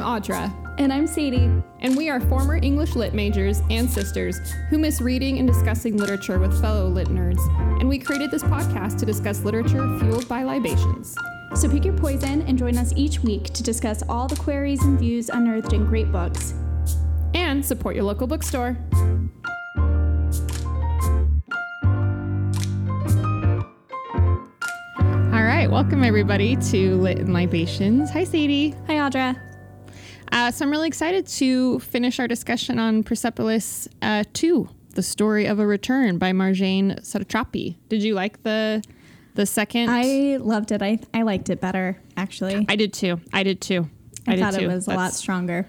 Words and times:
I'm 0.00 0.22
Audra, 0.22 0.50
And 0.78 0.90
I'm 0.90 1.06
Sadie. 1.06 1.50
and 1.80 1.94
we 1.94 2.08
are 2.08 2.20
former 2.20 2.56
English 2.56 2.96
lit 2.96 3.12
majors 3.12 3.60
and 3.68 3.90
sisters 3.90 4.38
who 4.70 4.78
miss 4.78 5.02
reading 5.02 5.38
and 5.38 5.46
discussing 5.46 5.98
literature 5.98 6.38
with 6.38 6.58
fellow 6.58 6.88
lit 6.88 7.08
nerds. 7.08 7.40
And 7.80 7.86
we 7.86 7.98
created 7.98 8.30
this 8.30 8.42
podcast 8.42 8.98
to 9.00 9.04
discuss 9.06 9.44
literature 9.44 9.98
fueled 9.98 10.26
by 10.26 10.42
libations. 10.42 11.14
So 11.54 11.68
pick 11.68 11.84
your 11.84 11.98
poison 11.98 12.40
and 12.42 12.56
join 12.56 12.78
us 12.78 12.94
each 12.96 13.20
week 13.20 13.44
to 13.52 13.62
discuss 13.62 14.02
all 14.08 14.26
the 14.26 14.36
queries 14.36 14.82
and 14.82 14.98
views 14.98 15.28
unearthed 15.28 15.74
in 15.74 15.84
great 15.84 16.10
books. 16.10 16.54
And 17.34 17.62
support 17.62 17.94
your 17.94 18.04
local 18.04 18.26
bookstore. 18.26 18.78
All 25.32 25.44
right, 25.46 25.68
welcome 25.70 26.02
everybody 26.04 26.56
to 26.56 26.96
Lit 26.96 27.18
and 27.18 27.34
Libations. 27.34 28.10
Hi, 28.12 28.24
Sadie. 28.24 28.74
Hi, 28.86 28.94
Audra. 28.94 29.49
Uh, 30.50 30.52
so 30.52 30.64
I'm 30.64 30.72
really 30.72 30.88
excited 30.88 31.28
to 31.28 31.78
finish 31.78 32.18
our 32.18 32.26
discussion 32.26 32.80
on 32.80 33.04
Persepolis 33.04 33.86
uh, 34.02 34.24
2, 34.32 34.68
The 34.94 35.02
Story 35.02 35.46
of 35.46 35.60
a 35.60 35.66
Return 35.66 36.18
by 36.18 36.32
Marjane 36.32 36.98
Satrapi. 37.02 37.76
Did 37.88 38.02
you 38.02 38.14
like 38.14 38.42
the 38.42 38.82
the 39.36 39.46
second? 39.46 39.90
I 39.90 40.38
loved 40.40 40.72
it. 40.72 40.82
I, 40.82 40.98
I 41.14 41.22
liked 41.22 41.50
it 41.50 41.60
better, 41.60 42.00
actually. 42.16 42.66
I 42.68 42.74
did 42.74 42.92
too. 42.92 43.20
I 43.32 43.44
did 43.44 43.60
too. 43.60 43.88
I, 44.26 44.34
did 44.34 44.40
thought 44.40 44.54
too. 44.54 44.64
it 44.64 44.66
was 44.66 44.88
a 44.88 44.94
lot 44.94 45.12
stronger. 45.12 45.68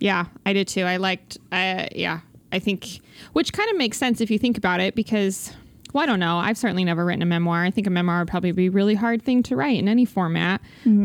Yeah, 0.00 0.24
I 0.44 0.52
did 0.52 0.66
too. 0.66 0.82
I 0.82 0.96
liked, 0.96 1.38
uh, 1.52 1.86
yeah, 1.94 2.22
I 2.50 2.58
think, 2.58 2.98
which 3.34 3.52
kind 3.52 3.70
of 3.70 3.76
makes 3.76 3.98
sense 3.98 4.20
if 4.20 4.32
you 4.32 4.38
think 4.40 4.58
about 4.58 4.80
it 4.80 4.96
because, 4.96 5.52
well, 5.92 6.02
I 6.02 6.06
don't 6.06 6.18
know. 6.18 6.38
I've 6.38 6.58
certainly 6.58 6.82
never 6.82 7.04
written 7.04 7.22
a 7.22 7.26
memoir. 7.26 7.62
I 7.62 7.70
think 7.70 7.86
a 7.86 7.90
memoir 7.90 8.18
would 8.18 8.28
probably 8.28 8.50
be 8.50 8.66
a 8.66 8.70
really 8.72 8.96
hard 8.96 9.22
thing 9.22 9.44
to 9.44 9.54
write 9.54 9.78
in 9.78 9.86
any 9.86 10.06
format. 10.06 10.60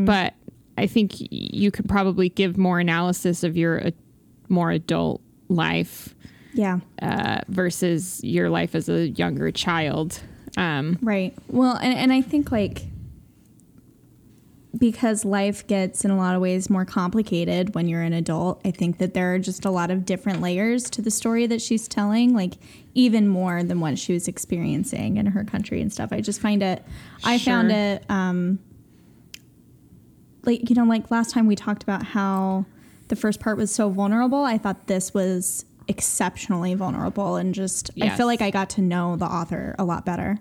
But 0.06 0.34
I 0.78 0.88
think 0.88 1.14
you 1.18 1.72
could 1.72 1.90
probably 1.90 2.30
give 2.30 2.58
more 2.58 2.80
analysis 2.80 3.44
of 3.44 3.58
your 3.58 3.88
uh, 3.88 3.92
more 4.50 4.72
adult 4.72 5.22
life 5.50 6.16
Yeah, 6.54 6.80
uh, 7.02 7.42
versus 7.48 8.24
your 8.24 8.50
life 8.50 8.76
as 8.76 8.90
a 8.90 9.10
younger 9.10 9.52
child. 9.52 10.22
Um, 10.56 10.98
right. 11.02 11.34
Well, 11.48 11.76
and, 11.76 11.94
and 11.94 12.14
I 12.14 12.22
think, 12.22 12.52
like, 12.52 12.84
because 14.78 15.26
life 15.26 15.66
gets 15.66 16.06
in 16.06 16.12
a 16.12 16.18
lot 16.18 16.36
of 16.36 16.42
ways 16.42 16.70
more 16.70 16.86
complicated 16.86 17.74
when 17.74 17.88
you're 17.88 18.02
an 18.02 18.14
adult, 18.14 18.62
I 18.64 18.72
think 18.72 19.00
that 19.00 19.14
there 19.14 19.34
are 19.34 19.40
just 19.40 19.66
a 19.66 19.72
lot 19.72 19.90
of 19.90 20.06
different 20.06 20.42
layers 20.42 20.90
to 20.92 21.02
the 21.02 21.10
story 21.10 21.48
that 21.48 21.62
she's 21.62 21.88
telling, 21.88 22.36
like 22.36 22.54
even 22.94 23.28
more 23.28 23.64
than 23.64 23.80
what 23.80 23.98
she 23.98 24.14
was 24.14 24.28
experiencing 24.28 25.18
in 25.18 25.28
her 25.28 25.44
country 25.44 25.82
and 25.82 25.92
stuff. 25.92 26.10
I 26.12 26.22
just 26.22 26.42
find 26.42 26.62
it, 26.62 26.84
I 27.24 27.40
found 27.40 27.72
it, 27.72 28.04
um, 28.10 28.60
like, 30.48 30.70
you 30.70 30.76
know, 30.76 30.86
like 30.86 31.12
last 31.12 31.32
time 31.32 31.46
we 31.46 31.56
talked 31.56 31.84
about 31.84 32.04
how 32.04 32.66
the 33.10 33.16
first 33.16 33.40
part 33.40 33.58
was 33.58 33.74
so 33.74 33.90
vulnerable. 33.90 34.44
I 34.44 34.58
thought 34.58 34.88
this 34.88 35.14
was 35.14 35.66
exceptionally 35.88 36.74
vulnerable 36.74 37.36
and 37.36 37.54
just, 37.54 37.92
I 38.02 38.10
feel 38.10 38.26
like 38.26 38.42
I 38.42 38.50
got 38.50 38.70
to 38.72 38.82
know 38.82 39.16
the 39.16 39.26
author 39.26 39.76
a 39.78 39.86
lot 39.86 40.06
better 40.06 40.40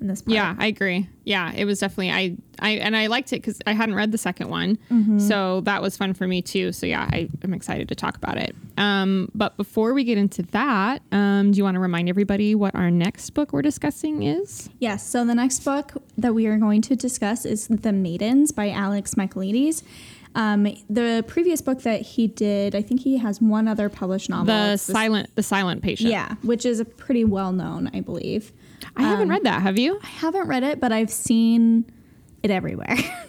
in 0.00 0.06
this 0.06 0.22
part. 0.22 0.34
Yeah, 0.34 0.54
I 0.58 0.66
agree. 0.66 1.08
Yeah, 1.24 1.52
it 1.54 1.64
was 1.64 1.80
definitely 1.80 2.10
I 2.10 2.36
I 2.60 2.70
and 2.78 2.96
I 2.96 3.06
liked 3.08 3.32
it 3.32 3.36
because 3.42 3.60
I 3.66 3.72
hadn't 3.72 3.94
read 3.94 4.12
the 4.12 4.18
second 4.18 4.48
one, 4.48 4.78
Mm-hmm. 4.90 5.18
so 5.18 5.60
that 5.62 5.82
was 5.82 5.96
fun 5.96 6.14
for 6.14 6.26
me 6.26 6.40
too. 6.42 6.72
So 6.72 6.86
yeah, 6.86 7.08
I, 7.12 7.28
I'm 7.42 7.52
excited 7.54 7.88
to 7.88 7.94
talk 7.94 8.16
about 8.16 8.36
it. 8.38 8.54
Um, 8.76 9.30
but 9.34 9.56
before 9.56 9.92
we 9.94 10.04
get 10.04 10.18
into 10.18 10.42
that, 10.42 11.02
um, 11.12 11.52
do 11.52 11.58
you 11.58 11.64
want 11.64 11.74
to 11.74 11.80
remind 11.80 12.08
everybody 12.08 12.54
what 12.54 12.74
our 12.74 12.90
next 12.90 13.30
book 13.30 13.52
we're 13.52 13.62
discussing 13.62 14.22
is? 14.22 14.70
Yes. 14.78 15.06
So 15.06 15.24
the 15.24 15.34
next 15.34 15.60
book 15.64 15.92
that 16.16 16.34
we 16.34 16.46
are 16.46 16.56
going 16.58 16.82
to 16.82 16.96
discuss 16.96 17.44
is 17.44 17.68
The 17.68 17.92
Maidens 17.92 18.52
by 18.52 18.70
Alex 18.70 19.14
Michaelides. 19.16 19.82
Um, 20.34 20.64
the 20.88 21.24
previous 21.26 21.60
book 21.62 21.82
that 21.82 22.02
he 22.02 22.26
did, 22.28 22.74
I 22.74 22.82
think 22.82 23.00
he 23.00 23.16
has 23.16 23.40
one 23.40 23.66
other 23.66 23.88
published 23.88 24.28
novel. 24.30 24.46
The- 24.54 24.76
silent 24.76 25.34
the 25.34 25.42
silent 25.42 25.82
patient. 25.82 26.10
yeah, 26.10 26.34
which 26.42 26.64
is 26.66 26.80
a 26.80 26.84
pretty 26.84 27.24
well 27.24 27.50
known, 27.52 27.90
I 27.92 28.00
believe. 28.00 28.52
I 28.96 29.02
haven't 29.02 29.28
read 29.28 29.44
that. 29.44 29.62
Have 29.62 29.78
you? 29.78 29.98
I 30.02 30.06
haven't 30.06 30.48
read 30.48 30.62
it, 30.62 30.80
but 30.80 30.92
I've 30.92 31.10
seen 31.10 31.84
it 32.42 32.50
everywhere. 32.50 32.96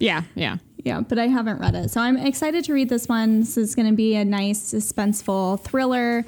Yeah, 0.00 0.24
yeah. 0.34 0.56
yeah, 0.84 1.00
but 1.00 1.18
I 1.20 1.28
haven't 1.28 1.60
read 1.60 1.74
it. 1.76 1.88
So 1.90 2.00
I'm 2.00 2.16
excited 2.16 2.64
to 2.64 2.74
read 2.74 2.88
this 2.88 3.08
one. 3.08 3.40
This 3.40 3.56
is 3.56 3.74
going 3.76 3.88
to 3.88 3.94
be 3.94 4.16
a 4.16 4.24
nice, 4.24 4.60
suspenseful 4.74 5.60
thriller. 5.62 6.24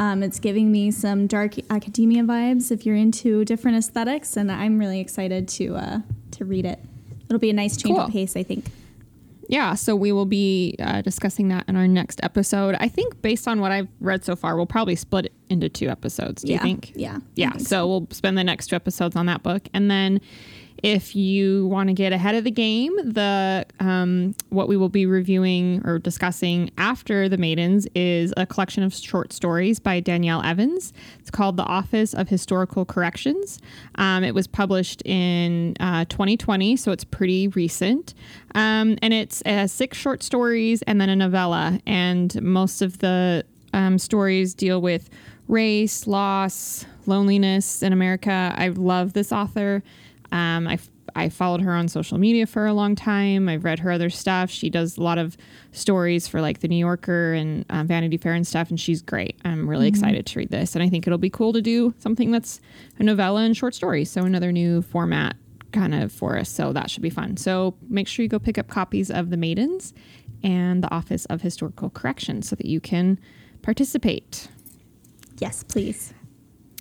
Um, 0.00 0.22
it's 0.22 0.40
giving 0.40 0.72
me 0.72 0.90
some 0.90 1.26
dark 1.26 1.52
academia 1.70 2.22
vibes 2.24 2.72
if 2.72 2.86
you're 2.86 2.96
into 2.96 3.44
different 3.44 3.76
aesthetics, 3.76 4.36
and 4.38 4.50
I'm 4.50 4.78
really 4.78 5.00
excited 5.00 5.46
to 5.48 5.76
uh, 5.76 5.98
to 6.32 6.44
read 6.46 6.64
it. 6.64 6.80
It'll 7.28 7.38
be 7.38 7.50
a 7.50 7.52
nice 7.52 7.76
change 7.76 7.96
Cool. 7.96 8.06
of 8.06 8.10
pace, 8.10 8.34
I 8.36 8.42
think. 8.42 8.64
Yeah, 9.50 9.74
so 9.74 9.96
we 9.96 10.12
will 10.12 10.26
be 10.26 10.76
uh, 10.78 11.02
discussing 11.02 11.48
that 11.48 11.68
in 11.68 11.74
our 11.74 11.88
next 11.88 12.20
episode. 12.22 12.76
I 12.78 12.86
think 12.86 13.20
based 13.20 13.48
on 13.48 13.60
what 13.60 13.72
I've 13.72 13.88
read 13.98 14.24
so 14.24 14.36
far, 14.36 14.56
we'll 14.56 14.64
probably 14.64 14.94
split 14.94 15.26
it 15.26 15.32
into 15.48 15.68
two 15.68 15.88
episodes. 15.88 16.42
Do 16.42 16.52
yeah, 16.52 16.58
you 16.58 16.62
think? 16.62 16.92
Yeah, 16.94 17.18
Yeah, 17.34 17.50
think 17.50 17.66
so 17.66 17.88
we'll 17.88 18.06
spend 18.12 18.38
the 18.38 18.44
next 18.44 18.68
two 18.68 18.76
episodes 18.76 19.16
on 19.16 19.26
that 19.26 19.42
book, 19.42 19.66
and 19.74 19.90
then 19.90 20.20
if 20.82 21.14
you 21.14 21.66
want 21.66 21.88
to 21.88 21.94
get 21.94 22.12
ahead 22.12 22.34
of 22.34 22.44
the 22.44 22.50
game, 22.50 22.96
the 23.02 23.66
um, 23.80 24.34
what 24.48 24.68
we 24.68 24.76
will 24.76 24.88
be 24.88 25.06
reviewing 25.06 25.82
or 25.84 25.98
discussing 25.98 26.70
after 26.78 27.28
the 27.28 27.36
Maidens 27.36 27.86
is 27.94 28.32
a 28.36 28.46
collection 28.46 28.82
of 28.82 28.94
short 28.94 29.32
stories 29.32 29.78
by 29.78 30.00
Danielle 30.00 30.42
Evans. 30.42 30.92
It's 31.18 31.30
called 31.30 31.56
The 31.56 31.64
Office 31.64 32.14
of 32.14 32.28
Historical 32.28 32.84
Corrections. 32.84 33.58
Um, 33.96 34.24
it 34.24 34.34
was 34.34 34.46
published 34.46 35.02
in 35.04 35.76
uh, 35.80 36.06
2020, 36.06 36.76
so 36.76 36.92
it's 36.92 37.04
pretty 37.04 37.48
recent, 37.48 38.14
um, 38.54 38.96
and 39.02 39.12
it's 39.12 39.42
uh, 39.44 39.66
six 39.66 39.98
short 39.98 40.22
stories 40.22 40.82
and 40.82 41.00
then 41.00 41.08
a 41.08 41.16
novella, 41.16 41.80
and 41.86 42.40
most 42.42 42.82
of 42.82 42.98
the 42.98 43.44
um, 43.72 43.98
stories 43.98 44.54
deal 44.54 44.80
with 44.80 45.10
race, 45.48 46.06
loss, 46.06 46.86
loneliness 47.06 47.82
in 47.82 47.92
America. 47.92 48.54
I 48.56 48.68
love 48.68 49.12
this 49.12 49.32
author. 49.32 49.82
Um, 50.32 50.68
I, 50.68 50.78
I 51.14 51.28
followed 51.28 51.60
her 51.62 51.72
on 51.72 51.88
social 51.88 52.18
media 52.18 52.46
for 52.46 52.66
a 52.66 52.72
long 52.72 52.94
time. 52.94 53.48
I've 53.48 53.64
read 53.64 53.80
her 53.80 53.90
other 53.90 54.10
stuff. 54.10 54.50
She 54.50 54.70
does 54.70 54.96
a 54.96 55.02
lot 55.02 55.18
of 55.18 55.36
stories 55.72 56.28
for 56.28 56.40
like 56.40 56.60
the 56.60 56.68
New 56.68 56.76
Yorker 56.76 57.32
and 57.32 57.64
um, 57.70 57.86
Vanity 57.86 58.16
Fair 58.16 58.34
and 58.34 58.46
stuff, 58.46 58.70
and 58.70 58.78
she's 58.78 59.02
great. 59.02 59.36
I'm 59.44 59.68
really 59.68 59.88
excited 59.88 60.26
to 60.26 60.38
read 60.38 60.50
this, 60.50 60.74
and 60.74 60.82
I 60.82 60.88
think 60.88 61.06
it'll 61.06 61.18
be 61.18 61.30
cool 61.30 61.52
to 61.52 61.62
do 61.62 61.94
something 61.98 62.30
that's 62.30 62.60
a 62.98 63.02
novella 63.02 63.42
and 63.42 63.56
short 63.56 63.74
stories. 63.74 64.10
So 64.10 64.22
another 64.22 64.52
new 64.52 64.82
format 64.82 65.36
kind 65.72 65.94
of 65.94 66.12
for 66.12 66.36
us. 66.38 66.48
So 66.48 66.72
that 66.72 66.90
should 66.90 67.02
be 67.02 67.10
fun. 67.10 67.36
So 67.36 67.76
make 67.88 68.08
sure 68.08 68.22
you 68.22 68.28
go 68.28 68.38
pick 68.38 68.58
up 68.58 68.68
copies 68.68 69.10
of 69.10 69.30
The 69.30 69.36
Maidens 69.36 69.94
and 70.42 70.82
The 70.82 70.92
Office 70.92 71.26
of 71.26 71.42
Historical 71.42 71.90
Correction 71.90 72.42
so 72.42 72.56
that 72.56 72.66
you 72.66 72.80
can 72.80 73.18
participate. 73.62 74.48
Yes, 75.38 75.62
please. 75.62 76.12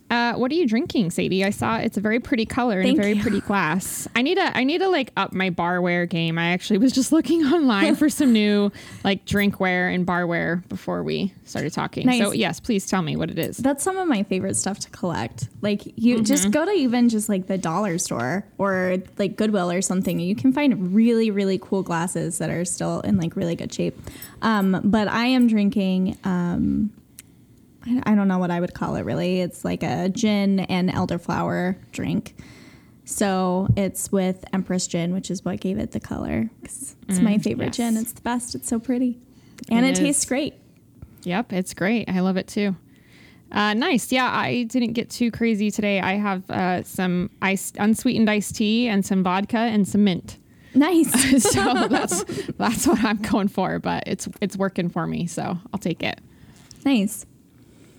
Uh, 0.10 0.34
what 0.34 0.52
are 0.52 0.56
you 0.56 0.68
drinking, 0.68 1.12
Sadie? 1.12 1.44
I 1.46 1.52
saw 1.52 1.78
it's 1.78 1.98
a 1.98 2.02
very 2.02 2.20
pretty 2.20 2.46
color 2.46 2.80
and 2.80 2.90
a 2.90 2.96
very 3.02 3.14
you. 3.14 3.22
pretty 3.22 3.42
glass. 3.42 4.08
I 4.16 4.22
need 4.24 4.38
a 4.38 4.58
I 4.58 4.64
need 4.64 4.80
to 4.80 4.90
like 4.90 5.12
up 5.16 5.34
my 5.34 5.50
barware 5.52 6.10
game. 6.10 6.38
I 6.40 6.48
actually 6.52 6.80
was 6.80 6.92
just 6.92 7.12
looking 7.18 7.44
online 7.46 7.96
for 7.96 8.10
some 8.10 8.34
new 8.34 8.72
like 9.04 9.26
drinkware 9.26 9.94
and 9.94 10.08
barware 10.08 10.68
before 10.68 11.04
we 11.04 11.34
started 11.46 11.74
talking. 11.74 12.12
So 12.20 12.32
yes, 12.32 12.60
please 12.60 12.88
tell 12.88 13.02
me 13.04 13.16
what 13.16 13.30
it 13.30 13.38
is. 13.38 13.58
That's 13.58 13.84
some 13.84 13.98
of 13.98 14.08
my 14.08 14.24
favorite 14.24 14.56
stuff 14.56 14.80
to 14.80 14.90
collect. 14.90 15.48
Like 15.62 15.86
you 15.96 16.16
Mm-hmm. 16.16 16.24
just 16.24 16.52
go 16.52 16.66
to 16.66 16.72
even 16.72 17.10
just 17.10 17.30
like 17.30 17.48
the 17.48 17.58
dollar 17.58 17.98
store 18.00 18.46
or 18.58 18.98
like 19.18 19.36
Goodwill 19.36 19.70
or 19.72 19.82
something. 19.82 20.20
You 20.20 20.36
can 20.36 20.54
find 20.54 20.94
really 20.96 21.30
really 21.32 21.60
cool 21.60 21.84
glasses 21.84 22.40
that 22.40 22.50
are 22.50 22.66
still 22.66 23.02
in 23.02 23.18
like 23.18 23.36
really 23.36 23.56
good 23.56 23.72
shape. 23.74 23.96
Um, 24.42 24.82
but 24.84 25.08
I 25.08 25.26
am 25.28 25.48
drinking. 25.48 26.18
Um, 26.24 26.92
I, 27.86 28.04
I 28.06 28.16
don't 28.16 28.28
know 28.28 28.38
what 28.38 28.52
I 28.52 28.60
would 28.60 28.74
call 28.74 28.96
it 28.96 29.04
really. 29.04 29.42
It's 29.42 29.64
like 29.64 29.84
a 29.84 30.10
gin 30.10 30.62
and 30.62 30.90
elderflower 30.90 31.78
drink. 31.92 32.36
So 33.06 33.68
it's 33.76 34.12
with 34.12 34.46
Empress 34.54 34.86
Gin, 34.86 35.14
which 35.14 35.32
is 35.32 35.44
what 35.44 35.60
gave 35.60 35.80
it 35.80 35.92
the 35.92 36.00
color. 36.00 36.50
It's 36.62 36.96
my 37.20 37.40
favorite 37.40 37.68
yes. 37.68 37.78
gin. 37.78 37.98
It's 37.98 38.12
the 38.12 38.22
best. 38.22 38.54
It's 38.54 38.68
so 38.68 38.80
pretty, 38.80 39.18
and 39.68 39.84
It 39.84 39.98
it, 39.98 40.02
tastes 40.02 40.26
great. 40.26 40.54
Yep, 41.24 41.54
it's 41.54 41.74
great. 41.74 42.08
I 42.08 42.20
love 42.20 42.38
it 42.38 42.48
too. 42.48 42.76
Uh, 43.52 43.74
nice. 43.74 44.12
Yeah, 44.12 44.30
I 44.32 44.64
didn't 44.64 44.94
get 44.94 45.10
too 45.10 45.32
crazy 45.32 45.72
today. 45.72 46.00
I 46.00 46.14
have 46.14 46.50
uh, 46.52 46.84
some 46.84 47.32
iced, 47.42 47.78
unsweetened 47.78 48.30
iced 48.30 48.56
tea 48.56 48.88
and 48.88 49.04
some 49.04 49.24
vodka 49.24 49.58
and 49.58 49.88
some 49.88 50.04
mint. 50.04 50.38
Nice. 50.76 51.12
so 51.52 51.88
that's 51.90 52.24
that's 52.58 52.86
what 52.86 53.04
I'm 53.04 53.18
going 53.18 53.48
for. 53.48 53.80
But 53.80 54.04
it's 54.06 54.30
it's 54.40 54.56
working 54.56 54.90
for 54.90 55.08
me, 55.08 55.26
so 55.26 55.58
I'll 55.74 55.80
take 55.80 56.04
it. 56.04 56.20
nice. 56.86 57.26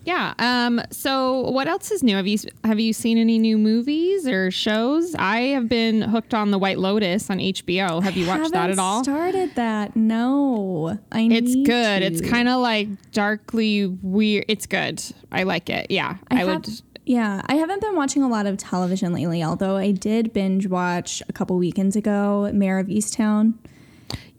Yeah. 0.05 0.35
Um. 0.39 0.81
So, 0.91 1.51
what 1.51 1.69
else 1.69 1.91
is 1.91 2.03
new? 2.03 2.17
Have 2.17 2.27
you 2.27 2.39
have 2.65 2.81
you 2.81 2.93
seen 2.93 3.19
any 3.19 3.39
new 3.39 3.59
movies 3.59 4.27
or 4.27 4.51
shows? 4.51 5.15
I 5.15 5.41
have 5.41 5.69
been 5.69 6.03
hooked 6.03 6.35
on 6.35 6.51
The 6.51 6.59
White 6.59 6.79
Lotus 6.79 7.29
on 7.31 7.39
HBO. 7.39 8.03
Have 8.03 8.17
you 8.17 8.27
watched 8.27 8.53
that 8.53 8.71
at 8.71 8.79
all? 8.79 9.03
Started 9.05 9.55
that? 9.57 9.95
No, 9.97 10.99
I. 11.13 11.29
It's 11.31 11.55
good. 11.55 12.01
to. 12.01 12.07
It's 12.07 12.21
kind 12.21 12.49
of 12.49 12.61
like 12.61 12.89
darkly 13.13 13.87
weird. 13.87 14.47
It's 14.49 14.67
good. 14.67 15.03
I 15.31 15.43
like 15.43 15.69
it. 15.69 15.91
Yeah. 15.91 16.17
I, 16.31 16.43
I, 16.43 16.45
would. 16.45 16.67
Yeah, 17.05 17.43
I 17.47 17.55
haven't 17.57 17.81
been 17.81 17.97
watching 17.97 18.23
a 18.23 18.29
lot 18.29 18.47
of 18.47 18.57
television 18.57 19.13
lately. 19.13 19.43
Although 19.43 19.77
I 19.77 19.91
did 19.91 20.33
binge 20.33 20.67
watch 20.67 21.23
a 21.29 21.33
couple 21.33 21.59
weekends 21.59 21.97
ago, 21.97 22.51
Mare 22.53 22.79
of 22.79 22.87
Easttown. 22.87 23.55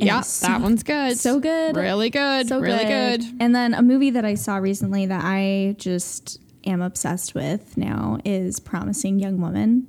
Yeah, 0.06 0.22
so- 0.22 0.48
that 0.48 0.62
one's 0.62 0.84
good. 0.84 1.18
so 1.18 1.40
good. 1.40 1.76
Really 1.76 2.10
good. 2.10 2.48
so 2.48 2.60
really 2.60 2.86
good. 2.86 3.24
And 3.40 3.54
then 3.56 3.74
a 3.74 3.82
movie 3.82 4.10
that 4.12 4.26
I 4.26 4.36
saw 4.36 4.58
recently 4.58 5.06
that 5.06 5.22
I 5.24 5.76
just 5.78 6.40
am 6.66 6.82
obsessed 6.82 7.34
with 7.36 7.78
now 7.78 8.18
is 8.26 8.60
Promising 8.60 9.20
Young 9.20 9.40
Woman. 9.42 9.88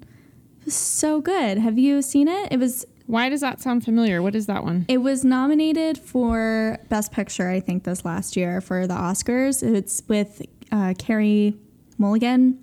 It 0.60 0.66
was 0.66 0.74
so 0.74 1.20
good. 1.20 1.58
Have 1.58 1.78
you 1.78 2.02
seen 2.02 2.28
it? 2.28 2.48
It 2.52 2.58
was 2.58 2.86
Why 3.06 3.28
does 3.28 3.40
that 3.40 3.60
sound 3.60 3.84
familiar? 3.84 4.22
What 4.22 4.34
is 4.34 4.46
that 4.46 4.62
one? 4.64 4.84
it 4.88 4.98
was 4.98 5.24
nominated 5.24 5.98
for 5.98 6.78
Best 6.88 7.10
Picture, 7.12 7.48
I 7.48 7.60
think, 7.60 7.84
this 7.84 8.04
last 8.04 8.36
year 8.36 8.60
for 8.60 8.86
the 8.86 8.94
Oscars. 8.94 9.62
It's 9.62 10.02
with 10.08 10.40
uh, 10.70 10.94
Carey 10.98 11.54
Mulligan 11.98 12.58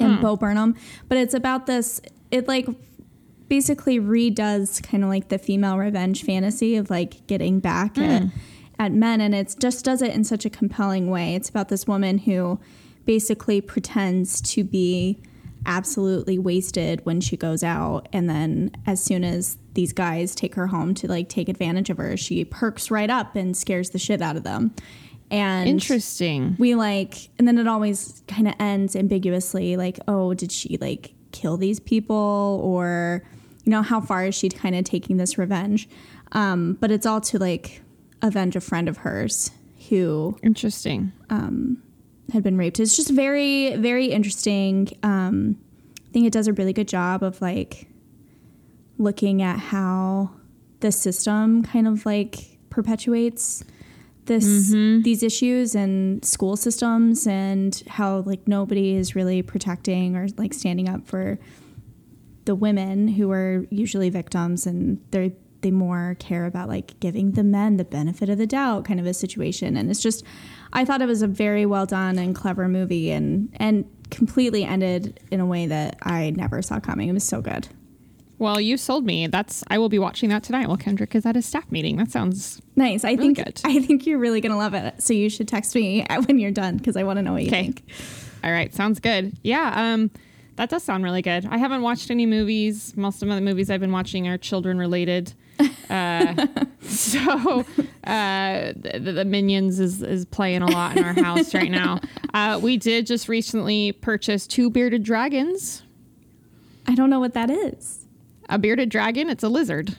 and 0.00 0.16
Hmm. 0.16 0.22
Bo 0.22 0.36
Burnham, 0.36 0.74
but 1.08 1.18
it's 1.18 1.34
about 1.34 1.66
this. 1.66 2.00
It 2.30 2.46
like 2.48 2.66
basically 3.48 3.98
redoes 3.98 4.82
kind 4.82 5.02
of 5.02 5.10
like 5.10 5.28
the 5.28 5.38
female 5.38 5.78
revenge 5.78 6.22
fantasy 6.24 6.76
of 6.76 6.90
like 6.90 7.26
getting 7.26 7.60
back 7.60 7.98
at, 7.98 8.22
mm. 8.22 8.32
at 8.78 8.92
men, 8.92 9.20
and 9.20 9.34
it 9.34 9.54
just 9.58 9.84
does 9.84 10.02
it 10.02 10.14
in 10.14 10.24
such 10.24 10.44
a 10.44 10.50
compelling 10.50 11.10
way. 11.10 11.34
It's 11.34 11.48
about 11.48 11.68
this 11.68 11.86
woman 11.86 12.18
who 12.18 12.60
basically 13.04 13.60
pretends 13.60 14.40
to 14.42 14.62
be 14.62 15.18
absolutely 15.66 16.38
wasted 16.38 17.04
when 17.04 17.20
she 17.20 17.36
goes 17.36 17.62
out 17.62 18.08
and 18.12 18.28
then 18.30 18.70
as 18.86 19.02
soon 19.02 19.24
as 19.24 19.58
these 19.74 19.92
guys 19.92 20.34
take 20.34 20.54
her 20.54 20.68
home 20.68 20.94
to 20.94 21.08
like 21.08 21.28
take 21.28 21.48
advantage 21.48 21.90
of 21.90 21.96
her 21.96 22.16
she 22.16 22.44
perks 22.44 22.90
right 22.90 23.10
up 23.10 23.34
and 23.34 23.56
scares 23.56 23.90
the 23.90 23.98
shit 23.98 24.22
out 24.22 24.36
of 24.36 24.44
them 24.44 24.72
and 25.30 25.68
Interesting. 25.68 26.54
we 26.58 26.74
like 26.74 27.28
and 27.38 27.46
then 27.46 27.58
it 27.58 27.66
always 27.66 28.22
kind 28.28 28.46
of 28.46 28.54
ends 28.60 28.94
ambiguously 28.94 29.76
like 29.76 29.98
oh 30.06 30.32
did 30.32 30.52
she 30.52 30.78
like 30.78 31.12
kill 31.32 31.56
these 31.56 31.80
people 31.80 32.60
or 32.62 33.22
you 33.68 33.70
know 33.70 33.82
how 33.82 34.00
far 34.00 34.24
is 34.24 34.34
she 34.34 34.48
kind 34.48 34.74
of 34.74 34.84
taking 34.84 35.18
this 35.18 35.36
revenge? 35.36 35.90
Um, 36.32 36.78
but 36.80 36.90
it's 36.90 37.04
all 37.04 37.20
to 37.20 37.38
like 37.38 37.82
avenge 38.22 38.56
a 38.56 38.62
friend 38.62 38.88
of 38.88 38.96
hers 38.96 39.50
who 39.90 40.38
Interesting. 40.42 41.12
had 42.32 42.42
been 42.42 42.56
raped. 42.56 42.80
It's 42.80 42.96
just 42.96 43.10
very 43.10 43.76
very 43.76 44.06
interesting. 44.06 44.88
Um, 45.02 45.58
i 45.98 46.10
think 46.10 46.26
it 46.26 46.32
does 46.32 46.48
a 46.48 46.54
really 46.54 46.72
good 46.72 46.88
job 46.88 47.22
of 47.22 47.42
like 47.42 47.86
looking 48.96 49.42
at 49.42 49.58
how 49.58 50.30
the 50.80 50.90
system 50.90 51.62
kind 51.62 51.86
of 51.86 52.06
like 52.06 52.58
perpetuates 52.70 53.62
this 54.24 54.70
these 55.02 55.22
issues 55.22 55.74
and 55.74 56.24
school 56.24 56.56
systems 56.56 57.26
and 57.26 57.82
how 57.86 58.20
like 58.20 58.48
nobody 58.48 58.94
is 58.94 59.14
really 59.14 59.42
protecting 59.42 60.16
or 60.16 60.26
like 60.38 60.54
standing 60.54 60.88
up 60.88 61.06
for 61.06 61.38
the 62.48 62.54
women 62.54 63.08
who 63.08 63.30
are 63.30 63.66
usually 63.70 64.08
victims 64.08 64.66
and 64.66 64.98
they 65.10 65.34
they 65.60 65.70
more 65.70 66.16
care 66.18 66.46
about 66.46 66.66
like 66.68 66.98
giving 67.00 67.32
the 67.32 67.42
men 67.44 67.76
the 67.76 67.84
benefit 67.84 68.28
of 68.30 68.38
the 68.38 68.46
doubt 68.46 68.84
kind 68.86 68.98
of 68.98 69.04
a 69.06 69.12
situation 69.12 69.76
and 69.76 69.90
it's 69.90 70.00
just 70.00 70.24
I 70.72 70.84
thought 70.86 71.02
it 71.02 71.06
was 71.06 71.20
a 71.20 71.26
very 71.26 71.66
well 71.66 71.84
done 71.84 72.18
and 72.18 72.34
clever 72.34 72.68
movie 72.68 73.10
and 73.10 73.50
and 73.56 73.84
completely 74.10 74.64
ended 74.64 75.20
in 75.30 75.40
a 75.40 75.46
way 75.46 75.66
that 75.66 75.98
I 76.02 76.30
never 76.30 76.62
saw 76.62 76.80
coming. 76.80 77.10
It 77.10 77.12
was 77.12 77.24
so 77.24 77.42
good. 77.42 77.68
Well, 78.38 78.60
you 78.60 78.76
sold 78.78 79.04
me. 79.04 79.26
That's 79.26 79.62
I 79.68 79.76
will 79.78 79.88
be 79.90 79.98
watching 79.98 80.30
that 80.30 80.42
tonight 80.44 80.68
while 80.68 80.76
Kendrick 80.78 81.14
is 81.14 81.26
at 81.26 81.34
his 81.34 81.44
staff 81.44 81.70
meeting. 81.70 81.96
That 81.96 82.10
sounds 82.10 82.62
Nice. 82.76 83.04
I 83.04 83.10
Really 83.12 83.34
think 83.34 83.36
good. 83.44 83.60
I 83.64 83.80
think 83.80 84.06
you're 84.06 84.20
really 84.20 84.40
gonna 84.40 84.56
love 84.56 84.72
it. 84.74 85.02
So 85.02 85.12
you 85.12 85.28
should 85.28 85.48
text 85.48 85.74
me 85.74 86.06
when 86.26 86.38
you're 86.38 86.52
done 86.52 86.78
because 86.78 86.96
I 86.96 87.02
want 87.02 87.18
to 87.18 87.22
know 87.22 87.32
what 87.32 87.42
you 87.42 87.50
think. 87.50 87.82
all 88.42 88.52
right. 88.52 88.72
Sounds 88.72 89.00
good. 89.00 89.36
Yeah. 89.42 89.72
Um, 89.92 90.10
that 90.58 90.70
does 90.70 90.82
sound 90.82 91.04
really 91.04 91.22
good. 91.22 91.46
I 91.46 91.56
haven't 91.56 91.82
watched 91.82 92.10
any 92.10 92.26
movies. 92.26 92.92
Most 92.96 93.22
of 93.22 93.28
the 93.28 93.40
movies 93.40 93.70
I've 93.70 93.78
been 93.80 93.92
watching 93.92 94.26
are 94.26 94.36
children 94.36 94.78
related. 94.78 95.32
Uh, 95.90 96.46
so 96.82 97.64
uh, 98.04 98.72
the, 98.76 99.00
the 99.00 99.24
Minions 99.24 99.80
is 99.80 100.02
is 100.02 100.26
playing 100.26 100.60
a 100.60 100.66
lot 100.66 100.98
in 100.98 101.02
our 101.02 101.14
house 101.14 101.54
right 101.54 101.70
now. 101.70 101.98
Uh, 102.34 102.60
we 102.62 102.76
did 102.76 103.06
just 103.06 103.26
recently 103.26 103.90
purchase 103.90 104.46
two 104.46 104.68
bearded 104.68 105.02
dragons. 105.02 105.82
I 106.86 106.94
don't 106.94 107.08
know 107.08 107.20
what 107.20 107.32
that 107.32 107.48
is. 107.48 108.06
A 108.50 108.58
bearded 108.58 108.90
dragon. 108.90 109.30
It's 109.30 109.42
a 109.42 109.48
lizard. 109.48 109.96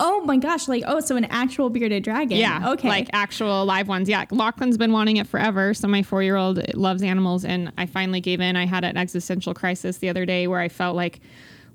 Oh 0.00 0.22
my 0.24 0.38
gosh! 0.38 0.66
Like 0.66 0.82
oh, 0.86 1.00
so 1.00 1.16
an 1.16 1.26
actual 1.26 1.68
bearded 1.70 2.02
dragon. 2.02 2.38
Yeah. 2.38 2.72
Okay. 2.72 2.88
Like 2.88 3.10
actual 3.12 3.64
live 3.66 3.86
ones. 3.86 4.08
Yeah. 4.08 4.24
Lachlan's 4.30 4.78
been 4.78 4.92
wanting 4.92 5.18
it 5.18 5.26
forever. 5.26 5.74
So 5.74 5.86
my 5.86 6.02
four 6.02 6.22
year 6.22 6.36
old 6.36 6.74
loves 6.74 7.02
animals 7.02 7.44
and 7.44 7.70
I 7.76 7.86
finally 7.86 8.20
gave 8.20 8.40
in. 8.40 8.56
I 8.56 8.64
had 8.64 8.82
an 8.82 8.96
existential 8.96 9.52
crisis 9.52 9.98
the 9.98 10.08
other 10.08 10.24
day 10.24 10.46
where 10.46 10.58
I 10.58 10.68
felt 10.68 10.96
like 10.96 11.20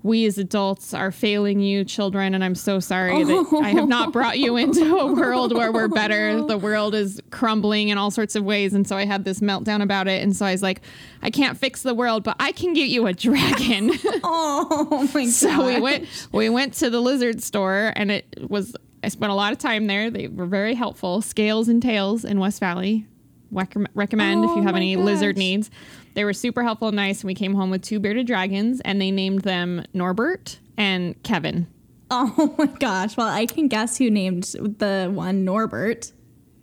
we 0.05 0.27
as 0.27 0.37
adults 0.37 0.93
are 0.93 1.11
failing 1.11 1.59
you 1.59 1.83
children 1.83 2.35
and 2.35 2.43
I'm 2.43 2.53
so 2.53 2.79
sorry 2.79 3.23
that 3.23 3.59
I 3.63 3.69
have 3.69 3.87
not 3.87 4.13
brought 4.13 4.37
you 4.37 4.55
into 4.55 4.97
a 4.97 5.11
world 5.11 5.51
where 5.51 5.71
we're 5.71 5.87
better. 5.87 6.43
The 6.43 6.59
world 6.59 6.93
is 6.93 7.19
crumbling 7.31 7.89
in 7.89 7.97
all 7.97 8.11
sorts 8.11 8.35
of 8.35 8.43
ways. 8.43 8.75
And 8.75 8.87
so 8.87 8.95
I 8.95 9.05
had 9.05 9.25
this 9.25 9.39
meltdown 9.39 9.81
about 9.81 10.07
it. 10.07 10.21
And 10.21 10.35
so 10.35 10.45
I 10.45 10.51
was 10.51 10.61
like, 10.61 10.81
I 11.23 11.31
can't 11.31 11.57
fix 11.57 11.81
the 11.81 11.95
world, 11.95 12.23
but 12.23 12.35
I 12.39 12.51
can 12.51 12.73
get 12.73 12.87
you 12.89 13.07
a 13.07 13.13
dragon. 13.13 13.89
oh 14.23 15.09
my 15.11 15.23
god. 15.23 15.29
So 15.31 15.65
we 15.65 15.81
went 15.81 16.07
we 16.31 16.49
went 16.49 16.75
to 16.75 16.91
the 16.91 17.01
lizard 17.01 17.41
store 17.41 17.91
and 17.95 18.11
it 18.11 18.27
was 18.47 18.75
I 19.03 19.07
spent 19.07 19.31
a 19.31 19.35
lot 19.35 19.53
of 19.53 19.57
time 19.57 19.87
there. 19.87 20.11
They 20.11 20.27
were 20.27 20.45
very 20.45 20.75
helpful. 20.75 21.23
Scales 21.23 21.67
and 21.67 21.81
Tails 21.81 22.23
in 22.23 22.39
West 22.39 22.59
Valley. 22.59 23.07
Recom- 23.51 23.87
recommend 23.95 24.43
if 24.43 24.51
Oh 24.51 24.55
you 24.57 24.61
have 24.63 24.73
my 24.73 24.77
any 24.77 24.97
lizard 24.97 25.35
needs. 25.35 25.71
They 26.15 26.23
were 26.25 26.33
super 26.33 26.63
helpful 26.63 26.87
and 26.89 26.95
nice. 26.95 27.21
And 27.21 27.27
we 27.27 27.35
came 27.35 27.53
home 27.53 27.69
with 27.69 27.81
two 27.83 27.99
bearded 27.99 28.25
dragons 28.27 28.81
and 28.81 28.99
they 28.99 29.11
named 29.11 29.41
them 29.41 29.85
Norbert 29.93 30.59
and 30.77 31.21
Kevin. 31.23 31.67
Oh 32.11 32.55
my 32.57 32.65
gosh. 32.67 33.15
Well, 33.17 33.27
I 33.27 33.45
can 33.45 33.67
guess 33.67 33.97
who 33.97 34.09
named 34.09 34.43
the 34.59 35.09
one 35.13 35.45
Norbert. 35.45 36.11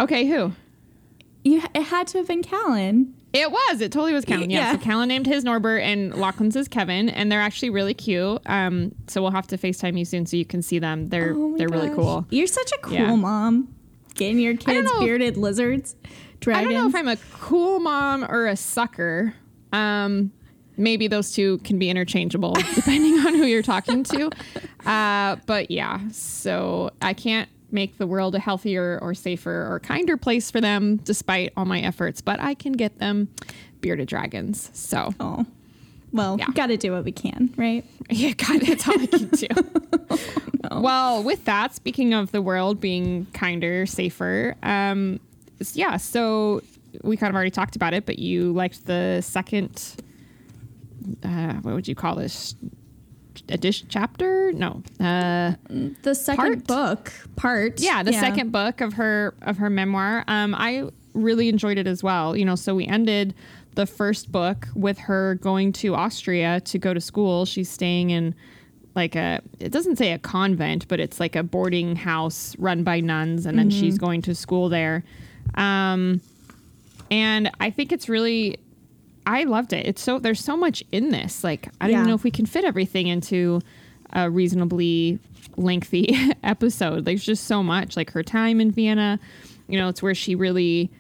Okay, 0.00 0.26
who? 0.26 0.52
You 1.44 1.62
it 1.75 1.82
had 1.82 2.06
to 2.08 2.19
have 2.19 2.26
been 2.28 2.43
Callan. 2.43 3.14
It 3.32 3.50
was. 3.50 3.81
It 3.81 3.90
totally 3.93 4.12
was 4.12 4.25
Callan. 4.26 4.50
Yeah. 4.50 4.72
Yeah. 4.72 4.72
So 4.72 4.78
Callan 4.84 5.08
named 5.08 5.26
his 5.26 5.43
Norbert 5.43 5.82
and 5.82 6.14
Lachlan's 6.14 6.55
is 6.55 6.69
Kevin, 6.69 7.08
and 7.08 7.32
they're 7.32 7.40
actually 7.40 7.70
really 7.70 7.94
cute. 7.94 8.41
Um, 8.46 8.94
so 9.08 9.22
we'll 9.22 9.31
have 9.31 9.46
to 9.48 9.56
Facetime 9.58 9.98
you 9.98 10.05
soon 10.05 10.26
so 10.26 10.36
you 10.36 10.44
can 10.44 10.60
see 10.60 10.79
them. 10.79 11.08
They're 11.08 11.32
oh 11.34 11.56
they're 11.56 11.69
really 11.69 11.88
cool. 11.94 12.26
You're 12.31 12.46
such 12.46 12.70
a 12.72 12.79
cool 12.82 12.93
Yeah. 12.94 13.15
mom. 13.17 13.74
Getting 14.15 14.38
your 14.38 14.55
kids 14.56 14.86
know 14.91 14.98
if- 14.98 15.05
bearded 15.06 15.36
lizards, 15.38 15.96
I 16.05 16.08
dragons. 16.41 16.72
don't 16.74 16.82
know 16.82 16.88
if 16.88 16.94
I'm 16.94 17.08
a 17.08 17.17
cool 17.41 17.81
mom 17.81 18.24
or 18.24 18.46
a 18.46 18.56
sucker. 18.56 19.34
Um, 19.72 20.32
maybe 20.76 21.06
those 21.08 21.32
two 21.32 21.58
can 21.58 21.79
be 21.79 21.91
interchangeable 21.91 22.52
depending 22.74 23.14
on 23.26 23.34
who 23.34 23.44
you're 23.44 23.62
talking 23.62 24.05
to. 24.05 24.31
Uh, 24.86 25.36
but 25.46 25.70
yeah, 25.70 26.00
so 26.10 26.91
I 27.00 27.14
can't 27.14 27.48
make 27.70 27.96
the 27.98 28.06
world 28.06 28.34
a 28.34 28.38
healthier 28.38 28.98
or 29.00 29.14
safer 29.14 29.67
or 29.72 29.81
kinder 29.81 30.17
place 30.17 30.50
for 30.50 30.60
them 30.60 30.96
despite 30.96 31.52
all 31.56 31.64
my 31.64 31.81
efforts, 31.81 32.20
but 32.20 32.38
I 32.41 32.55
can 32.55 32.72
get 32.72 32.98
them 32.98 33.29
bearded 33.81 34.08
dragons. 34.08 34.70
So 34.72 35.12
oh. 35.20 35.46
Well, 36.12 36.36
Yeah. 36.38 36.48
got 36.52 36.67
to 36.67 36.76
do 36.76 36.93
what 36.93 37.05
we 37.05 37.12
can, 37.12 37.55
right? 37.56 37.86
yeah, 38.10 38.32
God, 38.32 38.60
that's 38.60 38.86
all 38.86 39.00
I 39.00 39.06
can 39.06 39.29
do. 39.29 39.46
Well, 40.70 41.22
with 41.24 41.44
that, 41.46 41.74
speaking 41.74 42.14
of 42.14 42.31
the 42.31 42.41
world 42.41 42.81
being 42.81 43.26
kinder, 43.34 43.84
safer, 43.84 44.55
um, 44.62 45.19
yeah, 45.74 45.96
so 45.96 46.62
we 47.03 47.17
kind 47.17 47.31
of 47.31 47.34
already 47.34 47.51
talked 47.51 47.77
about 47.77 47.94
it, 47.94 48.06
but 48.06 48.19
you 48.19 48.53
liked 48.53 48.87
the 48.87 49.20
second, 49.22 49.96
uh, 51.25 51.55
what 51.55 51.75
would 51.75 51.89
you 51.89 51.94
call 51.94 52.17
this? 52.17 52.55
Edition 53.49 53.89
chapter? 53.91 54.53
No. 54.53 54.82
Uh, 55.01 55.55
The 56.03 56.15
second 56.15 56.67
Part? 56.67 56.67
book 56.67 57.13
part. 57.34 57.81
yeah, 57.81 58.03
the 58.03 58.13
second 58.13 58.53
book 58.53 58.81
of 58.82 58.93
her 58.94 59.34
of 59.43 59.56
her 59.56 59.70
memoir. 59.70 60.22
Um, 60.29 60.55
I 60.55 60.91
really 61.15 61.49
enjoyed 61.49 61.79
it 61.79 61.87
as 61.87 62.03
well. 62.03 62.37
You 62.37 62.44
know, 62.44 62.56
so 62.56 62.75
we 62.75 62.87
ended 62.87 63.34
the 63.75 63.87
first 63.87 64.31
book 64.31 64.69
with 64.75 64.99
her 64.99 65.37
going 65.37 65.72
to 65.72 65.94
Austria 65.94 66.61
to 66.61 66.79
go 66.79 66.93
to 66.93 67.01
school. 67.01 67.46
She's 67.46 67.70
staying 67.70 68.11
in 68.11 68.34
like 68.94 69.17
a 69.17 69.41
it 69.58 69.72
doesn't 69.72 69.96
say 69.96 70.13
a 70.13 70.19
convent, 70.19 70.87
but 70.89 71.01
it's 71.01 71.19
like 71.19 71.34
a 71.34 71.43
boarding 71.43 71.96
house 71.96 72.55
run 72.58 72.84
by 72.84 73.01
nuns, 73.01 73.46
and 73.46 73.58
then 73.58 73.70
she's 73.70 73.96
going 73.96 74.20
to 74.22 74.34
school 74.34 74.69
there. 74.69 75.05
Um, 75.55 76.20
and 77.12 77.50
I 77.60 77.70
think 77.70 77.92
it's 77.92 78.08
really 78.08 78.56
I 79.26 79.44
loved 79.44 79.72
it. 79.72 79.86
It's 79.86 80.02
so 80.02 80.19
there's 80.19 80.42
so 80.42 80.56
much 80.56 80.82
in 80.90 81.10
this. 81.10 81.44
Like 81.44 81.69
I 81.81 81.84
don't 81.86 81.90
even 81.92 82.04
Yeah. 82.04 82.08
know 82.08 82.14
if 82.14 82.24
we 82.24 82.31
can 82.31 82.46
fit 82.46 82.64
everything 82.64 83.06
into 83.06 83.60
a 84.12 84.28
reasonably 84.31 85.19
lengthy 85.56 86.16
episode. 86.42 87.04
There's 87.04 87.22
just 87.24 87.44
so 87.44 87.62
much. 87.62 87.96
Like 87.96 88.10
her 88.12 88.22
time 88.22 88.60
in 88.60 88.70
Vienna, 88.72 89.20
you 89.69 89.78
know, 89.78 89.88
it's 89.88 90.02
where 90.02 90.14
she 90.14 90.34
really 90.34 90.90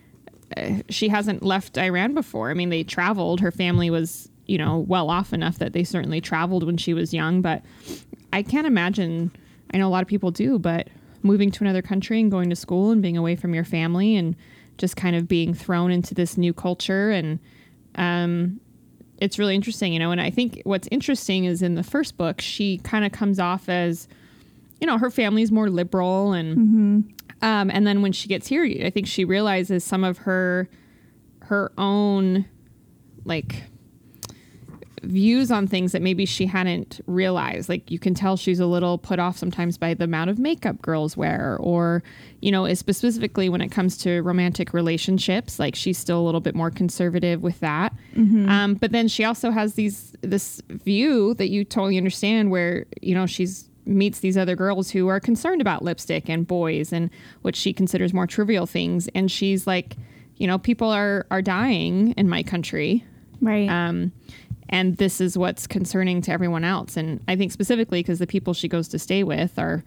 uh, 0.56 0.76
she 0.90 1.08
hasn't 1.08 1.42
left 1.42 1.78
Iran 1.78 2.14
before. 2.14 2.50
I 2.50 2.54
mean, 2.54 2.68
they 2.68 2.84
traveled. 2.84 3.40
Her 3.40 3.50
family 3.50 3.88
was, 3.90 4.28
you 4.46 4.58
know, 4.58 4.78
well 4.86 5.08
off 5.10 5.32
enough 5.32 5.58
that 5.58 5.72
they 5.72 5.82
certainly 5.82 6.20
traveled 6.20 6.62
when 6.64 6.76
she 6.76 6.92
was 6.94 7.14
young, 7.14 7.40
but 7.40 7.62
I 8.32 8.42
can't 8.42 8.66
imagine 8.66 9.30
I 9.74 9.78
know 9.78 9.88
a 9.88 9.90
lot 9.90 10.02
of 10.02 10.08
people 10.08 10.30
do, 10.30 10.58
but 10.58 10.88
moving 11.22 11.50
to 11.50 11.64
another 11.64 11.80
country 11.82 12.20
and 12.20 12.30
going 12.30 12.50
to 12.50 12.56
school 12.56 12.90
and 12.90 13.00
being 13.00 13.16
away 13.16 13.34
from 13.36 13.54
your 13.54 13.64
family 13.64 14.14
and 14.16 14.36
just 14.78 14.96
kind 14.96 15.14
of 15.16 15.28
being 15.28 15.54
thrown 15.54 15.90
into 15.90 16.14
this 16.14 16.36
new 16.36 16.52
culture 16.52 17.10
and 17.10 17.38
um, 17.96 18.60
it's 19.18 19.38
really 19.38 19.54
interesting, 19.54 19.92
you 19.92 19.98
know. 19.98 20.10
And 20.10 20.20
I 20.20 20.30
think 20.30 20.60
what's 20.64 20.88
interesting 20.90 21.44
is 21.44 21.62
in 21.62 21.74
the 21.74 21.82
first 21.82 22.16
book, 22.16 22.40
she 22.40 22.78
kind 22.78 23.04
of 23.04 23.12
comes 23.12 23.38
off 23.38 23.68
as 23.68 24.08
you 24.80 24.86
know, 24.86 24.98
her 24.98 25.10
family's 25.10 25.52
more 25.52 25.70
liberal 25.70 26.32
and 26.32 26.56
Mm-hmm. 26.56 27.00
um, 27.44 27.70
and 27.70 27.86
then 27.86 28.02
when 28.02 28.10
she 28.12 28.26
gets 28.28 28.48
here, 28.48 28.64
I 28.64 28.90
think 28.90 29.06
she 29.06 29.24
realizes 29.24 29.84
some 29.84 30.02
of 30.02 30.18
her 30.18 30.68
her 31.42 31.70
own 31.78 32.46
like 33.24 33.64
views 35.02 35.50
on 35.50 35.66
things 35.66 35.92
that 35.92 36.02
maybe 36.02 36.24
she 36.24 36.46
hadn't 36.46 37.00
realized. 37.06 37.68
Like 37.68 37.90
you 37.90 37.98
can 37.98 38.14
tell 38.14 38.36
she's 38.36 38.60
a 38.60 38.66
little 38.66 38.98
put 38.98 39.18
off 39.18 39.36
sometimes 39.36 39.76
by 39.78 39.94
the 39.94 40.04
amount 40.04 40.30
of 40.30 40.38
makeup 40.38 40.80
girls 40.82 41.16
wear, 41.16 41.56
or 41.60 42.02
you 42.40 42.50
know, 42.52 42.72
specifically 42.74 43.48
when 43.48 43.60
it 43.60 43.70
comes 43.70 43.96
to 43.98 44.20
romantic 44.22 44.72
relationships, 44.72 45.58
like 45.58 45.74
she's 45.74 45.98
still 45.98 46.20
a 46.20 46.24
little 46.24 46.40
bit 46.40 46.54
more 46.54 46.70
conservative 46.70 47.42
with 47.42 47.58
that. 47.60 47.92
Um, 48.16 48.74
but 48.74 48.92
then 48.92 49.08
she 49.08 49.24
also 49.24 49.50
has 49.50 49.74
these 49.74 50.12
this 50.22 50.62
view 50.68 51.34
that 51.34 51.48
you 51.48 51.64
totally 51.64 51.96
understand, 51.98 52.50
where 52.50 52.86
you 53.00 53.14
know 53.14 53.26
she's 53.26 53.68
meets 53.84 54.20
these 54.20 54.36
other 54.38 54.54
girls 54.54 54.90
who 54.92 55.08
are 55.08 55.18
concerned 55.18 55.60
about 55.60 55.82
lipstick 55.82 56.28
and 56.30 56.46
boys 56.46 56.92
and 56.92 57.10
what 57.42 57.56
she 57.56 57.72
considers 57.72 58.14
more 58.14 58.28
trivial 58.28 58.64
things, 58.66 59.08
and 59.14 59.28
she's 59.30 59.66
like, 59.66 59.96
you 60.36 60.46
know, 60.46 60.58
people 60.58 60.88
are 60.88 61.26
are 61.30 61.42
dying 61.42 62.12
in 62.12 62.28
my 62.28 62.42
country 62.44 63.04
Right. 63.40 63.68
um, 63.68 64.12
and 64.72 64.96
this 64.96 65.20
is 65.20 65.36
what's 65.36 65.66
concerning 65.66 66.22
to 66.22 66.32
everyone 66.32 66.64
else. 66.64 66.96
And 66.96 67.22
I 67.28 67.36
think 67.36 67.52
specifically 67.52 68.00
because 68.00 68.18
the 68.18 68.26
people 68.26 68.54
she 68.54 68.68
goes 68.68 68.88
to 68.88 68.98
stay 68.98 69.22
with 69.22 69.58
are 69.58 69.84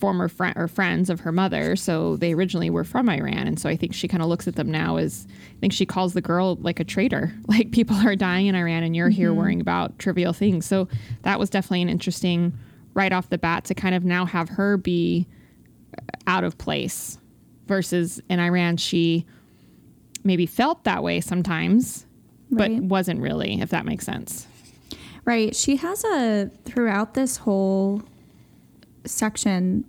former 0.00 0.28
friend 0.28 0.56
or 0.56 0.66
friends 0.66 1.08
of 1.08 1.20
her 1.20 1.30
mother, 1.30 1.76
so 1.76 2.16
they 2.16 2.32
originally 2.32 2.70
were 2.70 2.84
from 2.84 3.08
Iran, 3.08 3.46
and 3.46 3.60
so 3.60 3.68
I 3.68 3.76
think 3.76 3.94
she 3.94 4.08
kind 4.08 4.22
of 4.22 4.28
looks 4.28 4.48
at 4.48 4.56
them 4.56 4.70
now 4.70 4.96
as 4.96 5.28
I 5.30 5.60
think 5.60 5.72
she 5.72 5.86
calls 5.86 6.14
the 6.14 6.22
girl 6.22 6.56
like 6.56 6.80
a 6.80 6.84
traitor. 6.84 7.32
Like 7.46 7.72
people 7.72 7.96
are 7.96 8.16
dying 8.16 8.46
in 8.46 8.54
Iran, 8.54 8.82
and 8.82 8.96
you're 8.96 9.08
here 9.08 9.30
mm-hmm. 9.30 9.38
worrying 9.38 9.60
about 9.60 9.98
trivial 9.98 10.32
things. 10.32 10.66
So 10.66 10.88
that 11.22 11.38
was 11.38 11.50
definitely 11.50 11.82
an 11.82 11.88
interesting 11.88 12.56
right 12.94 13.12
off 13.12 13.28
the 13.28 13.38
bat 13.38 13.64
to 13.66 13.74
kind 13.74 13.94
of 13.94 14.04
now 14.04 14.24
have 14.24 14.48
her 14.48 14.76
be 14.76 15.26
uh, 15.96 16.02
out 16.26 16.44
of 16.44 16.58
place 16.58 17.18
versus 17.66 18.20
in 18.28 18.40
Iran 18.40 18.76
she 18.76 19.26
maybe 20.24 20.46
felt 20.46 20.84
that 20.84 21.02
way 21.02 21.20
sometimes 21.20 22.06
but 22.50 22.70
Right. 22.70 22.82
wasn't 22.82 23.20
really, 23.20 23.60
if 23.60 23.70
that 23.70 23.84
makes 23.84 24.04
sense. 24.04 24.46
Right. 25.24 25.54
She 25.54 25.76
has 25.76 26.02
a 26.04 26.50
throughout 26.64 27.14
this 27.14 27.36
whole 27.38 28.02
section. 29.04 29.84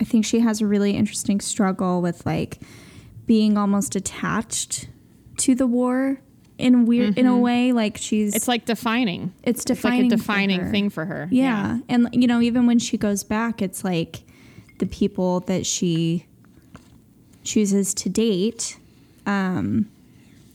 I 0.00 0.04
think 0.04 0.24
she 0.24 0.40
has 0.40 0.60
a 0.60 0.66
really 0.66 0.92
interesting 0.92 1.40
struggle 1.40 2.00
with 2.00 2.24
like 2.24 2.58
being 3.26 3.56
almost 3.58 3.94
attached 3.96 4.88
to 5.38 5.54
the 5.54 5.66
war 5.66 6.20
in 6.58 6.84
weird 6.86 7.18
in 7.18 7.26
a 7.26 7.38
way. 7.38 7.72
Like 7.72 7.96
she's 7.98 8.34
It's 8.34 8.48
like 8.48 8.64
defining. 8.64 9.32
it's 9.42 9.64
defining 9.64 10.06
It's 10.06 10.12
like 10.12 10.14
a 10.14 10.22
defining 10.22 10.60
her. 10.60 10.70
thing 10.70 10.90
for 10.90 11.04
her. 11.04 11.28
Yeah. 11.30 11.78
And 11.88 12.08
you 12.12 12.26
know, 12.26 12.40
even 12.40 12.66
when 12.66 12.78
she 12.78 12.96
goes 12.96 13.22
back, 13.24 13.60
it's 13.62 13.84
like 13.84 14.22
the 14.78 14.86
people 14.86 15.40
that 15.40 15.66
she 15.66 16.26
chooses 17.44 17.94
to 17.94 18.08
date. 18.08 18.78
Um, 19.26 19.88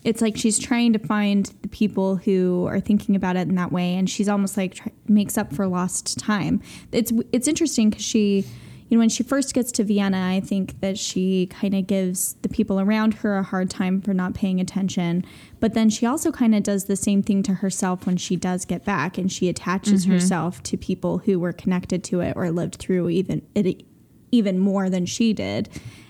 it's 0.06 0.22
like 0.22 0.38
she's 0.38 0.60
trying 0.60 0.94
to 0.94 1.00
find 1.00 1.52
the 1.64 1.68
people 1.68 2.16
who 2.16 2.68
are 2.68 2.80
thinking 2.80 3.16
about 3.16 3.36
it 3.36 3.48
in 3.50 3.56
that 3.56 3.72
way, 3.72 3.96
and 3.96 4.08
she's 4.08 4.30
almost 4.30 4.56
like 4.56 4.76
try- 4.76 4.94
makes 5.08 5.36
up 5.36 5.52
for 5.52 5.68
lost 5.68 6.20
time. 6.20 6.62
It's 6.92 7.12
it's 7.32 7.48
interesting 7.48 7.90
because 7.90 8.06
she, 8.06 8.46
you 8.88 8.98
know, 8.98 9.00
when 9.00 9.10
she 9.10 9.24
first 9.24 9.56
gets 9.56 9.72
to 9.74 9.84
Vienna, 9.84 10.32
I 10.32 10.42
think 10.42 10.80
that 10.82 11.00
she 11.00 11.48
kind 11.48 11.74
of 11.74 11.88
gives 11.88 12.34
the 12.44 12.50
people 12.50 12.80
around 12.80 13.16
her 13.16 13.36
a 13.36 13.44
hard 13.44 13.72
time 13.72 14.00
for 14.00 14.14
not 14.14 14.36
paying 14.36 14.62
attention. 14.62 15.26
But 15.60 15.74
then 15.74 15.90
she 15.90 16.06
also 16.06 16.32
kind 16.32 16.54
of 16.54 16.62
does 16.62 16.86
the 16.86 16.96
same 16.96 17.24
thing 17.24 17.42
to 17.42 17.56
herself 17.56 18.06
when 18.06 18.18
she 18.18 18.36
does 18.36 18.64
get 18.64 18.86
back, 18.86 19.18
and 19.18 19.32
she 19.32 19.50
attaches 19.50 20.04
mm-hmm. 20.04 20.14
herself 20.14 20.62
to 20.64 20.78
people 20.78 21.18
who 21.18 21.40
were 21.40 21.52
connected 21.52 22.04
to 22.06 22.20
it 22.20 22.34
or 22.38 22.52
lived 22.52 22.76
through 22.76 23.10
even 23.10 23.42
it 23.56 23.84
even 24.32 24.60
more 24.60 24.88
than 24.88 25.08
she 25.08 25.34
did. 25.34 25.68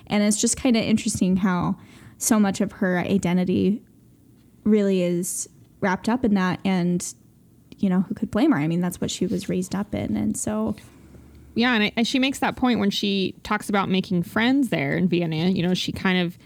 And 0.08 0.22
it's 0.22 0.42
just 0.42 0.58
kind 0.58 0.76
of 0.76 0.84
interesting 0.84 1.38
how 1.38 1.78
so 2.18 2.40
much 2.40 2.62
of 2.62 2.72
her 2.74 2.98
identity 2.98 3.82
really 4.64 5.04
is 5.04 5.48
wrapped 5.80 6.10
up 6.10 6.26
in 6.26 6.34
that. 6.36 6.60
And, 6.66 7.06
you 7.78 7.90
know, 7.90 8.02
who 8.02 8.16
could 8.16 8.32
blame 8.32 8.52
her? 8.52 8.58
I 8.58 8.68
mean, 8.68 8.82
that's 8.82 9.00
what 9.00 9.12
she 9.12 9.26
was 9.26 9.50
raised 9.50 9.76
up 9.76 9.94
in. 9.94 10.16
And 10.18 10.36
so, 10.36 10.76
Yeah, 11.56 11.74
and, 11.74 11.84
I, 11.84 11.92
and 11.96 12.08
she 12.08 12.20
makes 12.20 12.40
that 12.40 12.56
point 12.56 12.80
when 12.80 12.90
she 12.90 13.36
talks 13.44 13.70
about 13.70 13.90
making 13.90 14.24
friends 14.24 14.70
there 14.70 14.98
in 14.98 15.08
Vienna. 15.08 15.50
You 15.50 15.68
know, 15.68 15.74
she 15.74 15.92
kind 15.92 16.20
of 16.20 16.38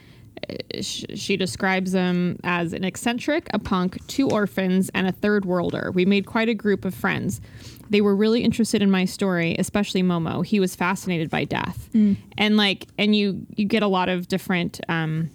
uh, 0.49 0.81
she 0.81 1.35
describes 1.35 1.91
them 1.91 2.39
as 2.43 2.73
an 2.73 2.83
eccentric, 2.83 3.49
a 3.53 3.59
punk, 3.59 4.05
two 4.07 4.29
orphans, 4.29 4.89
and 4.93 5.07
a 5.07 5.11
third 5.11 5.45
worlder. 5.45 5.91
We 5.93 6.05
made 6.05 6.25
quite 6.25 6.47
a 6.49 6.53
group 6.53 6.85
of 6.85 6.93
friends. 6.93 7.41
They 7.89 8.01
were 8.01 8.15
really 8.15 8.43
interested 8.43 8.81
in 8.81 8.91
my 8.91 9.05
story, 9.05 9.55
especially 9.57 10.03
Momo. 10.03 10.45
He 10.45 10.59
was 10.59 10.75
fascinated 10.75 11.29
by 11.29 11.43
death, 11.43 11.89
and 12.38 12.55
like, 12.55 12.85
and 12.99 13.15
you 13.15 13.45
you 13.55 13.65
get 13.65 13.81
a 13.81 13.88
lot 13.88 14.09
of 14.09 14.27
different 14.27 14.79
um, 14.88 15.31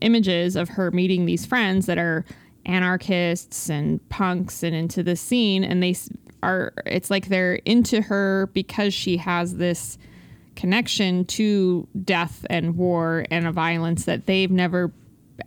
images 0.00 0.56
of 0.56 0.68
her 0.68 0.90
meeting 0.90 1.26
these 1.26 1.46
friends 1.46 1.86
that 1.86 1.98
are 1.98 2.24
anarchists 2.66 3.70
and 3.70 4.06
punks 4.10 4.62
and 4.62 4.74
into 4.74 5.02
the 5.02 5.16
scene 5.16 5.64
and 5.64 5.82
they 5.82 5.94
are 6.42 6.72
it's 6.86 7.10
like 7.10 7.28
they're 7.28 7.54
into 7.64 8.00
her 8.00 8.48
because 8.52 8.92
she 8.92 9.16
has 9.16 9.56
this 9.56 9.98
connection 10.56 11.24
to 11.24 11.86
death 12.04 12.44
and 12.50 12.76
war 12.76 13.24
and 13.30 13.46
a 13.46 13.52
violence 13.52 14.04
that 14.04 14.26
they've 14.26 14.50
never 14.50 14.92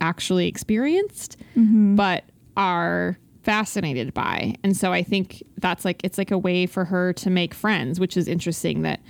actually 0.00 0.48
experienced 0.48 1.36
mm-hmm. 1.56 1.94
but 1.94 2.24
are 2.56 3.16
fascinated 3.42 4.12
by. 4.14 4.54
And 4.64 4.76
so 4.76 4.92
i 4.92 5.02
think 5.02 5.42
that's 5.58 5.84
like 5.84 6.00
it's 6.02 6.18
like 6.18 6.30
a 6.30 6.38
way 6.38 6.66
for 6.66 6.84
her 6.84 7.12
to 7.14 7.30
make 7.30 7.54
friends 7.54 8.00
which 8.00 8.16
is 8.16 8.26
interesting 8.26 8.82
that 8.82 9.00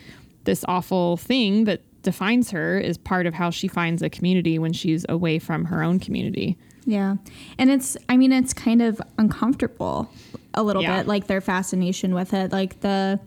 this 0.45 0.65
awful 0.69 1.17
thing 1.17 1.65
that 1.65 1.81
defines 2.05 2.51
her 2.53 2.79
is 2.79 2.97
part 2.97 3.27
of 3.27 3.35
how 3.35 3.51
she 3.51 3.67
finds 3.67 4.01
a 4.03 4.09
community 4.09 4.59
when 4.59 4.73
she's 4.73 5.05
away 5.09 5.39
from 5.41 5.65
her 5.65 5.83
own 5.83 5.99
community 5.99 6.57
yeah. 6.87 7.17
And 7.59 7.71
it's, 7.71 7.97
I 8.11 8.19
mean, 8.19 8.31
it's 8.31 8.53
kind 8.53 8.83
of 8.83 9.01
uncomfortable 9.17 10.13
a 10.53 10.63
little 10.63 10.83
Yeah. 10.83 10.99
bit, 10.99 11.07
like 11.07 11.29
their 11.29 11.41
fascination 11.41 12.13
with 12.15 12.35
it. 12.35 12.53
Like 12.53 12.81
the, 12.81 13.19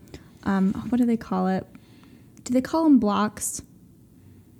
um, 0.44 0.74
what 0.90 1.00
do 1.00 1.06
they 1.08 1.18
call 1.18 1.48
it? 1.48 1.66
Do 2.44 2.54
they 2.54 2.62
call 2.62 2.84
them 2.84 3.00
blocks? 3.00 3.64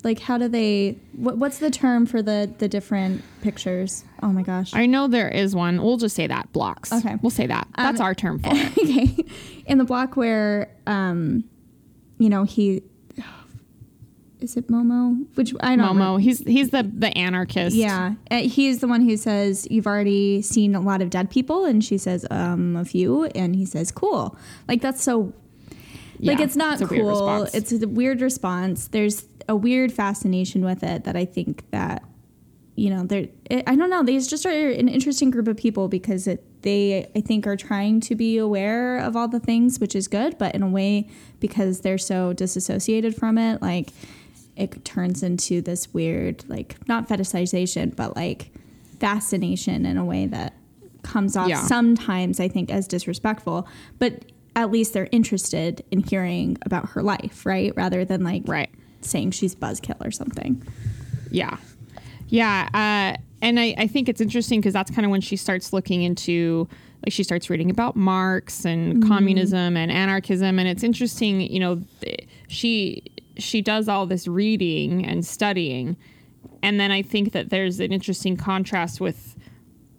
Like, 0.04 0.18
how 0.18 0.40
do 0.40 0.48
they, 0.48 0.98
what, 1.14 1.38
what's 1.38 1.60
the 1.60 1.70
term 1.70 2.08
for 2.08 2.24
the, 2.24 2.52
the 2.58 2.68
different 2.68 3.22
pictures? 3.44 4.04
Oh 4.24 4.30
my 4.30 4.42
gosh. 4.42 4.74
I 4.74 4.88
know 4.88 5.08
there 5.08 5.30
is 5.30 5.56
one. 5.56 5.80
We'll 5.84 5.98
just 5.98 6.16
say 6.16 6.26
that 6.26 6.52
blocks. 6.52 6.92
Okay. 6.92 7.18
We'll 7.22 7.30
say 7.30 7.46
that. 7.46 7.68
That's 7.78 8.00
Um, 8.00 8.06
our 8.08 8.16
term 8.16 8.40
for 8.40 8.50
it. 8.52 8.78
okay. 8.80 9.26
In 9.68 9.78
the 9.78 9.86
block 9.86 10.18
where, 10.18 10.72
um, 10.88 11.44
you 12.18 12.30
know, 12.30 12.46
he 12.46 12.82
is 14.40 14.56
it 14.56 14.68
Momo? 14.68 15.26
Which 15.36 15.54
I 15.62 15.76
don't 15.76 15.98
know. 15.98 16.18
Momo. 16.18 16.22
He's 16.22 16.40
he's 16.40 16.70
the 16.70 16.84
the 16.84 17.16
anarchist. 17.18 17.76
Yeah, 17.76 18.14
uh, 18.30 18.38
he's 18.38 18.80
the 18.80 18.88
one 18.88 19.02
who 19.02 19.18
says 19.18 19.68
you've 19.70 19.88
already 19.88 20.42
seen 20.42 20.76
a 20.76 20.82
lot 20.82 21.02
of 21.02 21.10
dead 21.10 21.30
people, 21.30 21.66
and 21.66 21.84
she 21.84 21.98
says 21.98 22.26
um 22.30 22.76
a 22.76 22.86
few, 22.86 23.26
and 23.26 23.56
he 23.56 23.66
says 23.66 23.92
cool. 23.92 24.38
Like 24.68 24.82
that's 24.82 25.02
so. 25.02 25.34
like 26.20 26.40
it's 26.40 26.56
not 26.56 26.82
it's 26.82 26.90
cool. 26.90 27.48
It's 27.54 27.72
a 27.72 27.88
weird 27.88 28.22
response. 28.22 28.88
There's 28.88 29.26
a 29.50 29.56
weird 29.56 29.92
fascination 29.92 30.64
with 30.64 30.84
it 30.84 31.06
that 31.06 31.16
I 31.16 31.26
think 31.26 31.70
that 31.72 32.04
you 32.78 32.92
know 32.92 33.04
they're 33.04 33.28
it, 33.50 33.64
i 33.68 33.76
don't 33.76 33.90
know 33.90 34.04
they 34.04 34.18
just 34.20 34.46
are 34.46 34.70
an 34.70 34.88
interesting 34.88 35.32
group 35.32 35.48
of 35.48 35.58
people 35.58 35.88
because 35.88 36.28
it, 36.28 36.44
they 36.62 37.10
i 37.16 37.20
think 37.20 37.48
are 37.48 37.58
trying 37.58 38.00
to 38.00 38.16
be 38.16 38.38
aware 38.38 39.00
of 39.00 39.16
all 39.16 39.28
the 39.28 39.40
things 39.40 39.80
which 39.80 39.96
is 39.96 40.08
good 40.08 40.38
but 40.38 40.54
in 40.54 40.62
a 40.62 40.70
way 40.70 41.10
because 41.40 41.82
they're 41.82 41.98
so 41.98 42.34
disassociated 42.34 43.16
from 43.16 43.38
it 43.38 43.62
like 43.64 43.90
it 44.58 44.84
turns 44.84 45.24
into 45.24 45.62
this 45.62 45.94
weird 45.94 46.44
like 46.50 46.76
not 46.88 47.08
fetishization 47.08 47.96
but 47.96 48.16
like 48.16 48.52
fascination 49.00 49.86
in 49.86 49.98
a 49.98 50.04
way 50.06 50.26
that 50.26 50.54
comes 51.04 51.38
off 51.38 51.48
Yeah. 51.48 51.62
sometimes 51.64 52.40
i 52.40 52.48
think 52.48 52.70
as 52.72 52.88
disrespectful 52.88 53.68
but 54.00 54.26
at 54.56 54.72
least 54.72 54.94
they're 54.94 55.08
interested 55.12 55.84
in 55.92 56.02
hearing 56.02 56.58
about 56.64 56.90
her 56.90 57.04
life 57.04 57.46
right 57.46 57.72
rather 57.76 58.04
than 58.04 58.24
like 58.24 58.44
Right. 58.48 58.70
saying 59.02 59.32
she's 59.32 59.56
buzzkill 59.56 60.04
or 60.06 60.12
something 60.12 60.62
Yeah. 61.32 61.58
Yeah. 62.30 62.68
Uh, 62.74 63.22
and 63.42 63.60
I, 63.60 63.76
I 63.78 63.88
think 63.88 64.10
it's 64.10 64.20
interesting 64.22 64.60
because 64.60 64.74
that's 64.74 64.90
kind 64.92 65.06
of 65.06 65.12
when 65.12 65.22
she 65.22 65.36
starts 65.38 65.72
looking 65.72 66.02
into, 66.04 66.68
like, 67.06 67.14
she 67.14 67.24
starts 67.24 67.50
reading 67.50 67.70
about 67.70 67.96
Marx 67.96 68.66
and 68.66 69.06
communism 69.08 69.78
and 69.78 69.92
anarchism. 69.92 70.58
And 70.60 70.68
it's 70.68 70.84
interesting, 70.84 71.40
you 71.42 71.60
know, 71.60 71.82
th- 72.02 72.28
she 72.48 73.04
she 73.40 73.62
does 73.62 73.88
all 73.88 74.06
this 74.06 74.28
reading 74.28 75.06
and 75.06 75.26
studying. 75.26 75.98
And 76.64 76.80
then 76.80 76.92
I 76.92 77.02
think 77.02 77.34
that 77.34 77.50
there's 77.50 77.80
an 77.80 77.92
interesting 77.92 78.38
contrast 78.38 79.00
with 79.00 79.36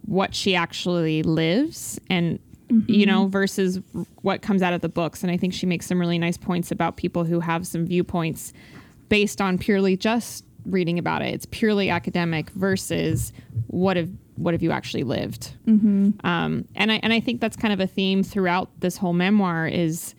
what 0.02 0.34
she 0.34 0.54
actually 0.54 1.22
lives 1.22 2.00
and 2.08 2.38
you 2.86 3.06
know 3.06 3.28
versus 3.28 3.80
what 4.22 4.42
comes 4.42 4.62
out 4.62 4.72
of 4.72 4.80
the 4.80 4.88
books. 4.88 5.22
And 5.22 5.30
i 5.32 5.36
think 5.36 5.54
she 5.54 5.66
makes 5.66 5.86
some 5.86 5.98
really 5.98 6.18
nice 6.18 6.36
points 6.36 6.70
about 6.70 6.96
people 6.96 7.24
who 7.24 7.40
have 7.40 7.66
some 7.66 7.86
viewpoints 7.86 8.52
based 9.08 9.40
on 9.40 9.58
purely 9.58 9.96
just 9.96 10.44
reading 10.66 10.98
about 10.98 11.22
it. 11.22 11.34
It's 11.34 11.46
purely 11.46 11.88
academic 11.90 12.50
versus 12.50 13.32
what 13.68 13.96
have 13.96 14.10
what 14.36 14.54
have 14.54 14.62
you 14.62 14.70
actually 14.70 15.02
lived? 15.02 15.54
Um, 16.24 16.66
and 16.74 16.92
i 16.92 17.00
and 17.02 17.12
i 17.12 17.20
think 17.20 17.40
that's 17.40 17.56
kind 17.56 17.72
of 17.72 17.80
a 17.80 17.86
theme 17.86 18.22
throughout 18.22 18.70
this 18.80 18.96
whole 18.96 19.12
memoir 19.12 19.66
is 19.66 20.14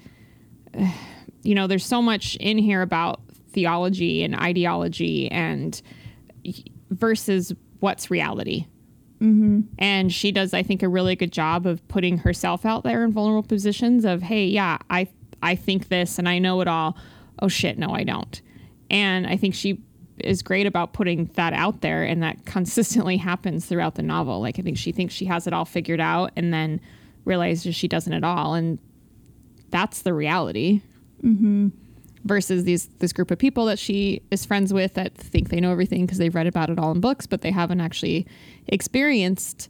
you 1.44 1.56
know, 1.56 1.68
there's 1.68 1.86
so 1.86 2.02
much 2.02 2.36
in 2.38 2.58
here 2.58 2.82
about 2.82 3.22
theology 3.52 4.24
and 4.24 4.36
ideology 4.36 5.30
and 5.32 5.82
versus 6.90 7.54
what's 7.80 8.12
reality. 8.12 8.66
Mm-hmm. 9.22 9.62
And 9.78 10.14
she 10.14 10.32
does, 10.32 10.54
I 10.54 10.64
think, 10.64 10.82
a 10.82 10.90
really 10.90 11.16
good 11.16 11.32
job 11.32 11.66
of 11.66 11.86
putting 11.88 12.20
herself 12.20 12.66
out 12.66 12.84
there 12.84 13.04
in 13.04 13.12
vulnerable 13.12 13.48
positions 13.48 14.06
of, 14.06 14.22
hey, 14.22 14.46
yeah, 14.46 14.78
I 14.90 15.08
I 15.42 15.56
think 15.56 15.88
this 15.88 16.20
and 16.20 16.28
I 16.28 16.40
know 16.40 16.62
it 16.62 16.68
all. 16.68 16.98
Oh 17.42 17.48
shit, 17.48 17.78
no, 17.78 17.92
I 17.92 18.04
don't. 18.04 18.42
And 18.90 19.28
I 19.28 19.38
think 19.38 19.56
she 19.56 19.82
is 20.20 20.42
great 20.42 20.68
about 20.68 20.94
putting 20.94 21.26
that 21.36 21.54
out 21.54 21.82
there 21.82 22.04
and 22.04 22.22
that 22.24 22.46
consistently 22.46 23.18
happens 23.18 23.66
throughout 23.66 23.96
the 23.96 24.04
novel. 24.04 24.42
Like 24.42 24.60
I 24.60 24.62
think 24.62 24.78
she 24.78 24.92
thinks 24.92 25.14
she 25.14 25.26
has 25.26 25.48
it 25.48 25.54
all 25.54 25.66
figured 25.66 26.02
out 26.02 26.32
and 26.36 26.54
then 26.54 26.82
realizes 27.26 27.76
she 27.76 27.88
doesn't 27.88 28.14
at 28.14 28.24
all. 28.24 28.54
And 28.54 28.80
that's 29.70 30.02
the 30.02 30.14
reality. 30.14 30.82
Mm-hmm. 31.24 31.70
Versus 32.26 32.66
these 32.66 32.88
this 33.00 33.14
group 33.14 33.32
of 33.32 33.40
people 33.40 33.66
that 33.66 33.80
she 33.80 34.22
is 34.30 34.46
friends 34.46 34.74
with 34.74 34.96
that 34.96 35.16
think 35.16 35.50
they 35.50 35.62
know 35.62 35.72
everything 35.72 36.06
because 36.06 36.18
they've 36.18 36.36
read 36.36 36.48
about 36.48 36.70
it 36.70 36.78
all 36.78 36.92
in 36.92 37.00
books, 37.00 37.26
but 37.26 37.42
they 37.42 37.52
haven't 37.52 37.80
actually 37.80 38.28
experienced 38.68 39.70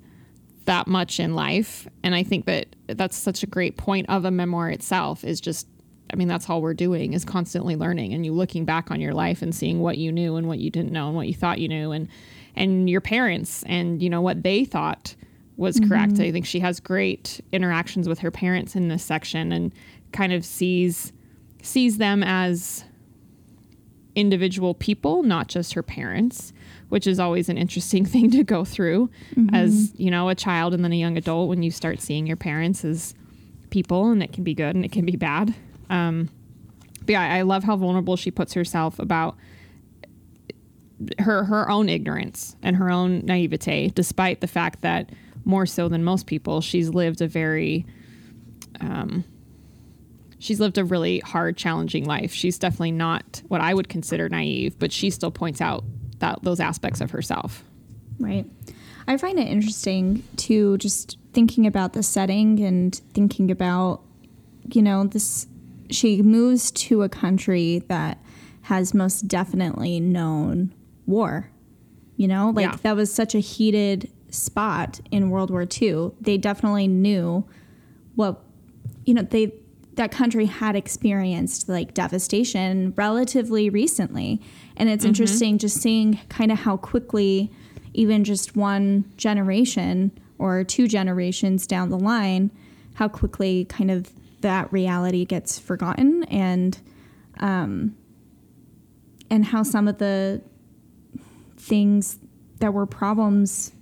that 0.66 0.88
much 0.88 1.20
in 1.20 1.36
life. 1.36 1.88
And 2.04 2.16
I 2.16 2.24
think 2.24 2.46
that 2.46 2.76
that's 2.88 3.16
such 3.16 3.44
a 3.44 3.48
great 3.48 3.78
point 3.78 4.10
of 4.10 4.26
a 4.26 4.32
memoir 4.32 4.70
itself 4.70 5.24
is 5.24 5.40
just 5.40 5.68
I 6.12 6.16
mean, 6.16 6.28
that's 6.28 6.50
all 6.50 6.62
we're 6.62 6.74
doing 6.74 7.14
is 7.14 7.24
constantly 7.24 7.76
learning 7.76 8.14
and 8.14 8.26
you 8.26 8.34
looking 8.34 8.66
back 8.66 8.90
on 8.90 9.00
your 9.00 9.14
life 9.14 9.42
and 9.42 9.54
seeing 9.54 9.80
what 9.80 9.98
you 9.98 10.12
knew 10.12 10.36
and 10.38 10.48
what 10.48 10.60
you 10.60 10.72
didn't 10.72 10.92
know 10.92 11.08
and 11.08 11.16
what 11.16 11.28
you 11.28 11.36
thought 11.36 11.60
you 11.60 11.68
knew 11.68 11.92
and 11.92 12.08
and 12.56 12.90
your 12.90 13.02
parents 13.02 13.64
and 13.68 14.02
you 14.02 14.10
know 14.10 14.22
what 14.22 14.44
they 14.44 14.66
thought 14.66 15.16
was 15.58 15.78
mm-hmm. 15.78 15.90
correct. 15.90 16.20
I 16.20 16.32
think 16.32 16.46
she 16.46 16.60
has 16.62 16.80
great 16.80 17.42
interactions 17.52 18.08
with 18.08 18.20
her 18.20 18.32
parents 18.32 18.76
in 18.76 18.88
this 18.88 19.04
section 19.04 19.52
and 19.52 19.74
kind 20.14 20.34
of 20.34 20.44
sees 20.44 21.14
sees 21.62 21.98
them 21.98 22.24
as 22.24 22.84
individual 24.16 24.74
people, 24.74 25.24
not 25.24 25.48
just 25.48 25.74
her 25.74 25.84
parents, 25.84 26.54
which 26.90 27.08
is 27.08 27.20
always 27.20 27.50
an 27.50 27.58
interesting 27.58 28.06
thing 28.14 28.32
to 28.32 28.44
go 28.44 28.66
through 28.66 29.10
mm-hmm. 29.36 29.54
as, 29.54 29.94
you 29.96 30.12
know, 30.12 30.30
a 30.30 30.36
child 30.36 30.74
and 30.74 30.84
then 30.84 30.92
a 30.92 30.98
young 30.98 31.18
adult 31.18 31.50
when 31.50 31.64
you 31.64 31.72
start 31.72 32.02
seeing 32.02 32.28
your 32.28 32.38
parents 32.38 32.84
as 32.84 33.14
people 33.70 34.10
and 34.10 34.24
it 34.24 34.34
can 34.34 34.44
be 34.44 34.54
good 34.54 34.76
and 34.76 34.84
it 34.84 34.92
can 34.92 35.06
be 35.06 35.16
bad. 35.16 35.54
Um, 35.90 36.30
but 37.02 37.10
yeah, 37.14 37.34
I 37.34 37.42
love 37.44 37.64
how 37.64 37.76
vulnerable 37.76 38.16
she 38.16 38.32
puts 38.32 38.54
herself 38.54 39.00
about 39.00 39.36
her 41.20 41.46
her 41.46 41.70
own 41.70 41.88
ignorance 41.88 42.56
and 42.62 42.76
her 42.76 42.92
own 42.92 43.26
naivete, 43.26 43.90
despite 43.90 44.42
the 44.42 44.48
fact 44.48 44.82
that 44.82 45.10
more 45.46 45.66
so 45.66 45.88
than 45.88 46.04
most 46.04 46.26
people, 46.26 46.62
she's 46.62 46.90
lived 46.90 47.22
a 47.22 47.28
very 47.28 47.86
um, 48.82 49.24
she's 50.40 50.60
lived 50.60 50.78
a 50.78 50.84
really 50.84 51.20
hard, 51.20 51.58
challenging 51.58 52.06
life. 52.06 52.34
She's 52.34 52.58
definitely 52.58 52.94
not 52.94 53.42
what 53.48 53.62
I 53.62 53.74
would 53.74 53.90
consider 53.90 54.28
naive, 54.28 54.80
but 54.80 54.92
she 54.92 55.10
still 55.10 55.32
points 55.32 55.62
out 55.62 55.84
that 56.20 56.40
those 56.42 56.60
aspects 56.60 57.02
of 57.02 57.12
herself. 57.12 57.64
Right. 58.18 58.46
I 59.08 59.18
find 59.18 59.40
it 59.40 59.48
interesting 59.48 60.24
to 60.38 60.78
just 60.78 61.18
thinking 61.34 61.68
about 61.68 61.94
the 61.94 62.04
setting 62.04 62.60
and 62.60 62.96
thinking 63.14 63.52
about, 63.52 64.02
you 64.74 64.82
know, 64.82 65.06
this 65.06 65.48
she 65.90 66.22
moves 66.22 66.70
to 66.70 67.02
a 67.02 67.10
country 67.10 67.80
that 67.88 68.20
has 68.62 68.94
most 68.94 69.28
definitely 69.28 70.00
known 70.00 70.74
war. 71.08 71.50
You 72.18 72.28
know, 72.28 72.52
like 72.52 72.66
yeah. 72.66 72.78
that 72.84 72.96
was 72.96 73.12
such 73.14 73.34
a 73.34 73.40
heated 73.40 74.12
spot 74.30 75.00
in 75.10 75.30
World 75.30 75.50
War 75.50 75.66
II. 75.82 76.12
They 76.22 76.38
definitely 76.38 76.88
knew 76.88 77.48
what, 78.16 78.44
you 79.06 79.14
know, 79.14 79.22
they 79.22 79.54
that 80.00 80.12
country 80.12 80.46
had 80.46 80.78
experienced 80.78 81.68
like 81.68 81.94
devastation 81.94 82.94
relatively 82.96 83.70
recently. 83.70 84.42
And 84.78 84.88
it's 84.88 85.04
mm-hmm. 85.04 85.10
interesting 85.10 85.58
just 85.58 85.76
seeing 85.82 86.22
kind 86.30 86.54
of 86.54 86.60
how 86.60 86.78
quickly, 86.78 87.52
even 87.94 88.24
just 88.24 88.56
one 88.56 89.12
generation 89.18 90.18
or 90.38 90.64
two 90.64 90.88
generations 90.88 91.68
down 91.68 91.90
the 91.90 92.00
line, 92.00 92.50
how 92.94 93.10
quickly 93.10 93.66
kind 93.66 93.92
of 93.92 94.10
that 94.40 94.72
reality 94.72 95.26
gets 95.26 95.60
forgotten 95.60 96.24
and 96.24 96.80
um, 97.42 97.94
and 99.30 99.44
how 99.44 99.64
some 99.64 99.86
of 99.90 99.98
the 99.98 100.42
things 101.58 102.20
that 102.60 102.74
were 102.74 102.86
problems 102.86 103.74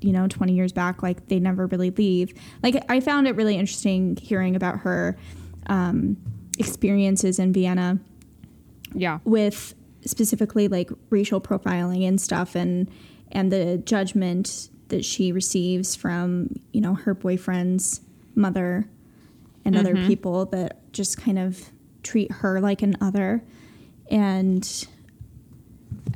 you 0.00 0.10
know 0.10 0.26
20 0.26 0.54
years 0.54 0.72
back 0.72 1.04
like 1.04 1.28
they 1.28 1.38
never 1.38 1.68
really 1.68 1.90
leave 1.90 2.34
like 2.64 2.84
i 2.88 2.98
found 2.98 3.28
it 3.28 3.36
really 3.36 3.56
interesting 3.56 4.16
hearing 4.16 4.56
about 4.56 4.80
her 4.80 5.16
um, 5.66 6.16
experiences 6.58 7.38
in 7.38 7.52
vienna 7.52 7.98
yeah 8.94 9.18
with 9.24 9.74
specifically 10.04 10.68
like 10.68 10.90
racial 11.10 11.40
profiling 11.40 12.06
and 12.06 12.20
stuff 12.20 12.54
and 12.54 12.90
and 13.30 13.50
the 13.50 13.78
judgment 13.78 14.68
that 14.88 15.04
she 15.04 15.32
receives 15.32 15.94
from 15.94 16.48
you 16.72 16.80
know 16.80 16.94
her 16.94 17.14
boyfriend's 17.14 18.00
mother 18.34 18.88
and 19.64 19.74
mm-hmm. 19.74 19.86
other 19.86 20.06
people 20.06 20.46
that 20.46 20.92
just 20.92 21.16
kind 21.16 21.38
of 21.38 21.70
treat 22.02 22.30
her 22.30 22.60
like 22.60 22.82
an 22.82 22.96
other. 23.00 23.42
And 24.10 24.86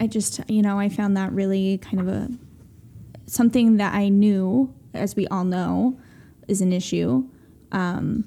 I 0.01 0.07
just, 0.07 0.41
you 0.49 0.63
know, 0.63 0.79
I 0.79 0.89
found 0.89 1.17
that 1.17 1.33
really 1.33 1.79
kind 1.79 2.01
of 2.01 2.09
a 2.09 2.29
something 3.27 3.77
that 3.79 3.95
I 3.95 4.09
knew, 4.09 4.73
as 4.95 5.17
we 5.17 5.27
all 5.29 5.45
know, 5.45 5.99
is 6.49 6.61
an 6.61 6.73
issue. 6.73 7.29
Um, 7.73 8.25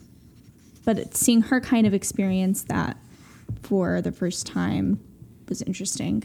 but 0.89 1.15
seeing 1.15 1.43
her 1.43 1.61
kind 1.61 1.85
of 1.85 1.93
experience 1.93 2.63
that 2.63 2.97
for 3.61 4.01
the 4.01 4.11
first 4.11 4.47
time 4.47 4.99
was 5.47 5.61
interesting. 5.61 6.23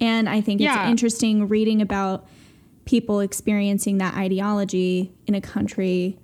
And 0.00 0.28
I 0.28 0.40
think 0.40 0.60
yeah. 0.60 0.80
it's 0.82 0.90
interesting 0.90 1.46
reading 1.46 1.80
about 1.80 2.26
people 2.86 3.20
experiencing 3.20 3.98
that 3.98 4.16
ideology 4.16 5.14
in 5.28 5.36
a 5.36 5.40
country 5.40 6.18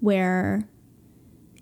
where 0.00 0.68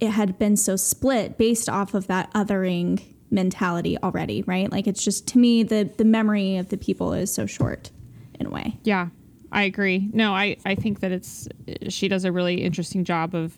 it 0.00 0.10
had 0.10 0.40
been 0.40 0.56
so 0.56 0.74
split 0.74 1.38
based 1.38 1.68
off 1.68 1.94
of 1.94 2.08
that 2.08 2.34
othering 2.34 3.00
mentality 3.30 3.96
already, 3.98 4.42
right? 4.42 4.72
Like 4.72 4.88
it's 4.88 5.04
just 5.04 5.28
to 5.28 5.38
me 5.38 5.62
the 5.62 5.88
the 5.98 6.04
memory 6.04 6.56
of 6.56 6.70
the 6.70 6.76
people 6.76 7.12
is 7.12 7.32
so 7.32 7.46
short 7.46 7.92
in 8.40 8.46
a 8.46 8.50
way. 8.50 8.80
Yeah. 8.82 9.10
I 9.52 9.62
agree. 9.62 10.10
No, 10.12 10.32
I 10.32 10.56
I 10.66 10.74
think 10.74 10.98
that 10.98 11.12
it's 11.12 11.48
she 11.90 12.08
does 12.08 12.24
a 12.24 12.32
really 12.32 12.56
interesting 12.64 13.04
job 13.04 13.36
of 13.36 13.56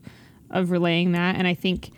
of 0.50 0.70
relaying 0.70 1.12
that 1.12 1.36
and 1.36 1.46
I 1.46 1.54
think 1.54 1.90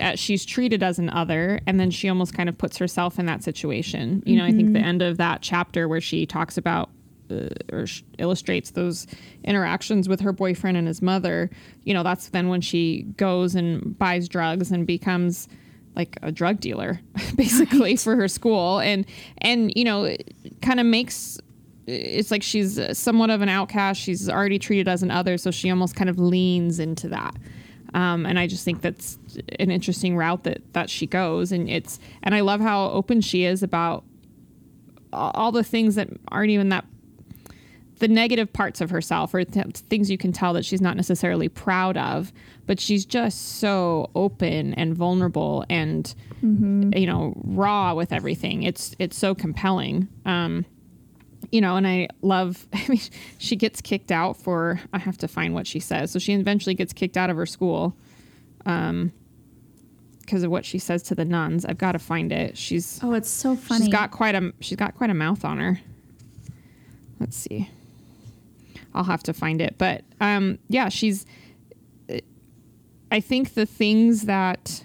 uh, 0.00 0.16
she's 0.16 0.44
treated 0.44 0.82
as 0.82 0.98
an 0.98 1.10
other 1.10 1.60
and 1.66 1.78
then 1.78 1.90
she 1.90 2.08
almost 2.08 2.34
kind 2.34 2.48
of 2.48 2.56
puts 2.56 2.78
herself 2.78 3.18
in 3.18 3.26
that 3.26 3.42
situation. 3.42 4.22
You 4.24 4.36
know, 4.36 4.44
mm-hmm. 4.44 4.54
I 4.54 4.56
think 4.56 4.72
the 4.72 4.78
mm-hmm. 4.78 4.88
end 4.88 5.02
of 5.02 5.18
that 5.18 5.42
chapter 5.42 5.86
where 5.86 6.00
she 6.00 6.24
talks 6.24 6.56
about 6.56 6.90
uh, 7.30 7.48
or 7.72 7.86
sh- 7.86 8.02
illustrates 8.18 8.70
those 8.70 9.06
interactions 9.44 10.08
with 10.08 10.20
her 10.20 10.32
boyfriend 10.32 10.76
and 10.76 10.86
his 10.86 11.02
mother, 11.02 11.50
you 11.82 11.92
know, 11.92 12.02
that's 12.02 12.28
then 12.28 12.48
when 12.48 12.60
she 12.60 13.02
goes 13.16 13.54
and 13.54 13.98
buys 13.98 14.28
drugs 14.28 14.70
and 14.70 14.86
becomes 14.86 15.48
like 15.96 16.18
a 16.22 16.32
drug 16.32 16.60
dealer 16.60 17.00
basically 17.36 17.80
right. 17.80 18.00
for 18.00 18.16
her 18.16 18.28
school 18.28 18.80
and 18.80 19.06
and 19.38 19.72
you 19.76 19.84
know 19.84 20.16
kind 20.60 20.80
of 20.80 20.86
makes 20.86 21.38
it's 21.86 22.30
like 22.30 22.42
she's 22.42 22.80
somewhat 22.96 23.30
of 23.30 23.42
an 23.42 23.48
outcast. 23.48 24.00
She's 24.00 24.28
already 24.28 24.58
treated 24.58 24.88
as 24.88 25.02
an 25.02 25.10
other 25.10 25.36
so 25.38 25.50
she 25.50 25.70
almost 25.70 25.94
kind 25.96 26.10
of 26.10 26.18
leans 26.18 26.78
into 26.78 27.08
that. 27.08 27.34
Um, 27.94 28.26
and 28.26 28.38
I 28.38 28.46
just 28.46 28.64
think 28.64 28.82
that's 28.82 29.18
an 29.58 29.70
interesting 29.70 30.16
route 30.16 30.44
that 30.44 30.72
that 30.72 30.90
she 30.90 31.06
goes. 31.06 31.52
And 31.52 31.68
it's 31.68 31.98
and 32.22 32.34
I 32.34 32.40
love 32.40 32.60
how 32.60 32.90
open 32.90 33.20
she 33.20 33.44
is 33.44 33.62
about 33.62 34.04
all 35.12 35.52
the 35.52 35.62
things 35.62 35.94
that 35.94 36.08
aren't 36.28 36.50
even 36.50 36.70
that 36.70 36.84
the 38.00 38.08
negative 38.08 38.52
parts 38.52 38.80
of 38.80 38.90
herself 38.90 39.32
or 39.32 39.44
th- 39.44 39.66
things 39.88 40.10
you 40.10 40.18
can 40.18 40.32
tell 40.32 40.52
that 40.52 40.64
she's 40.64 40.80
not 40.80 40.96
necessarily 40.96 41.48
proud 41.48 41.96
of 41.96 42.32
but 42.66 42.80
she's 42.80 43.04
just 43.04 43.58
so 43.60 44.10
open 44.16 44.74
and 44.74 44.96
vulnerable 44.96 45.64
and 45.70 46.14
mm-hmm. 46.42 46.92
you 46.96 47.06
know 47.06 47.34
raw 47.44 47.94
with 47.94 48.12
everything. 48.12 48.62
It's 48.62 48.94
it's 48.98 49.16
so 49.16 49.34
compelling. 49.34 50.08
Um 50.24 50.64
you 51.54 51.60
know 51.60 51.76
and 51.76 51.86
i 51.86 52.08
love 52.20 52.66
i 52.74 52.84
mean 52.88 53.00
she 53.38 53.54
gets 53.54 53.80
kicked 53.80 54.10
out 54.10 54.36
for 54.36 54.80
i 54.92 54.98
have 54.98 55.16
to 55.16 55.28
find 55.28 55.54
what 55.54 55.66
she 55.66 55.80
says. 55.80 56.10
So 56.10 56.18
she 56.18 56.34
eventually 56.34 56.74
gets 56.74 56.92
kicked 56.92 57.16
out 57.16 57.30
of 57.30 57.36
her 57.36 57.46
school 57.46 57.96
um 58.66 59.12
because 60.20 60.42
of 60.42 60.50
what 60.50 60.64
she 60.64 60.78
says 60.78 61.02
to 61.02 61.14
the 61.14 61.24
nuns. 61.24 61.66
I've 61.66 61.76
got 61.76 61.92
to 61.92 61.98
find 61.98 62.32
it. 62.32 62.56
She's 62.56 62.98
oh 63.02 63.12
it's 63.12 63.28
so 63.30 63.54
funny 63.56 63.84
she's 63.84 63.92
got 63.92 64.10
quite 64.10 64.34
a 64.34 64.52
she's 64.60 64.76
got 64.76 64.96
quite 64.96 65.10
a 65.10 65.14
mouth 65.14 65.44
on 65.44 65.58
her. 65.58 65.80
Let's 67.20 67.36
see. 67.36 67.70
I'll 68.94 69.04
have 69.04 69.22
to 69.24 69.32
find 69.32 69.60
it. 69.60 69.76
But 69.78 70.02
um, 70.20 70.58
yeah, 70.68 70.88
she's. 70.88 71.26
I 73.10 73.20
think 73.20 73.54
the 73.54 73.66
things 73.66 74.22
that 74.22 74.84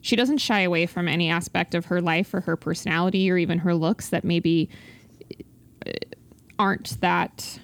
she 0.00 0.16
doesn't 0.16 0.38
shy 0.38 0.60
away 0.60 0.86
from 0.86 1.08
any 1.08 1.30
aspect 1.30 1.74
of 1.74 1.86
her 1.86 2.00
life 2.00 2.34
or 2.34 2.40
her 2.42 2.56
personality 2.56 3.30
or 3.30 3.38
even 3.38 3.58
her 3.58 3.74
looks 3.74 4.08
that 4.08 4.24
maybe 4.24 4.68
aren't 6.58 7.00
that 7.00 7.58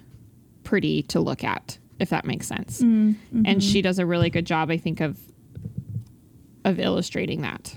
pretty 0.65 1.03
to 1.05 1.21
look 1.21 1.45
at, 1.45 1.79
if 1.99 2.11
that 2.11 2.25
makes 2.25 2.47
sense. 2.47 2.81
Mm-hmm. 2.83 3.43
And 3.45 3.63
she 3.63 3.83
does 3.83 3.99
a 3.99 4.07
really 4.07 4.31
good 4.31 4.45
job, 4.47 4.71
I 4.71 4.77
think, 4.77 5.01
of 5.01 5.19
of 6.65 6.79
illustrating 6.81 7.43
that. 7.43 7.75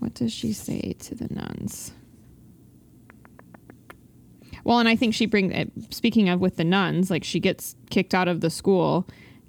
What 0.00 0.14
does 0.14 0.32
she 0.32 0.52
say 0.52 0.94
to 1.00 1.14
the 1.14 1.32
nuns? 1.32 1.92
Well, 4.64 4.78
and 4.78 4.88
I 4.88 4.96
think 4.96 5.14
she 5.14 5.26
brings. 5.26 5.52
eh, 5.54 5.64
Speaking 5.90 6.28
of 6.28 6.40
with 6.40 6.56
the 6.56 6.64
nuns, 6.64 7.10
like 7.10 7.24
she 7.24 7.40
gets 7.40 7.76
kicked 7.90 8.14
out 8.14 8.28
of 8.28 8.40
the 8.40 8.50
school, 8.50 9.06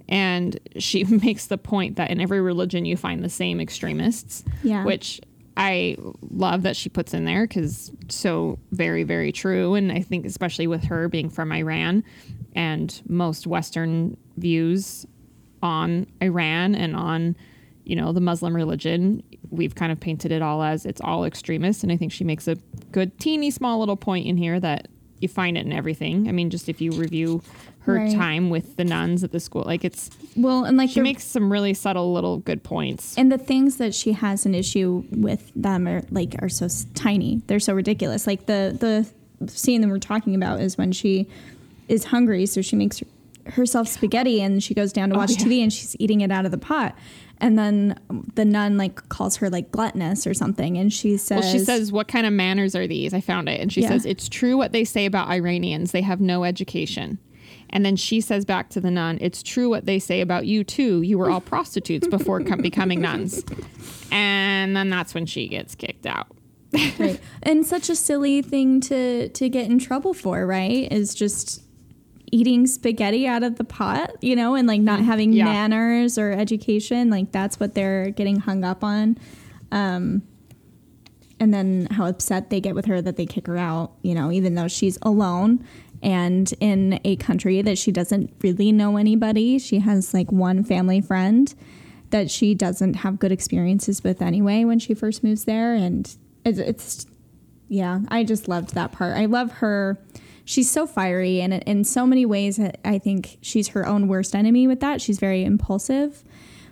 and 0.08 0.60
she 0.78 1.04
makes 1.24 1.48
the 1.48 1.58
point 1.58 1.96
that 1.96 2.12
in 2.12 2.20
every 2.22 2.42
religion 2.42 2.86
you 2.86 2.96
find 2.98 3.24
the 3.24 3.30
same 3.30 3.60
extremists. 3.60 4.44
Yeah. 4.64 4.84
Which 4.86 5.20
I 5.58 5.96
love 6.32 6.64
that 6.64 6.76
she 6.76 6.90
puts 6.90 7.14
in 7.14 7.26
there 7.26 7.48
because 7.48 7.92
so 8.10 8.60
very 8.72 9.04
very 9.04 9.32
true, 9.32 9.76
and 9.76 9.92
I 9.92 10.02
think 10.02 10.26
especially 10.26 10.68
with 10.68 10.84
her 10.86 11.08
being 11.08 11.30
from 11.30 11.52
Iran, 11.52 12.04
and 12.56 13.02
most 13.08 13.48
Western 13.48 14.18
views 14.38 15.06
on 15.64 16.08
Iran 16.22 16.76
and 16.76 16.96
on 16.96 17.36
you 17.86 17.96
know 17.96 18.12
the 18.12 18.22
Muslim 18.22 18.56
religion, 18.56 19.24
we've 19.50 19.76
kind 19.76 19.92
of 19.92 20.00
painted 20.00 20.32
it 20.32 20.42
all 20.42 20.62
as 20.62 20.86
it's 20.86 21.02
all 21.02 21.24
extremist, 21.24 21.84
and 21.84 21.92
I 21.92 21.98
think 21.98 22.12
she 22.12 22.24
makes 22.24 22.48
a 22.48 22.56
good 22.92 23.18
teeny 23.20 23.52
small 23.52 23.80
little 23.80 23.98
point 23.98 24.28
in 24.28 24.38
here 24.38 24.60
that 24.60 24.88
you 25.20 25.28
find 25.28 25.58
it 25.58 25.66
in 25.66 25.72
everything. 25.74 26.28
I 26.28 26.32
mean, 26.32 26.50
just 26.50 26.68
if 26.70 26.82
you 26.82 26.92
review 26.92 27.42
her 27.82 27.96
Right. 27.96 28.12
time 28.16 28.50
with 28.50 28.76
the 28.78 28.84
nuns 28.84 29.24
at 29.24 29.32
the 29.32 29.40
school, 29.40 29.64
like 29.66 29.86
it's 29.86 30.10
Well, 30.36 30.66
and 30.66 30.76
like 30.78 30.90
she 30.90 31.02
makes 31.02 31.24
some 31.24 31.52
really 31.52 31.74
subtle 31.74 32.14
little 32.14 32.40
good 32.40 32.64
points. 32.64 33.16
and 33.18 33.32
the 33.32 33.38
things 33.38 33.78
that 33.78 33.94
she 33.94 34.14
has 34.14 34.46
an 34.46 34.56
issue 34.56 35.04
with 35.12 35.52
them 35.56 35.88
are 35.88 36.04
like 36.12 36.36
are 36.42 36.50
so 36.50 36.68
tiny. 36.96 37.42
They're 37.48 37.60
so 37.60 37.74
ridiculous. 37.74 38.26
Like 38.28 38.46
the 38.48 38.76
the 39.40 39.48
scene 39.50 39.82
that 39.82 39.88
we're 39.88 40.00
talking 40.00 40.34
about 40.36 40.62
is 40.62 40.78
when 40.78 40.92
she 40.92 41.28
is 41.88 42.06
hungry, 42.06 42.46
so 42.48 42.62
she 42.62 42.76
makes 42.76 43.02
herself 43.48 43.88
spaghetti 43.88 44.42
and 44.42 44.64
she 44.64 44.74
goes 44.74 44.92
down 44.92 45.10
to 45.10 45.16
Oh, 45.16 45.20
watch 45.20 45.32
yeah. 45.34 45.46
TV 45.46 45.62
and 45.62 45.72
she's 45.72 45.96
eating 46.00 46.22
it 46.22 46.32
out 46.32 46.46
of 46.46 46.52
the 46.52 46.58
pot. 46.58 46.96
And 47.40 47.60
then 47.60 48.00
the 48.36 48.46
nun 48.46 48.78
like 48.78 49.10
calls 49.10 49.36
her 49.38 49.50
like 49.50 49.72
gluttonous 49.72 50.26
or 50.26 50.34
something, 50.34 50.78
and 50.78 50.92
she 50.92 51.18
says, 51.18 51.42
Well, 51.44 51.52
she 51.52 51.60
says, 51.60 51.92
"What 51.92 52.08
kind 52.08 52.26
of 52.26 52.32
manners 52.32 52.76
are 52.76 52.88
these?" 52.88 53.14
I 53.14 53.20
found 53.20 53.50
it, 53.50 53.60
and 53.60 53.72
she 53.74 53.82
Yeah. 53.82 53.90
says, 53.90 54.06
"It's 54.06 54.30
true 54.30 54.56
what 54.56 54.72
they 54.72 54.86
say 54.86 55.06
about 55.06 55.28
Iranians. 55.28 55.92
They 55.92 56.02
have 56.02 56.22
no 56.22 56.46
education." 56.46 57.18
And 57.72 57.86
then 57.86 57.98
she 57.98 58.22
says 58.22 58.46
back 58.46 58.70
to 58.70 58.80
the 58.80 58.90
nun, 58.90 59.18
"It's 59.20 59.44
true 59.44 59.68
what 59.70 59.86
they 59.86 60.00
say 60.00 60.22
about 60.22 60.46
you 60.48 60.64
too. 60.64 61.02
You 61.02 61.18
were 61.18 61.30
all 61.30 61.42
prostitutes 61.54 62.08
before 62.08 62.40
com- 62.42 62.62
becoming 62.62 63.02
nuns." 63.02 63.44
And 64.12 64.76
then 64.76 64.90
that's 64.90 65.14
when 65.14 65.26
she 65.26 65.48
gets 65.50 65.76
kicked 65.76 66.06
out. 66.06 66.28
right. 67.00 67.20
and 67.44 67.66
such 67.66 67.90
a 67.90 67.96
silly 67.96 68.42
thing 68.42 68.80
to 68.82 69.28
to 69.30 69.50
get 69.50 69.70
in 69.70 69.78
trouble 69.80 70.14
for, 70.14 70.46
right? 70.48 70.90
Is 70.92 71.14
just 71.14 71.64
eating 72.36 72.68
spaghetti 72.68 73.26
out 73.26 73.44
of 73.44 73.56
the 73.56 73.64
pot, 73.64 74.12
you 74.22 74.36
know, 74.36 74.56
and 74.56 74.68
like 74.68 74.82
not 74.82 75.00
having 75.00 75.32
Yeah. 75.32 75.46
manners 75.46 76.18
or 76.18 76.32
education. 76.34 77.10
Like 77.10 77.32
that's 77.32 77.60
what 77.60 77.74
they're 77.76 78.10
getting 78.12 78.40
hung 78.42 78.64
up 78.66 78.84
on. 78.84 79.18
Um, 79.72 80.22
and 81.40 81.54
then 81.54 81.88
how 81.92 82.06
upset 82.08 82.50
they 82.50 82.60
get 82.60 82.76
with 82.76 82.86
her 82.86 83.02
that 83.02 83.16
they 83.16 83.26
kick 83.26 83.48
her 83.48 83.58
out, 83.58 83.94
you 84.02 84.14
know, 84.14 84.32
even 84.32 84.56
though 84.56 84.68
she's 84.68 84.98
alone 85.02 85.64
and 86.04 86.54
in 86.60 87.00
a 87.06 87.16
country 87.16 87.62
that 87.62 87.78
she 87.78 87.92
doesn't 87.92 88.32
really 88.42 88.72
know 88.72 88.98
anybody. 88.98 89.58
She 89.58 89.80
has 89.80 90.14
like 90.14 90.32
one 90.32 90.64
family 90.64 91.00
friend 91.02 91.54
that 92.10 92.30
she 92.30 92.54
doesn't 92.54 92.96
have 92.96 93.18
good 93.20 93.32
experiences 93.32 94.04
with 94.04 94.22
anyway 94.22 94.64
when 94.66 94.80
she 94.80 94.94
first 94.94 95.24
moves 95.24 95.46
there. 95.46 95.74
And 95.74 96.14
it's, 96.46 96.60
it's 96.60 97.06
yeah, 97.70 98.02
I 98.10 98.24
just 98.24 98.48
loved 98.48 98.74
that 98.76 98.92
part. 98.92 99.16
I 99.18 99.26
love 99.26 99.52
her. 99.54 99.98
She's 100.46 100.70
so 100.70 100.86
fiery, 100.86 101.42
and 101.42 101.54
in 101.54 101.84
so 101.84 102.06
many 102.06 102.26
ways, 102.26 102.60
I 102.86 103.00
think 103.00 103.38
she's 103.42 103.70
her 103.70 103.86
own 103.88 104.08
worst 104.08 104.36
enemy 104.36 104.68
with 104.68 104.80
that. 104.80 105.02
She's 105.02 105.20
very 105.20 105.44
impulsive 105.44 106.24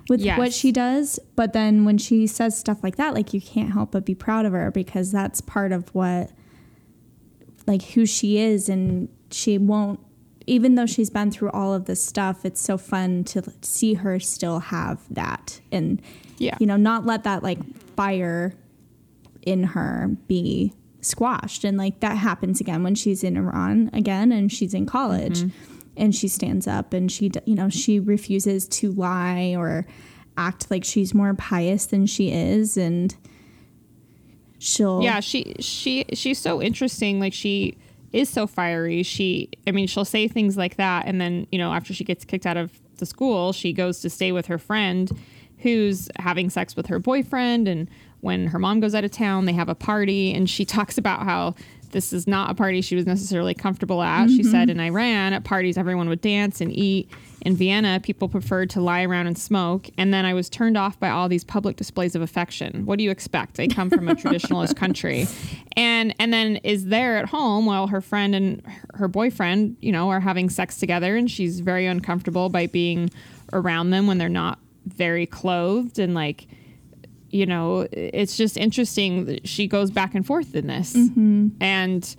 with 0.10 0.22
Yes. 0.22 0.38
what 0.38 0.54
she 0.54 0.72
does. 0.72 1.20
But 1.36 1.54
then 1.54 1.84
when 1.84 1.98
she 1.98 2.28
says 2.28 2.56
stuff 2.58 2.84
like 2.84 2.98
that, 2.98 3.14
like 3.16 3.34
you 3.34 3.42
can't 3.42 3.72
help 3.74 3.92
but 3.92 4.06
be 4.06 4.14
proud 4.16 4.46
of 4.46 4.54
her 4.54 4.70
because 4.70 5.12
that's 5.12 5.42
part 5.42 5.72
of 5.72 5.90
what, 5.96 6.30
like 7.66 7.82
who 7.82 8.06
she 8.06 8.38
is, 8.38 8.70
and 8.70 9.10
she 9.32 9.58
won't. 9.58 10.00
Even 10.46 10.76
though 10.76 10.86
she's 10.86 11.10
been 11.10 11.32
through 11.32 11.50
all 11.52 11.74
of 11.74 11.86
this 11.86 12.04
stuff, 12.06 12.44
it's 12.46 12.60
so 12.62 12.78
fun 12.78 13.24
to 13.24 13.42
see 13.62 13.94
her 13.96 14.20
still 14.20 14.60
have 14.60 15.00
that, 15.10 15.62
and 15.72 16.02
Yeah. 16.38 16.58
you 16.60 16.68
know, 16.68 16.76
not 16.78 17.06
let 17.06 17.24
that 17.24 17.42
like 17.42 17.60
fire 17.96 18.54
in 19.42 19.64
her 19.64 20.16
be 20.28 20.74
squashed. 21.06 21.64
And 21.64 21.78
like 21.78 22.00
that 22.00 22.18
happens 22.18 22.60
again 22.60 22.84
when 22.84 22.96
she's 22.96 23.24
in 23.24 23.38
Iran 23.38 23.90
again 23.94 24.32
and 24.32 24.52
she's 24.52 24.74
in 24.74 24.86
college 24.86 25.40
mm-hmm. 25.40 25.82
and 25.98 26.16
she 26.16 26.28
stands 26.28 26.68
up 26.68 26.94
and 26.94 27.12
she, 27.12 27.32
you 27.46 27.56
know, 27.56 27.70
she 27.70 28.00
refuses 28.00 28.68
to 28.70 28.92
lie 28.92 29.56
or 29.58 29.86
act 30.38 30.72
like 30.72 30.84
she's 30.84 31.14
more 31.14 31.34
pious 31.34 31.86
than 31.86 32.06
she 32.06 32.32
is. 32.32 32.78
And 32.78 33.16
she'll, 34.64 35.02
yeah 35.02 35.20
she 35.20 35.56
she 35.60 36.06
she's 36.14 36.40
so 36.40 36.62
interesting 36.62 37.20
like 37.20 37.34
she 37.34 37.78
is 38.14 38.30
so 38.30 38.48
fiery 38.48 39.04
she 39.04 39.50
i 39.68 39.72
mean 39.72 39.88
she'll 39.88 40.06
say 40.06 40.28
things 40.28 40.56
like 40.56 40.78
that 40.78 41.06
and 41.06 41.20
then 41.20 41.46
you 41.52 41.58
know 41.58 41.74
after 41.74 41.94
she 41.94 42.04
gets 42.04 42.24
kicked 42.24 42.46
out 42.46 42.56
of 42.56 42.72
the 42.98 43.06
school 43.06 43.52
she 43.52 43.74
goes 43.74 44.00
to 44.00 44.10
stay 44.10 44.32
with 44.32 44.46
her 44.46 44.58
friend 44.58 45.12
who's 45.60 46.10
having 46.18 46.50
sex 46.50 46.76
with 46.76 46.88
her 46.88 47.00
boyfriend 47.00 47.68
and 47.68 47.90
when 48.24 48.48
her 48.48 48.60
mom 48.60 48.80
goes 48.80 48.96
out 48.96 49.04
of 49.04 49.12
town 49.12 49.46
they 49.46 49.54
have 49.54 49.70
a 49.70 49.76
party 49.76 50.34
and 50.34 50.50
she 50.50 50.66
talks 50.78 50.98
about 50.98 51.24
how 51.24 51.54
this 51.94 52.12
is 52.12 52.28
not 52.28 52.50
a 52.50 52.54
party 52.54 52.82
she 52.82 52.96
was 52.96 53.06
necessarily 53.06 53.54
comfortable 53.54 54.02
at. 54.02 54.28
She 54.30 54.42
mm-hmm. 54.42 54.52
said 54.52 54.70
in 54.70 54.80
iran 54.80 55.32
at 55.32 55.46
parties 55.46 55.78
everyone 55.78 56.10
would 56.10 56.22
dance 56.22 56.60
and 56.60 56.76
eat. 56.76 57.10
In 57.42 57.56
vienna 57.56 58.00
people 58.04 58.28
preferred 58.28 58.70
to 58.72 58.82
lie 58.82 59.04
around 59.04 59.28
and 59.28 59.38
smoke. 59.38 59.90
And 59.98 60.14
then 60.14 60.26
i 60.26 60.34
was 60.34 60.50
turned 60.50 60.76
off 60.76 61.00
by 61.00 61.10
all 61.10 61.30
these 61.30 61.44
public 61.44 61.78
displays 61.78 62.16
of 62.16 62.22
affection. 62.22 62.86
What 62.86 62.98
do 62.98 63.06
you 63.06 63.12
expect? 63.12 63.56
They 63.56 63.68
come 63.68 63.90
from 63.90 64.10
a 64.10 64.16
traditionalist 64.16 64.76
country. 64.76 65.28
And 65.76 66.14
and 66.20 66.32
then 66.32 66.58
is 66.58 66.86
there 66.86 67.18
at 67.18 67.30
home 67.30 67.66
while 67.66 67.88
her 67.88 68.00
friend 68.00 68.36
and 68.36 68.62
her 68.94 69.08
boyfriend 69.08 69.76
you 69.82 69.92
know 69.92 70.10
are 70.10 70.20
having 70.20 70.52
sex 70.52 70.78
together 70.78 71.16
and 71.16 71.32
she's 71.32 71.62
very 71.62 71.88
uncomfortable 71.88 72.50
by 72.50 72.68
being 72.68 73.10
around 73.54 73.90
them 73.90 74.06
when 74.06 74.20
they're 74.20 74.30
not 74.30 74.60
very 74.86 75.26
clothed 75.26 75.98
and 75.98 76.14
like 76.14 76.46
you 77.34 77.46
know 77.48 77.88
it's 77.92 78.38
just 78.38 78.58
interesting 78.58 79.26
that 79.26 79.48
she 79.48 79.68
goes 79.68 79.90
back 79.92 80.14
and 80.14 80.26
forth 80.26 80.56
in 80.56 80.68
this. 80.68 80.94
And 81.60 82.16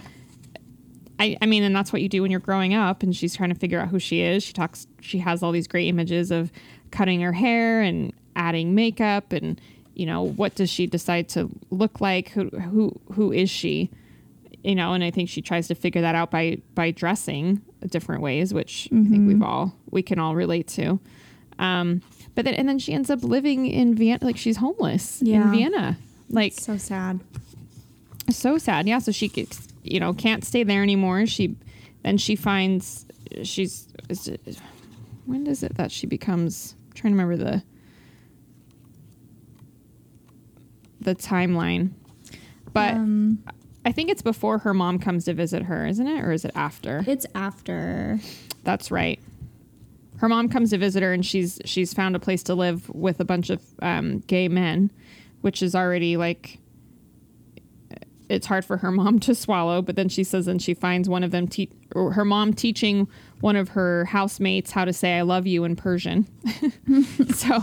I, 1.21 1.37
I 1.41 1.47
mean 1.47 1.63
and 1.63 1.75
that's 1.75 1.93
what 1.93 2.03
you 2.03 2.09
do 2.09 2.23
when 2.23 2.31
you're 2.31 2.41
growing 2.41 2.75
up 2.75 3.03
and 3.05 3.15
she's 3.15 3.37
trying 3.37 3.51
to 3.51 3.55
figure 3.55 3.79
out 3.79 3.89
who 3.89 4.01
she 4.01 4.21
is. 4.21 4.43
She 4.43 4.53
talks 4.53 4.87
she 5.01 5.19
has 5.19 5.43
all 5.43 5.53
these 5.53 5.69
great 5.69 5.87
images 5.87 6.31
of 6.33 6.51
cutting 6.91 7.21
her 7.21 7.33
hair 7.33 7.81
and 7.81 8.13
adding 8.35 8.75
makeup 8.75 9.33
and 9.33 9.61
you 9.95 10.05
know 10.07 10.23
what 10.23 10.57
does 10.57 10.69
she 10.69 10.87
decide 10.89 11.29
to 11.31 11.49
look 11.71 12.01
like? 12.01 12.31
Who 12.31 12.51
who 12.51 13.01
who 13.13 13.33
is 13.33 13.49
she? 13.49 13.91
You 14.65 14.75
know 14.75 14.95
and 14.95 15.05
i 15.05 15.11
think 15.11 15.29
she 15.29 15.43
tries 15.43 15.69
to 15.69 15.75
figure 15.75 16.01
that 16.01 16.15
out 16.15 16.31
by 16.31 16.59
by 16.75 16.91
dressing 16.91 17.61
different 17.87 18.23
ways 18.23 18.55
which 18.55 18.89
i 18.91 19.11
think 19.11 19.29
we've 19.29 19.43
all 19.43 19.77
we 19.91 20.03
can 20.03 20.19
all 20.19 20.35
relate 20.35 20.67
to. 20.69 20.99
Um 21.59 22.03
but 22.35 22.45
then 22.45 22.55
and 22.55 22.69
then 22.69 22.79
she 22.79 22.93
ends 22.93 23.11
up 23.11 23.23
living 23.23 23.67
in 23.67 23.95
vienna 23.95 24.19
like 24.25 24.37
she's 24.37 24.57
homeless 24.57 25.23
in 25.23 25.51
vienna. 25.51 25.97
Like 26.31 26.55
so 26.55 26.77
sad. 26.77 27.21
so 28.31 28.59
sad. 28.59 28.87
Yeah 28.87 28.99
so 28.99 29.13
she 29.13 29.31
you 29.83 30.01
know 30.01 30.13
can't 30.13 30.45
stay 30.45 30.63
there 30.63 30.83
anymore. 30.83 31.27
She 31.27 31.57
then 32.03 32.19
she 32.19 32.37
finds 32.37 33.07
she's 33.43 33.89
is 34.09 34.29
it, 34.29 34.41
when 35.27 35.45
does 35.45 35.63
it 35.63 35.77
that 35.77 35.91
she 35.91 36.07
becomes 36.07 36.75
I'm 36.89 36.93
trying 36.93 37.13
to 37.15 37.23
remember 37.23 37.37
the 37.37 37.63
the 41.01 41.15
timeline. 41.15 41.91
But 42.73 42.95
Um, 42.95 43.39
i 43.87 43.93
think 43.93 44.11
it's 44.11 44.23
before 44.23 44.59
her 44.59 44.73
mom 44.73 44.99
comes 44.99 45.27
to 45.27 45.35
visit 45.35 45.63
her 45.65 45.87
isn't 45.87 46.07
it? 46.07 46.21
Or 46.25 46.33
is 46.33 46.45
it 46.45 46.53
after? 46.55 47.05
It's 47.07 47.27
after. 47.35 48.19
that's 48.65 48.91
right 48.91 49.21
her 50.25 50.29
mom 50.31 50.49
comes 50.49 50.71
to 50.71 50.79
visit 50.79 51.03
her 51.03 51.13
and 51.13 51.27
she's 51.27 51.61
she's 51.67 51.93
found 51.93 52.17
a 52.17 52.19
place 52.19 52.43
to 52.43 52.55
live 52.55 52.89
with 52.89 53.21
a 53.21 53.27
bunch 53.27 53.51
of 53.51 53.61
um, 53.83 54.21
gay 54.21 54.49
men 54.49 54.91
which 55.43 55.63
is 55.63 55.75
already 55.75 56.17
like 56.17 56.61
it's 58.31 58.47
hard 58.47 58.65
for 58.65 58.79
her 58.79 58.91
mom 59.01 59.21
to 59.21 59.35
swallow 59.35 59.83
but 59.83 59.97
then 59.97 60.09
she 60.09 60.25
says 60.25 60.49
and 60.49 60.63
she 60.63 60.73
finds 60.73 61.11
one 61.11 61.23
of 61.23 61.31
them 61.31 61.47
te- 61.47 61.69
her 61.95 62.25
mom 62.25 62.55
teaching 62.55 63.07
one 63.41 63.55
of 63.55 63.69
her 63.69 64.07
housemates 64.07 64.71
how 64.71 64.87
to 64.87 64.95
say 64.95 65.19
i 65.19 65.21
love 65.21 65.47
you 65.47 65.63
in 65.63 65.77
persian. 65.77 66.27
So 67.35 67.63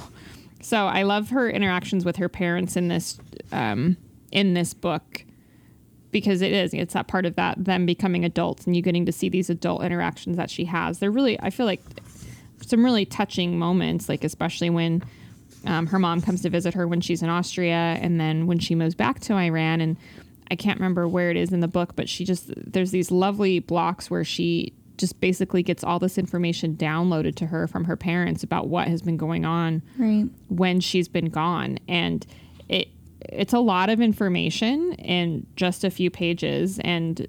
so 0.61 0.85
i 0.85 1.01
love 1.01 1.31
her 1.31 1.49
interactions 1.49 2.05
with 2.05 2.17
her 2.17 2.29
parents 2.29 2.75
in 2.75 2.89
this 2.89 3.17
um, 3.51 3.97
in 4.31 4.53
this 4.53 4.75
book 4.75 5.25
because 6.11 6.43
it 6.43 6.51
is 6.51 6.75
it's 6.75 6.93
that 6.93 7.07
part 7.07 7.25
of 7.25 7.35
that 7.37 7.65
them 7.65 7.87
becoming 7.87 8.23
adults 8.23 8.67
and 8.67 8.75
you 8.75 8.83
getting 8.83 9.07
to 9.07 9.11
see 9.11 9.29
these 9.29 9.49
adult 9.49 9.81
interactions 9.81 10.37
that 10.37 10.51
she 10.51 10.65
has. 10.65 10.99
They're 10.99 11.09
really 11.09 11.39
i 11.39 11.49
feel 11.49 11.65
like 11.65 11.81
some 12.61 12.83
really 12.85 13.05
touching 13.05 13.57
moments 13.59 14.07
like 14.09 14.23
especially 14.23 14.69
when 14.69 15.03
um, 15.65 15.87
her 15.87 15.99
mom 15.99 16.21
comes 16.21 16.41
to 16.41 16.49
visit 16.49 16.73
her 16.73 16.87
when 16.87 17.01
she's 17.01 17.21
in 17.21 17.29
austria 17.29 17.97
and 18.01 18.19
then 18.19 18.47
when 18.47 18.59
she 18.59 18.75
moves 18.75 18.95
back 18.95 19.19
to 19.19 19.33
iran 19.33 19.81
and 19.81 19.97
i 20.49 20.55
can't 20.55 20.79
remember 20.79 21.07
where 21.07 21.29
it 21.31 21.37
is 21.37 21.51
in 21.51 21.59
the 21.59 21.67
book 21.67 21.95
but 21.95 22.07
she 22.09 22.23
just 22.25 22.51
there's 22.55 22.91
these 22.91 23.11
lovely 23.11 23.59
blocks 23.59 24.09
where 24.09 24.23
she 24.23 24.73
just 24.97 25.19
basically 25.19 25.63
gets 25.63 25.83
all 25.83 25.97
this 25.97 26.17
information 26.17 26.75
downloaded 26.75 27.35
to 27.35 27.47
her 27.47 27.67
from 27.67 27.85
her 27.85 27.95
parents 27.95 28.43
about 28.43 28.67
what 28.67 28.87
has 28.87 29.01
been 29.01 29.17
going 29.17 29.45
on 29.45 29.81
Right. 29.97 30.25
when 30.49 30.79
she's 30.79 31.07
been 31.07 31.29
gone 31.29 31.77
and 31.87 32.25
it 32.69 32.87
it's 33.29 33.53
a 33.53 33.59
lot 33.59 33.89
of 33.89 34.01
information 34.01 34.93
in 34.93 35.45
just 35.55 35.83
a 35.83 35.89
few 35.91 36.09
pages 36.09 36.79
and 36.79 37.27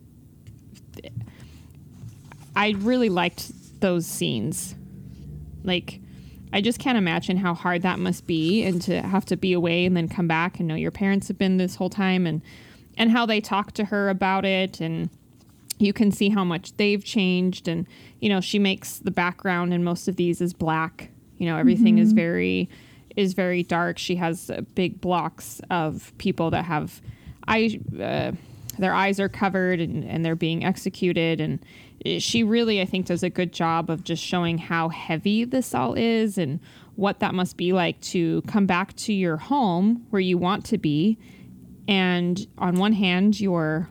I 2.55 2.71
really 2.79 3.09
liked 3.09 3.51
those 3.81 4.07
scenes. 4.07 4.75
Like 5.64 6.01
I 6.53 6.61
just 6.61 6.79
can't 6.79 6.98
imagine 6.98 7.38
how 7.38 7.55
hard 7.55 7.83
that 7.83 7.98
must 7.98 8.27
be 8.27 8.62
and 8.62 8.81
to 8.83 9.01
have 9.01 9.25
to 9.27 9.37
be 9.37 9.53
away 9.53 9.87
and 9.87 9.96
then 9.96 10.09
come 10.09 10.29
back 10.29 10.59
and 10.59 10.68
know 10.68 10.75
your 10.75 10.90
parents 10.90 11.29
have 11.29 11.38
been 11.38 11.57
this 11.57 11.77
whole 11.77 11.90
time 11.90 12.27
and 12.27 12.42
and 12.98 13.11
how 13.11 13.25
they 13.25 13.40
talk 13.40 13.72
to 13.72 13.87
her 13.87 14.11
about 14.11 14.44
it. 14.44 14.81
And 14.81 15.09
you 15.79 15.94
can 15.94 16.12
see 16.12 16.29
how 16.29 16.44
much 16.44 16.77
they've 16.77 17.03
changed. 17.03 17.68
And 17.68 17.87
you 18.20 18.29
know 18.29 18.40
she 18.40 18.59
makes 18.59 18.98
the 18.98 19.11
background 19.11 19.72
in 19.72 19.83
most 19.83 20.09
of 20.09 20.16
these 20.16 20.40
is 20.40 20.53
black. 20.53 21.11
You 21.38 21.46
know 21.46 21.57
everything 21.57 21.98
is 21.98 22.12
very 22.12 22.68
is 23.16 23.33
very 23.35 23.62
dark. 23.62 23.98
She 23.98 24.16
has 24.16 24.51
uh, 24.51 24.62
big 24.75 25.01
blocks 25.01 25.61
of 25.70 26.12
people 26.18 26.51
that 26.51 26.64
have 26.64 27.01
eye 27.48 27.81
uh, 28.01 28.33
their 28.79 28.94
eyes 28.94 29.20
are 29.20 29.29
covered 29.29 29.81
and, 29.81 30.05
and 30.05 30.25
they're 30.25 30.35
being 30.35 30.64
executed. 30.64 31.40
And 31.40 31.61
she 32.19 32.43
really 32.43 32.81
i 32.81 32.85
think 32.85 33.07
does 33.07 33.23
a 33.23 33.31
good 33.31 33.53
job 33.53 33.91
of 33.91 34.03
just 34.05 34.23
showing 34.23 34.59
how 34.59 34.88
heavy 34.88 35.45
this 35.45 35.75
all 35.75 35.95
is 35.95 36.38
and 36.38 36.59
what 36.97 37.21
that 37.21 37.35
must 37.35 37.57
be 37.57 37.73
like 37.73 38.01
to 38.01 38.43
come 38.43 38.67
back 38.67 38.95
to 38.97 39.12
your 39.12 39.37
home 39.37 40.07
where 40.11 40.21
you 40.21 40.37
want 40.37 40.65
to 40.67 40.79
be. 40.79 41.19
And 41.88 42.47
on 42.59 42.77
one 42.77 42.93
hand 42.93 43.41
you're 43.41 43.88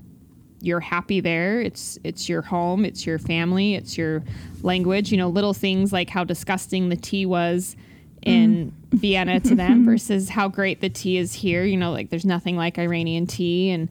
you're 0.64 0.80
happy 0.80 1.20
there. 1.20 1.60
It's 1.60 1.98
it's 2.04 2.30
your 2.30 2.44
home. 2.44 2.86
It's 2.86 3.06
your 3.06 3.18
family. 3.18 3.74
It's 3.74 3.98
your 3.98 4.24
language. 4.62 5.12
You 5.12 5.18
know 5.18 5.30
little 5.30 5.54
things 5.54 5.92
like 5.92 6.10
how 6.10 6.24
disgusting 6.24 6.90
the 6.90 6.96
tea 6.96 7.26
was 7.26 7.76
in 8.22 8.72
mm. 8.92 9.00
vienna 9.00 9.40
to 9.40 9.56
them 9.56 9.84
versus 9.86 10.30
how 10.30 10.48
great 10.48 10.82
the 10.82 10.90
tea 10.90 11.18
is 11.18 11.34
here. 11.34 11.64
You 11.66 11.78
know 11.78 11.92
like 11.92 12.12
there's 12.12 12.26
nothing 12.26 12.56
like 12.56 12.78
iranian 12.78 13.26
tea. 13.26 13.72
And 13.72 13.90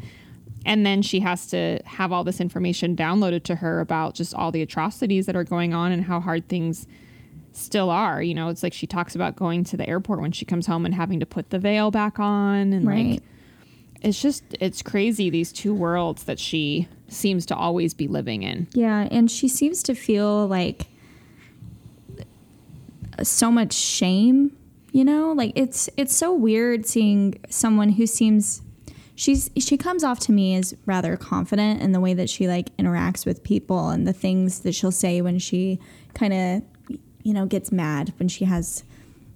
and 0.66 0.84
then 0.84 1.00
she 1.02 1.20
has 1.20 1.46
to 1.48 1.80
have 1.84 2.12
all 2.12 2.22
this 2.24 2.40
information 2.40 2.94
downloaded 2.94 3.42
to 3.44 3.54
her 3.56 3.80
about 3.80 4.14
just 4.14 4.34
all 4.34 4.50
the 4.52 4.62
atrocities 4.62 5.26
that 5.26 5.34
are 5.36 5.44
going 5.44 5.72
on 5.74 5.90
and 5.92 6.04
how 6.04 6.20
hard 6.20 6.48
things 6.48 6.86
still 7.52 7.90
are 7.90 8.22
you 8.22 8.34
know 8.34 8.48
it's 8.48 8.62
like 8.62 8.72
she 8.72 8.86
talks 8.86 9.14
about 9.14 9.34
going 9.36 9.64
to 9.64 9.76
the 9.76 9.88
airport 9.88 10.20
when 10.20 10.30
she 10.32 10.44
comes 10.44 10.66
home 10.66 10.84
and 10.86 10.94
having 10.94 11.18
to 11.20 11.26
put 11.26 11.50
the 11.50 11.58
veil 11.58 11.90
back 11.90 12.18
on 12.20 12.72
and 12.72 12.86
Right. 12.86 13.10
like 13.12 13.22
it's 14.02 14.20
just 14.22 14.44
it's 14.60 14.82
crazy 14.82 15.30
these 15.30 15.52
two 15.52 15.74
worlds 15.74 16.24
that 16.24 16.38
she 16.38 16.88
seems 17.08 17.44
to 17.46 17.56
always 17.56 17.92
be 17.92 18.06
living 18.08 18.42
in 18.44 18.66
Yeah, 18.72 19.08
and 19.10 19.30
she 19.30 19.48
seems 19.48 19.82
to 19.84 19.94
feel 19.94 20.46
like 20.46 20.86
so 23.22 23.50
much 23.50 23.72
shame, 23.74 24.56
you 24.92 25.04
know? 25.04 25.32
Like 25.32 25.52
it's 25.54 25.90
it's 25.96 26.14
so 26.16 26.32
weird 26.32 26.86
seeing 26.86 27.38
someone 27.48 27.90
who 27.90 28.06
seems 28.06 28.62
she's 29.20 29.50
she 29.58 29.76
comes 29.76 30.02
off 30.02 30.18
to 30.18 30.32
me 30.32 30.54
as 30.54 30.74
rather 30.86 31.14
confident 31.14 31.82
in 31.82 31.92
the 31.92 32.00
way 32.00 32.14
that 32.14 32.30
she 32.30 32.48
like 32.48 32.74
interacts 32.78 33.26
with 33.26 33.44
people 33.44 33.90
and 33.90 34.06
the 34.06 34.14
things 34.14 34.60
that 34.60 34.74
she'll 34.74 34.90
say 34.90 35.20
when 35.20 35.38
she 35.38 35.78
kind 36.14 36.32
of 36.32 36.98
you 37.22 37.34
know 37.34 37.44
gets 37.44 37.70
mad 37.70 38.14
when 38.18 38.28
she 38.28 38.46
has 38.46 38.82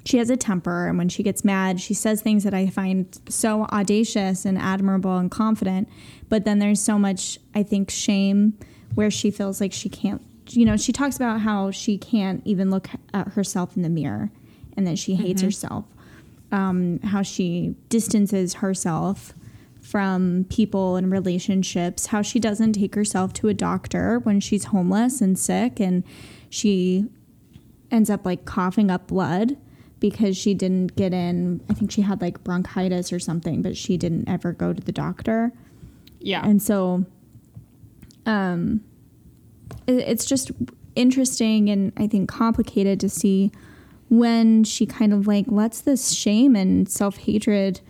she 0.06 0.16
has 0.16 0.30
a 0.30 0.38
temper 0.38 0.86
and 0.86 0.96
when 0.96 1.10
she 1.10 1.22
gets 1.22 1.44
mad 1.44 1.78
she 1.78 1.92
says 1.92 2.22
things 2.22 2.44
that 2.44 2.54
i 2.54 2.66
find 2.66 3.20
so 3.28 3.64
audacious 3.64 4.46
and 4.46 4.56
admirable 4.56 5.18
and 5.18 5.30
confident 5.30 5.86
but 6.30 6.46
then 6.46 6.60
there's 6.60 6.80
so 6.80 6.98
much 6.98 7.38
i 7.54 7.62
think 7.62 7.90
shame 7.90 8.56
where 8.94 9.10
she 9.10 9.30
feels 9.30 9.60
like 9.60 9.72
she 9.72 9.90
can't 9.90 10.22
you 10.48 10.64
know 10.64 10.78
she 10.78 10.92
talks 10.92 11.16
about 11.16 11.40
how 11.40 11.70
she 11.70 11.98
can't 11.98 12.40
even 12.46 12.70
look 12.70 12.88
at 13.12 13.28
herself 13.28 13.76
in 13.76 13.82
the 13.82 13.90
mirror 13.90 14.30
and 14.78 14.86
that 14.86 14.98
she 14.98 15.14
hates 15.14 15.42
herself 15.42 15.84
um, 16.52 17.00
how 17.00 17.20
she 17.20 17.74
distances 17.88 18.54
herself 18.54 19.34
from 19.84 20.46
people 20.48 20.96
and 20.96 21.12
relationships, 21.12 22.06
how 22.06 22.22
she 22.22 22.40
doesn't 22.40 22.72
take 22.72 22.94
herself 22.94 23.34
to 23.34 23.48
a 23.48 23.54
doctor 23.54 24.18
when 24.20 24.40
she's 24.40 24.64
homeless 24.64 25.20
and 25.20 25.38
sick, 25.38 25.78
and 25.78 26.02
she 26.48 27.04
ends 27.90 28.08
up 28.08 28.24
like 28.24 28.46
coughing 28.46 28.90
up 28.90 29.08
blood 29.08 29.58
because 30.00 30.38
she 30.38 30.54
didn't 30.54 30.96
get 30.96 31.12
in. 31.12 31.60
I 31.68 31.74
think 31.74 31.92
she 31.92 32.00
had 32.00 32.22
like 32.22 32.42
bronchitis 32.42 33.12
or 33.12 33.18
something, 33.18 33.60
but 33.60 33.76
she 33.76 33.98
didn't 33.98 34.26
ever 34.26 34.52
go 34.52 34.72
to 34.72 34.80
the 34.80 34.90
doctor. 34.90 35.52
yeah 36.18 36.40
And 36.42 36.62
so, 36.62 37.04
um, 38.24 38.82
it, 39.86 39.96
it's 39.96 40.24
just 40.24 40.50
interesting 40.96 41.68
and 41.68 41.92
I 41.98 42.06
think 42.06 42.28
complicated 42.28 43.00
to 43.00 43.10
see 43.10 43.52
when 44.08 44.64
she 44.64 44.86
kind 44.86 45.12
of 45.12 45.26
like 45.26 45.44
lets 45.48 45.82
this 45.82 46.12
shame 46.12 46.56
and 46.56 46.88
self 46.88 47.18
hatred 47.18 47.82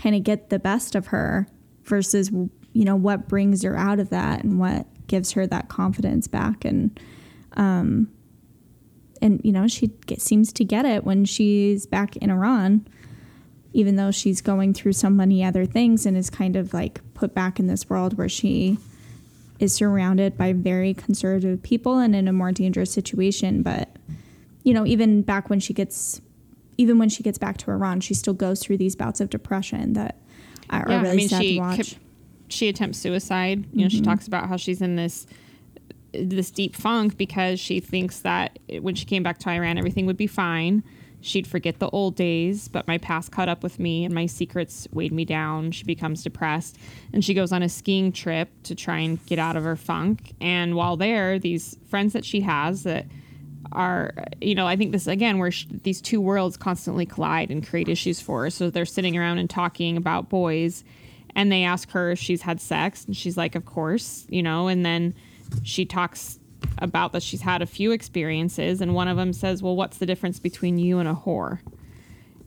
kind 0.00 0.14
of 0.14 0.22
get 0.22 0.50
the 0.50 0.58
best 0.58 0.94
of 0.94 1.08
her 1.08 1.46
versus, 1.84 2.30
you 2.30 2.84
know, 2.84 2.96
what 2.96 3.28
brings 3.28 3.62
her 3.62 3.76
out 3.76 3.98
of 3.98 4.10
that 4.10 4.44
and 4.44 4.58
what 4.58 4.86
gives 5.06 5.32
her 5.32 5.46
that 5.46 5.68
confidence 5.68 6.28
back. 6.28 6.64
And, 6.64 6.98
um, 7.54 8.10
and 9.20 9.40
you 9.42 9.52
know, 9.52 9.66
she 9.66 9.88
get, 10.06 10.20
seems 10.20 10.52
to 10.54 10.64
get 10.64 10.84
it 10.84 11.04
when 11.04 11.24
she's 11.24 11.86
back 11.86 12.16
in 12.16 12.30
Iran 12.30 12.86
even 13.72 13.96
though 13.96 14.10
she's 14.10 14.40
going 14.40 14.74
through 14.74 14.92
so 14.92 15.10
many 15.10 15.44
other 15.44 15.66
things 15.66 16.06
and 16.06 16.16
is 16.16 16.30
kind 16.30 16.56
of 16.56 16.72
like 16.72 17.00
put 17.14 17.34
back 17.34 17.60
in 17.60 17.66
this 17.66 17.88
world 17.88 18.16
where 18.16 18.28
she 18.28 18.78
is 19.58 19.74
surrounded 19.74 20.36
by 20.36 20.52
very 20.52 20.94
conservative 20.94 21.62
people 21.62 21.98
and 21.98 22.14
in 22.14 22.28
a 22.28 22.32
more 22.32 22.52
dangerous 22.52 22.92
situation 22.92 23.62
but 23.62 23.88
you 24.62 24.72
know 24.72 24.86
even 24.86 25.22
back 25.22 25.50
when 25.50 25.60
she 25.60 25.72
gets 25.72 26.20
even 26.78 26.98
when 26.98 27.08
she 27.08 27.22
gets 27.22 27.36
back 27.36 27.58
to 27.58 27.70
Iran 27.70 28.00
she 28.00 28.14
still 28.14 28.34
goes 28.34 28.60
through 28.60 28.78
these 28.78 28.96
bouts 28.96 29.20
of 29.20 29.28
depression 29.28 29.92
that 29.92 30.16
are, 30.70 30.88
are 30.88 31.02
really 31.02 31.28
sad 31.28 31.42
to 31.42 31.58
watch 31.58 31.76
kept- 31.76 31.98
she 32.48 32.68
attempts 32.68 32.98
suicide. 32.98 33.66
You 33.72 33.82
know, 33.82 33.88
she 33.88 33.98
mm-hmm. 33.98 34.04
talks 34.04 34.26
about 34.26 34.48
how 34.48 34.56
she's 34.56 34.82
in 34.82 34.96
this 34.96 35.26
this 36.12 36.50
deep 36.50 36.74
funk 36.74 37.18
because 37.18 37.60
she 37.60 37.80
thinks 37.80 38.20
that 38.20 38.58
when 38.80 38.94
she 38.94 39.04
came 39.04 39.22
back 39.22 39.38
to 39.38 39.50
Iran, 39.50 39.76
everything 39.76 40.06
would 40.06 40.16
be 40.16 40.26
fine. 40.26 40.82
She'd 41.20 41.46
forget 41.46 41.80
the 41.80 41.90
old 41.90 42.16
days, 42.16 42.68
but 42.68 42.88
my 42.88 42.96
past 42.96 43.30
caught 43.30 43.48
up 43.48 43.62
with 43.62 43.78
me 43.78 44.06
and 44.06 44.14
my 44.14 44.24
secrets 44.24 44.88
weighed 44.90 45.12
me 45.12 45.26
down. 45.26 45.70
She 45.72 45.84
becomes 45.84 46.22
depressed 46.22 46.78
and 47.12 47.22
she 47.22 47.34
goes 47.34 47.52
on 47.52 47.62
a 47.62 47.68
skiing 47.68 48.10
trip 48.10 48.48
to 48.62 48.74
try 48.74 49.00
and 49.00 49.24
get 49.26 49.38
out 49.38 49.54
of 49.54 49.64
her 49.64 49.76
funk. 49.76 50.32
And 50.40 50.76
while 50.76 50.96
there, 50.96 51.38
these 51.38 51.76
friends 51.90 52.14
that 52.14 52.24
she 52.24 52.40
has 52.40 52.84
that 52.84 53.06
are 53.78 54.12
you 54.40 54.56
know 54.56 54.66
i 54.66 54.74
think 54.76 54.90
this 54.90 55.06
again 55.06 55.38
where 55.38 55.52
sh- 55.52 55.66
these 55.84 56.02
two 56.02 56.20
worlds 56.20 56.56
constantly 56.56 57.06
collide 57.06 57.48
and 57.48 57.66
create 57.66 57.88
issues 57.88 58.20
for 58.20 58.42
her. 58.42 58.50
So 58.50 58.70
they're 58.70 58.84
sitting 58.84 59.16
around 59.16 59.38
and 59.38 59.48
talking 59.48 59.96
about 59.96 60.28
boys 60.28 60.84
and 61.36 61.52
they 61.52 61.62
ask 61.62 61.90
her 61.92 62.10
if 62.10 62.18
she's 62.18 62.42
had 62.42 62.60
sex 62.60 63.04
and 63.04 63.16
she's 63.16 63.36
like 63.36 63.54
of 63.54 63.64
course 63.64 64.26
you 64.28 64.42
know 64.42 64.66
and 64.66 64.84
then 64.84 65.14
she 65.62 65.86
talks 65.86 66.40
about 66.78 67.12
that 67.12 67.22
she's 67.22 67.40
had 67.40 67.62
a 67.62 67.66
few 67.66 67.92
experiences 67.92 68.80
and 68.80 68.94
one 68.94 69.06
of 69.06 69.16
them 69.16 69.32
says 69.32 69.62
well 69.62 69.76
what's 69.76 69.98
the 69.98 70.06
difference 70.06 70.40
between 70.40 70.78
you 70.78 70.98
and 70.98 71.08
a 71.08 71.14
whore? 71.14 71.60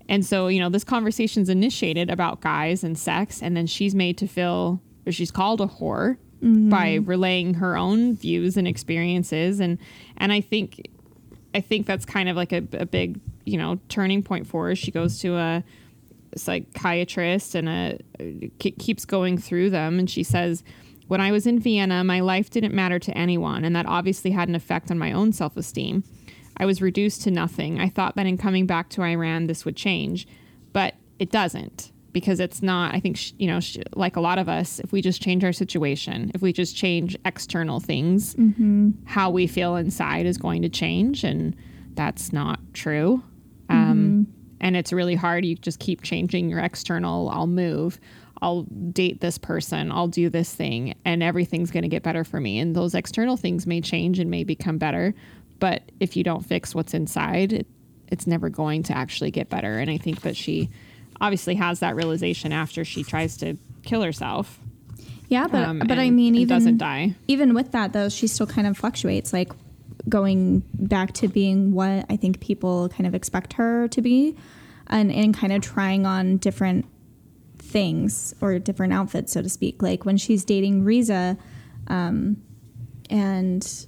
And 0.09 0.25
so 0.25 0.49
you 0.49 0.59
know 0.59 0.69
this 0.69 0.83
conversation's 0.83 1.47
initiated 1.47 2.09
about 2.09 2.41
guys 2.41 2.83
and 2.83 2.99
sex 2.99 3.41
and 3.41 3.55
then 3.55 3.67
she's 3.67 3.95
made 3.95 4.17
to 4.17 4.27
feel 4.27 4.81
or 5.05 5.13
she's 5.13 5.31
called 5.31 5.61
a 5.61 5.67
whore 5.67 6.17
mm-hmm. 6.43 6.69
by 6.69 6.95
relaying 6.95 7.55
her 7.55 7.77
own 7.77 8.15
views 8.15 8.57
and 8.57 8.67
experiences. 8.67 9.61
And 9.61 9.77
and 10.17 10.33
i 10.33 10.41
think 10.41 10.87
I 11.53 11.61
think 11.61 11.85
that's 11.85 12.05
kind 12.05 12.29
of 12.29 12.35
like 12.35 12.51
a, 12.51 12.63
a 12.73 12.85
big, 12.85 13.19
you 13.45 13.57
know, 13.57 13.79
turning 13.89 14.23
point 14.23 14.47
for 14.47 14.67
her. 14.67 14.75
She 14.75 14.91
goes 14.91 15.19
to 15.19 15.35
a 15.35 15.63
psychiatrist 16.35 17.55
and 17.55 17.67
a 17.67 17.99
keeps 18.59 19.05
going 19.05 19.37
through 19.37 19.69
them, 19.69 19.99
and 19.99 20.09
she 20.09 20.23
says, 20.23 20.63
"When 21.07 21.19
I 21.19 21.31
was 21.31 21.45
in 21.45 21.59
Vienna, 21.59 22.03
my 22.03 22.21
life 22.21 22.49
didn't 22.49 22.73
matter 22.73 22.99
to 22.99 23.17
anyone, 23.17 23.65
and 23.65 23.75
that 23.75 23.85
obviously 23.85 24.31
had 24.31 24.47
an 24.47 24.55
effect 24.55 24.89
on 24.91 24.97
my 24.97 25.11
own 25.11 25.33
self-esteem. 25.33 26.03
I 26.57 26.65
was 26.65 26.81
reduced 26.81 27.23
to 27.23 27.31
nothing. 27.31 27.79
I 27.79 27.89
thought 27.89 28.15
that 28.15 28.27
in 28.27 28.37
coming 28.37 28.65
back 28.65 28.89
to 28.91 29.01
Iran, 29.01 29.47
this 29.47 29.65
would 29.65 29.75
change, 29.75 30.27
but 30.71 30.95
it 31.19 31.31
doesn't." 31.31 31.91
Because 32.11 32.39
it's 32.39 32.61
not, 32.61 32.93
I 32.93 32.99
think, 32.99 33.17
sh- 33.17 33.33
you 33.39 33.47
know, 33.47 33.59
sh- 33.59 33.77
like 33.95 34.15
a 34.15 34.21
lot 34.21 34.37
of 34.37 34.49
us, 34.49 34.79
if 34.79 34.91
we 34.91 35.01
just 35.01 35.21
change 35.21 35.43
our 35.43 35.53
situation, 35.53 36.31
if 36.35 36.41
we 36.41 36.51
just 36.53 36.75
change 36.75 37.17
external 37.25 37.79
things, 37.79 38.35
how 39.05 39.29
we 39.29 39.47
feel 39.47 39.75
inside 39.77 40.25
is 40.25 40.37
going 40.37 40.61
to 40.63 40.69
change 40.69 41.23
and 41.23 41.55
that's 41.93 42.33
not 42.33 42.59
true. 42.73 43.23
Um, 43.69 44.27
and 44.59 44.75
it's 44.75 44.91
really 44.93 45.15
hard. 45.15 45.45
You 45.45 45.55
just 45.55 45.79
keep 45.79 46.01
changing 46.03 46.49
your 46.49 46.59
external 46.59 47.29
i'll 47.29 47.47
move 47.47 47.99
i'll 48.43 48.63
date 48.91 49.21
this 49.21 49.37
person 49.37 49.91
i'll 49.91 50.07
do 50.07 50.27
this 50.29 50.53
thing 50.53 50.95
and 51.05 51.21
everything's 51.21 51.69
going 51.71 51.83
to 51.83 51.89
get 51.89 52.03
better 52.03 52.23
for 52.23 52.39
me. 52.39 52.59
And 52.59 52.75
those 52.75 52.93
external 52.95 53.37
things 53.37 53.65
may 53.67 53.81
change 53.81 54.19
and 54.19 54.29
may 54.29 54.43
become 54.43 54.77
better 54.77 55.13
but 55.59 55.83
if 55.99 56.17
you 56.17 56.23
don't 56.23 56.43
fix 56.43 56.73
what's 56.73 56.93
inside 56.95 57.53
it, 57.53 57.67
it's 58.07 58.25
never 58.25 58.49
going 58.49 58.81
to 58.83 58.97
actually 58.97 59.31
get 59.31 59.49
better. 59.49 59.77
And 59.79 59.89
i 59.89 59.97
think 59.97 60.21
that 60.21 60.35
she 60.35 60.69
obviously 61.21 61.55
has 61.55 61.79
that 61.79 61.95
realization 61.95 62.51
after 62.51 62.83
she 62.83 63.03
tries 63.03 63.37
to 63.37 63.57
kill 63.83 64.01
herself 64.01 64.59
yeah 65.29 65.47
but 65.47 65.63
um, 65.63 65.79
but 65.79 65.97
I 65.97 66.09
mean 66.09 66.33
and 66.33 66.41
even 66.41 66.57
doesn't 66.57 66.77
die 66.77 67.15
even 67.29 67.53
with 67.53 67.71
that 67.71 67.93
though 67.93 68.09
she 68.09 68.27
still 68.27 68.47
kind 68.47 68.67
of 68.67 68.77
fluctuates 68.77 69.31
like 69.31 69.53
going 70.09 70.63
back 70.73 71.13
to 71.13 71.27
being 71.27 71.73
what 71.73 72.05
I 72.09 72.17
think 72.17 72.39
people 72.39 72.89
kind 72.89 73.07
of 73.07 73.15
expect 73.15 73.53
her 73.53 73.87
to 73.89 74.01
be 74.01 74.35
and, 74.87 75.11
and 75.11 75.35
kind 75.35 75.53
of 75.53 75.61
trying 75.61 76.05
on 76.05 76.37
different 76.37 76.85
things 77.57 78.33
or 78.41 78.59
different 78.59 78.93
outfits, 78.93 79.31
so 79.31 79.41
to 79.41 79.49
speak. 79.49 79.81
Like 79.81 80.05
when 80.05 80.17
she's 80.17 80.43
dating 80.43 80.83
Reza, 80.83 81.37
um, 81.87 82.41
and 83.09 83.85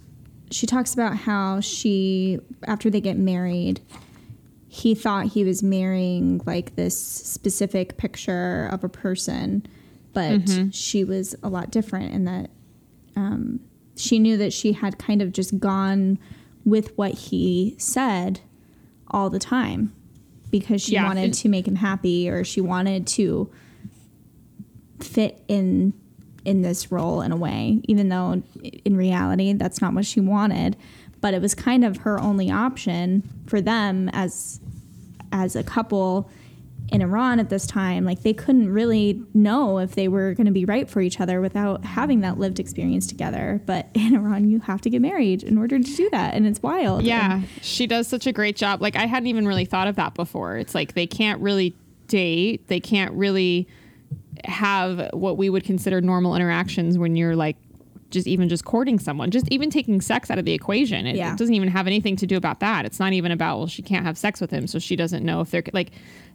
she 0.51 0.65
talks 0.67 0.93
about 0.93 1.15
how 1.17 1.59
she, 1.59 2.39
after 2.63 2.89
they 2.89 3.01
get 3.01 3.17
married, 3.17 3.81
he 4.73 4.95
thought 4.95 5.27
he 5.27 5.43
was 5.43 5.61
marrying 5.61 6.41
like 6.47 6.75
this 6.75 6.97
specific 6.97 7.95
picture 7.95 8.67
of 8.71 8.83
a 8.83 8.89
person, 8.89 9.63
but 10.13 10.31
mm-hmm. 10.31 10.71
she 10.71 11.03
was 11.03 11.35
a 11.43 11.47
lot 11.47 11.69
different 11.69 12.11
in 12.11 12.25
that 12.25 12.49
um, 13.15 13.59
she 13.95 14.17
knew 14.17 14.35
that 14.35 14.51
she 14.51 14.73
had 14.73 14.97
kind 14.97 15.21
of 15.21 15.31
just 15.31 15.59
gone 15.59 16.17
with 16.65 16.97
what 16.97 17.11
he 17.11 17.75
said 17.77 18.39
all 19.11 19.29
the 19.29 19.37
time 19.37 19.93
because 20.49 20.81
she 20.81 20.93
yeah, 20.93 21.05
wanted 21.05 21.35
to 21.35 21.49
make 21.49 21.67
him 21.67 21.75
happy 21.75 22.27
or 22.27 22.43
she 22.43 22.59
wanted 22.59 23.05
to 23.05 23.51
fit 25.01 25.43
in 25.47 25.93
in 26.45 26.63
this 26.63 26.91
role 26.91 27.21
in 27.21 27.31
a 27.31 27.37
way 27.37 27.79
even 27.83 28.09
though 28.09 28.41
in 28.85 28.97
reality 28.97 29.53
that's 29.53 29.81
not 29.81 29.93
what 29.93 30.05
she 30.05 30.19
wanted 30.19 30.75
but 31.21 31.33
it 31.33 31.41
was 31.41 31.55
kind 31.55 31.85
of 31.85 31.97
her 31.97 32.19
only 32.19 32.51
option 32.51 33.23
for 33.45 33.61
them 33.61 34.09
as 34.11 34.59
as 35.33 35.57
a 35.57 35.63
couple 35.63 36.29
in 36.89 37.01
Iran 37.01 37.39
at 37.39 37.49
this 37.49 37.65
time, 37.65 38.05
like 38.05 38.21
they 38.21 38.33
couldn't 38.33 38.71
really 38.71 39.21
know 39.33 39.79
if 39.79 39.95
they 39.95 40.07
were 40.07 40.33
going 40.33 40.45
to 40.45 40.51
be 40.51 40.63
right 40.63 40.89
for 40.89 41.01
each 41.01 41.19
other 41.19 41.41
without 41.41 41.83
having 41.83 42.21
that 42.21 42.37
lived 42.37 42.59
experience 42.59 43.07
together. 43.07 43.61
But 43.65 43.87
in 43.95 44.15
Iran, 44.15 44.49
you 44.49 44.59
have 44.61 44.81
to 44.81 44.89
get 44.89 45.01
married 45.01 45.43
in 45.43 45.57
order 45.57 45.79
to 45.79 45.95
do 45.95 46.09
that, 46.11 46.35
and 46.35 46.45
it's 46.45 46.61
wild. 46.61 47.03
Yeah, 47.03 47.37
and 47.37 47.47
she 47.61 47.87
does 47.87 48.07
such 48.07 48.27
a 48.27 48.31
great 48.31 48.55
job. 48.55 48.81
Like 48.81 48.95
I 48.95 49.07
hadn't 49.07 49.27
even 49.27 49.47
really 49.47 49.65
thought 49.65 49.87
of 49.87 49.95
that 49.95 50.13
before. 50.13 50.57
It's 50.57 50.75
like 50.75 50.93
they 50.93 51.07
can't 51.07 51.41
really 51.41 51.75
date. 52.07 52.67
They 52.67 52.79
can't 52.79 53.13
really 53.13 53.67
have 54.45 55.09
what 55.13 55.37
we 55.37 55.49
would 55.49 55.63
consider 55.63 56.01
normal 56.01 56.35
interactions 56.35 56.97
when 56.97 57.15
you're 57.15 57.35
like 57.35 57.55
just 58.13 58.27
even 58.27 58.47
just 58.47 58.63
courting 58.63 58.99
someone, 58.99 59.31
just 59.31 59.47
even 59.51 59.69
taking 59.69 59.99
sex 59.99 60.31
out 60.31 60.39
of 60.39 60.45
the 60.45 60.53
equation. 60.53 61.05
It, 61.05 61.15
yeah. 61.17 61.33
it, 61.33 61.37
doesn't 61.37 61.53
even 61.53 61.67
have 61.67 61.87
anything 61.87 62.15
to 62.17 62.27
do 62.27 62.37
about 62.37 62.61
that. 62.61 62.85
It's 62.85 62.99
not 62.99 63.11
even 63.11 63.31
about, 63.31 63.57
well, 63.57 63.67
she 63.67 63.81
can't 63.81 64.05
have 64.05 64.17
sex 64.17 64.39
with 64.39 64.51
him, 64.51 64.67
so 64.67 64.79
she 64.79 64.95
doesn't 64.95 65.25
know 65.25 65.41
if 65.41 65.51
they're 65.51 65.63
like, 65.73 65.91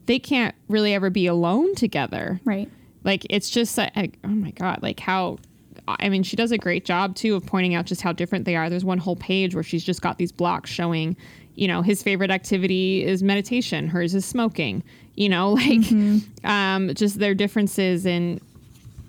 they 0.06 0.18
can't 0.18 0.54
really 0.68 0.92
ever 0.92 1.08
be 1.08 1.26
alone 1.26 1.74
together. 1.74 2.40
Right. 2.44 2.68
Like, 3.04 3.24
it's 3.30 3.48
just, 3.48 3.78
like, 3.78 4.18
oh 4.24 4.28
my 4.28 4.50
God, 4.50 4.80
like 4.82 5.00
how, 5.00 5.38
I 5.86 6.08
mean, 6.08 6.22
she 6.22 6.36
does 6.36 6.50
a 6.50 6.58
great 6.58 6.84
job 6.84 7.14
too 7.14 7.36
of 7.36 7.46
pointing 7.46 7.74
out 7.74 7.86
just 7.86 8.02
how 8.02 8.12
different 8.12 8.44
they 8.44 8.56
are. 8.56 8.68
There's 8.68 8.84
one 8.84 8.98
whole 8.98 9.16
page 9.16 9.54
where 9.54 9.64
she's 9.64 9.84
just 9.84 10.02
got 10.02 10.18
these 10.18 10.32
blocks 10.32 10.68
showing, 10.68 11.16
you 11.54 11.68
know, 11.68 11.80
his 11.80 12.02
favorite 12.02 12.30
activity 12.30 13.04
is 13.04 13.22
meditation, 13.22 13.88
hers 13.88 14.14
is 14.14 14.24
smoking, 14.24 14.82
you 15.14 15.28
know, 15.28 15.52
like, 15.54 15.80
mm-hmm. 15.80 16.46
um, 16.46 16.92
just 16.94 17.18
their 17.18 17.34
differences 17.34 18.04
in, 18.04 18.40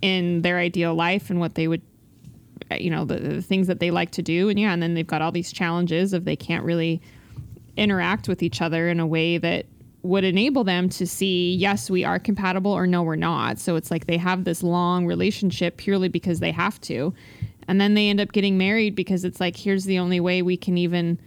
in 0.02 0.44
their 0.44 0.58
ideal 0.60 0.94
life 0.94 1.30
and 1.30 1.40
what 1.40 1.56
they 1.56 1.68
would 1.68 1.82
you 2.78 2.90
know 2.90 3.06
the, 3.06 3.20
the, 3.20 3.42
things 3.42 3.68
that 3.68 3.80
they 3.80 3.92
like 3.92 4.12
to 4.12 4.22
do. 4.22 4.50
And 4.50 4.60
yeah 4.60 4.72
and 4.74 4.82
then 4.82 4.94
they've 4.94 5.08
got 5.08 5.22
all 5.22 5.32
these 5.32 5.52
challenges 5.52 6.14
of 6.14 6.26
they 6.26 6.36
can't 6.36 6.64
really 6.64 7.02
interact 7.78 8.28
with 8.28 8.44
each 8.44 8.62
other 8.62 8.90
in 8.90 9.00
a 9.00 9.08
way 9.08 9.38
that 9.38 9.66
would 10.02 10.24
enable 10.24 10.64
them 10.64 10.88
to 10.88 11.06
see 11.06 11.54
yes 11.56 11.90
we 11.90 12.06
are 12.06 12.20
compatible 12.20 12.72
or 12.72 12.88
no 12.88 13.04
we're 13.04 13.16
not. 13.16 13.60
So 13.60 13.76
it's 13.76 13.92
like 13.92 14.08
they 14.08 14.18
have 14.18 14.44
this 14.44 14.64
long 14.64 15.06
relationship 15.06 15.78
purely 15.78 16.10
because 16.10 16.40
they 16.40 16.52
have 16.52 16.80
to. 16.82 17.14
And 17.68 17.80
then 17.80 17.94
they 17.94 18.10
end 18.10 18.20
up 18.20 18.32
getting 18.32 18.58
married 18.58 18.96
because 18.96 19.24
it's 19.24 19.40
like 19.40 19.56
here's 19.56 19.86
the 19.86 20.00
only 20.00 20.20
way 20.20 20.42
we 20.42 20.58
can 20.58 20.78
even 20.78 21.20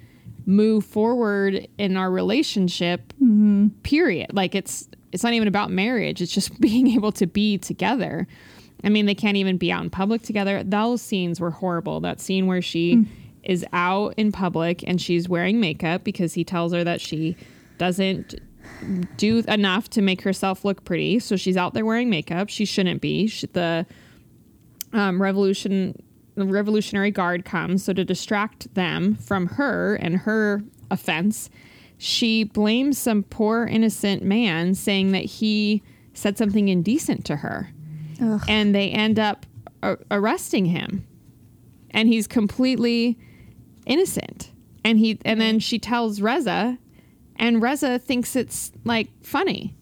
move 0.47 0.85
forward 0.85 1.69
in 1.79 1.97
our 1.97 2.11
relationship 2.11 3.13
mm-hmm. 3.15 3.69
period. 3.83 4.35
Like 4.35 4.55
it's 4.55 4.89
it's 5.13 5.23
not 5.23 5.35
even 5.35 5.47
about 5.47 5.71
marriage. 5.71 6.23
It's 6.23 6.33
just 6.33 6.59
being 6.61 6.89
able 6.89 7.13
to 7.13 7.27
be 7.27 7.59
together 7.59 8.27
I 8.85 8.89
mean, 8.89 9.07
they 9.07 9.15
can't 9.15 9.37
even 9.37 9.57
be 9.59 9.71
out 9.71 9.85
in 9.85 9.91
public 9.91 10.23
together. 10.23 10.63
Those 10.65 11.01
scenes 11.03 11.41
were 11.41 11.51
horrible. 11.51 12.01
That 12.01 12.21
scene 12.21 12.47
where 12.47 12.63
she 12.63 12.97
mm. 12.97 13.07
is 13.43 13.65
out 13.73 14.15
in 14.17 14.33
public 14.33 14.83
and 14.87 15.01
she's 15.01 15.29
wearing 15.29 15.61
makeup 15.61 16.05
because 16.05 16.35
he 16.35 16.45
tells 16.45 16.73
her 16.73 16.83
that 16.85 17.01
she 17.01 17.37
doesn't 17.79 18.35
do 19.17 19.39
enough 19.49 19.91
to 19.91 20.03
make 20.03 20.23
herself 20.23 20.65
look 20.65 20.85
pretty. 20.85 21.19
So 21.19 21.37
she's 21.37 21.57
out 21.57 21.75
there 21.75 21.85
wearing 21.85 22.11
makeup. 22.11 22.49
She 22.49 22.65
shouldn't 22.65 23.01
be. 23.01 23.27
She, 23.27 23.47
the 23.47 23.87
um, 24.93 25.21
revolution, 25.21 26.01
the 26.35 26.45
Revolutionary 26.45 27.11
Guard 27.11 27.45
comes. 27.45 27.85
So 27.85 27.93
to 27.93 28.05
distract 28.05 28.75
them 28.75 29.17
from 29.17 29.47
her 29.47 29.97
and 29.97 30.17
her 30.19 30.63
offense, 30.91 31.51
she 31.99 32.45
blames 32.45 32.99
some 32.99 33.23
poor 33.23 33.65
innocent 33.65 34.23
man, 34.23 34.75
saying 34.75 35.13
that 35.13 35.25
he 35.25 35.83
said 36.15 36.37
something 36.37 36.69
indecent 36.69 37.25
to 37.27 37.37
her. 37.37 37.72
Ugh. 38.23 38.43
and 38.49 38.75
they 38.75 38.91
end 38.91 39.19
up 39.19 39.45
a- 39.83 39.99
arresting 40.11 40.67
him, 40.67 41.07
and 41.91 42.09
he's 42.09 42.27
completely 42.27 43.19
innocent. 43.87 44.51
And 44.85 44.99
he 44.99 45.19
and 45.25 45.41
then 45.41 45.59
she 45.59 45.79
tells 45.79 46.21
Reza, 46.21 46.79
and 47.37 47.63
Reza 47.63 47.99
thinks 47.99 48.35
it's 48.37 48.73
like 48.85 49.09
funny, 49.23 49.75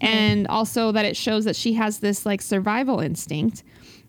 and 0.00 0.46
also 0.46 0.92
that 0.92 1.04
it 1.04 1.16
shows 1.16 1.44
that 1.44 1.56
she 1.56 1.74
has 1.74 1.98
this 1.98 2.24
like 2.24 2.40
survival 2.40 3.00
instinct. 3.00 3.62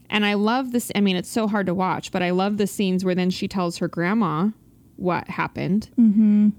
And 0.10 0.26
I 0.26 0.34
love 0.34 0.72
this. 0.72 0.92
I 0.96 1.02
mean, 1.02 1.16
it's 1.16 1.30
so 1.30 1.48
hard 1.48 1.68
to 1.68 1.74
watch, 1.74 2.12
but 2.12 2.24
I 2.24 2.32
love 2.32 2.58
the 2.58 2.68
scenes 2.68 3.06
where 3.06 3.14
then 3.14 3.30
she 3.30 3.48
tells 3.48 3.78
her 3.78 3.88
grandma 3.88 4.50
what 4.96 5.28
happened, 5.28 5.90
mm-hmm. 6.00 6.50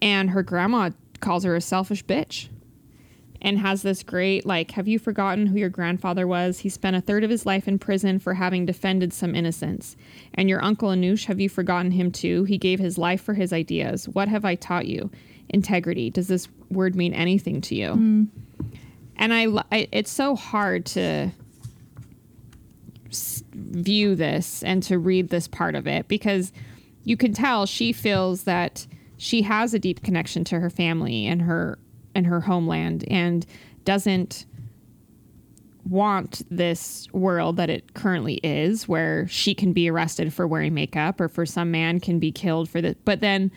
and 0.00 0.30
her 0.30 0.42
grandma 0.42 0.90
calls 1.20 1.44
her 1.44 1.54
a 1.54 1.60
selfish 1.60 2.04
bitch 2.04 2.48
and 3.42 3.58
has 3.58 3.82
this 3.82 4.02
great 4.02 4.46
like 4.46 4.70
have 4.70 4.88
you 4.88 4.98
forgotten 4.98 5.46
who 5.46 5.58
your 5.58 5.68
grandfather 5.68 6.26
was? 6.26 6.60
He 6.60 6.70
spent 6.70 6.96
a 6.96 7.00
third 7.00 7.24
of 7.24 7.30
his 7.30 7.44
life 7.44 7.68
in 7.68 7.78
prison 7.78 8.18
for 8.18 8.34
having 8.34 8.64
defended 8.64 9.12
some 9.12 9.34
innocents 9.34 9.96
and 10.32 10.48
your 10.48 10.64
uncle 10.64 10.88
anush 10.88 11.26
have 11.26 11.40
you 11.40 11.50
forgotten 11.50 11.90
him 11.90 12.10
too? 12.10 12.44
He 12.44 12.56
gave 12.56 12.78
his 12.78 12.96
life 12.96 13.20
for 13.20 13.34
his 13.34 13.52
ideas. 13.52 14.08
What 14.08 14.28
have 14.28 14.46
i 14.46 14.54
taught 14.54 14.86
you? 14.86 15.10
Integrity. 15.50 16.08
Does 16.08 16.28
this 16.28 16.48
word 16.70 16.94
mean 16.94 17.12
anything 17.12 17.60
to 17.62 17.74
you? 17.74 17.88
Mm. 17.88 18.28
and 19.16 19.34
I, 19.34 19.46
I 19.70 19.88
it's 19.92 20.10
so 20.10 20.36
hard 20.36 20.86
to 20.86 21.32
view 23.52 24.14
this 24.14 24.62
and 24.62 24.82
to 24.84 24.98
read 24.98 25.28
this 25.28 25.48
part 25.48 25.74
of 25.74 25.86
it 25.86 26.08
because 26.08 26.52
you 27.04 27.16
can 27.16 27.32
tell 27.32 27.66
she 27.66 27.92
feels 27.92 28.44
that 28.44 28.86
she 29.18 29.42
has 29.42 29.74
a 29.74 29.78
deep 29.78 30.02
connection 30.02 30.44
to 30.44 30.60
her 30.60 30.70
family 30.70 31.26
and 31.26 31.42
her 31.42 31.78
in 32.14 32.24
her 32.24 32.40
homeland 32.40 33.04
and 33.08 33.46
doesn't 33.84 34.46
want 35.88 36.42
this 36.50 37.08
world 37.12 37.56
that 37.56 37.68
it 37.68 37.94
currently 37.94 38.34
is 38.44 38.86
where 38.86 39.26
she 39.28 39.54
can 39.54 39.72
be 39.72 39.90
arrested 39.90 40.32
for 40.32 40.46
wearing 40.46 40.74
makeup 40.74 41.20
or 41.20 41.28
for 41.28 41.44
some 41.44 41.70
man 41.70 41.98
can 41.98 42.18
be 42.18 42.30
killed 42.30 42.68
for 42.68 42.80
the 42.80 42.96
but 43.04 43.20
then 43.20 43.50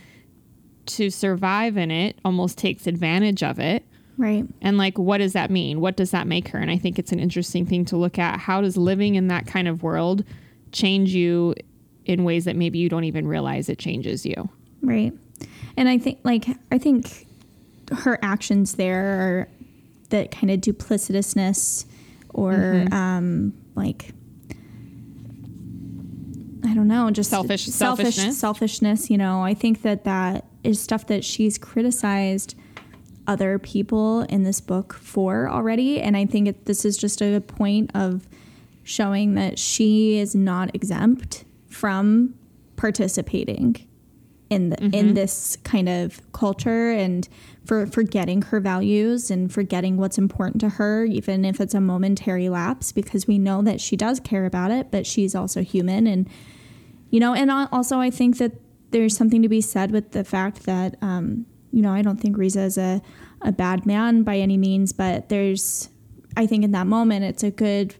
to 0.85 1.09
survive 1.09 1.77
in 1.77 1.91
it 1.91 2.17
almost 2.23 2.57
takes 2.57 2.85
advantage 2.85 3.41
of 3.41 3.59
it. 3.59 3.83
Right. 4.17 4.45
And 4.61 4.77
like 4.77 4.97
what 4.97 5.17
does 5.17 5.33
that 5.33 5.51
mean? 5.51 5.81
What 5.81 5.97
does 5.97 6.11
that 6.11 6.25
make 6.27 6.47
her? 6.49 6.59
And 6.59 6.71
i 6.71 6.77
think 6.77 6.97
it's 6.97 7.11
an 7.11 7.19
interesting 7.19 7.65
thing 7.65 7.85
to 7.85 7.97
look 7.97 8.17
at. 8.17 8.39
How 8.39 8.61
does 8.61 8.77
living 8.77 9.15
in 9.15 9.27
that 9.27 9.45
kind 9.45 9.67
of 9.67 9.83
world 9.83 10.23
change 10.71 11.13
you 11.13 11.53
in 12.05 12.23
ways 12.23 12.45
that 12.45 12.55
maybe 12.55 12.79
you 12.79 12.89
don't 12.89 13.03
even 13.03 13.27
realize 13.27 13.69
it 13.69 13.77
changes 13.77 14.25
you? 14.25 14.49
Right. 14.81 15.13
And 15.77 15.89
i 15.89 15.97
think 15.97 16.19
like 16.23 16.47
i 16.71 16.77
think 16.77 17.24
her 17.91 18.19
actions 18.21 18.75
there 18.75 19.05
are 19.05 19.49
that 20.09 20.31
kind 20.31 20.51
of 20.51 20.61
duplicitousness 20.61 21.85
or 22.29 22.53
mm-hmm. 22.53 22.93
um, 22.93 23.53
like 23.75 24.13
I 26.65 26.73
don't 26.73 26.87
know, 26.87 27.09
just 27.11 27.29
selfish, 27.29 27.65
selfish 27.65 28.05
selfishness. 28.05 28.37
selfishness. 28.37 29.09
You 29.09 29.17
know, 29.17 29.41
I 29.41 29.53
think 29.53 29.83
that 29.83 30.03
that 30.05 30.45
is 30.63 30.81
stuff 30.81 31.07
that 31.07 31.23
she's 31.23 31.57
criticized 31.57 32.55
other 33.27 33.59
people 33.59 34.21
in 34.21 34.43
this 34.43 34.61
book 34.61 34.93
for 34.93 35.49
already, 35.49 36.01
and 36.01 36.17
I 36.17 36.25
think 36.25 36.47
it, 36.47 36.65
this 36.65 36.83
is 36.83 36.97
just 36.97 37.21
a 37.21 37.39
point 37.39 37.91
of 37.93 38.27
showing 38.83 39.35
that 39.35 39.57
she 39.57 40.17
is 40.17 40.35
not 40.35 40.73
exempt 40.75 41.45
from 41.69 42.35
participating 42.75 43.84
in 44.55 44.69
the, 44.69 44.77
mm-hmm. 44.77 44.93
in 44.93 45.13
this 45.13 45.57
kind 45.63 45.89
of 45.89 46.19
culture 46.31 46.91
and 46.91 47.27
for 47.65 47.85
forgetting 47.85 48.41
her 48.43 48.59
values 48.59 49.29
and 49.29 49.51
forgetting 49.51 49.97
what's 49.97 50.17
important 50.17 50.61
to 50.61 50.69
her 50.69 51.03
even 51.05 51.43
if 51.43 51.59
it's 51.59 51.73
a 51.73 51.81
momentary 51.81 52.47
lapse 52.49 52.91
because 52.91 53.27
we 53.27 53.37
know 53.37 53.61
that 53.61 53.81
she 53.81 53.95
does 53.95 54.19
care 54.19 54.45
about 54.45 54.71
it 54.71 54.91
but 54.91 55.05
she's 55.05 55.35
also 55.35 55.61
human 55.61 56.07
and 56.07 56.29
you 57.09 57.19
know 57.19 57.33
and 57.33 57.51
also 57.51 57.99
I 57.99 58.09
think 58.09 58.37
that 58.37 58.53
there's 58.91 59.15
something 59.15 59.41
to 59.41 59.49
be 59.49 59.61
said 59.61 59.91
with 59.91 60.11
the 60.11 60.23
fact 60.23 60.63
that 60.65 60.95
um, 61.01 61.45
you 61.71 61.81
know 61.81 61.93
I 61.93 62.01
don't 62.01 62.17
think 62.17 62.37
Reza 62.37 62.61
is 62.61 62.77
a, 62.77 63.01
a 63.41 63.51
bad 63.51 63.85
man 63.85 64.23
by 64.23 64.37
any 64.37 64.57
means 64.57 64.93
but 64.93 65.29
there's 65.29 65.89
I 66.37 66.45
think 66.47 66.63
in 66.63 66.71
that 66.71 66.87
moment 66.87 67.25
it's 67.25 67.43
a 67.43 67.51
good 67.51 67.95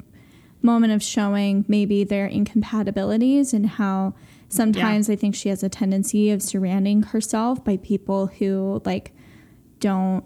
moment 0.65 0.91
of 0.93 1.01
showing 1.01 1.63
maybe 1.67 2.03
their 2.03 2.25
incompatibilities 2.27 3.53
and 3.53 3.65
how 3.67 4.13
Sometimes 4.47 5.09
I 5.09 5.15
think 5.15 5.35
she 5.35 5.49
has 5.49 5.63
a 5.63 5.69
tendency 5.69 6.29
of 6.29 6.41
surrounding 6.41 7.01
herself 7.01 7.63
by 7.65 7.77
people 7.77 8.27
who 8.27 8.81
like 8.85 9.11
don't 9.79 10.23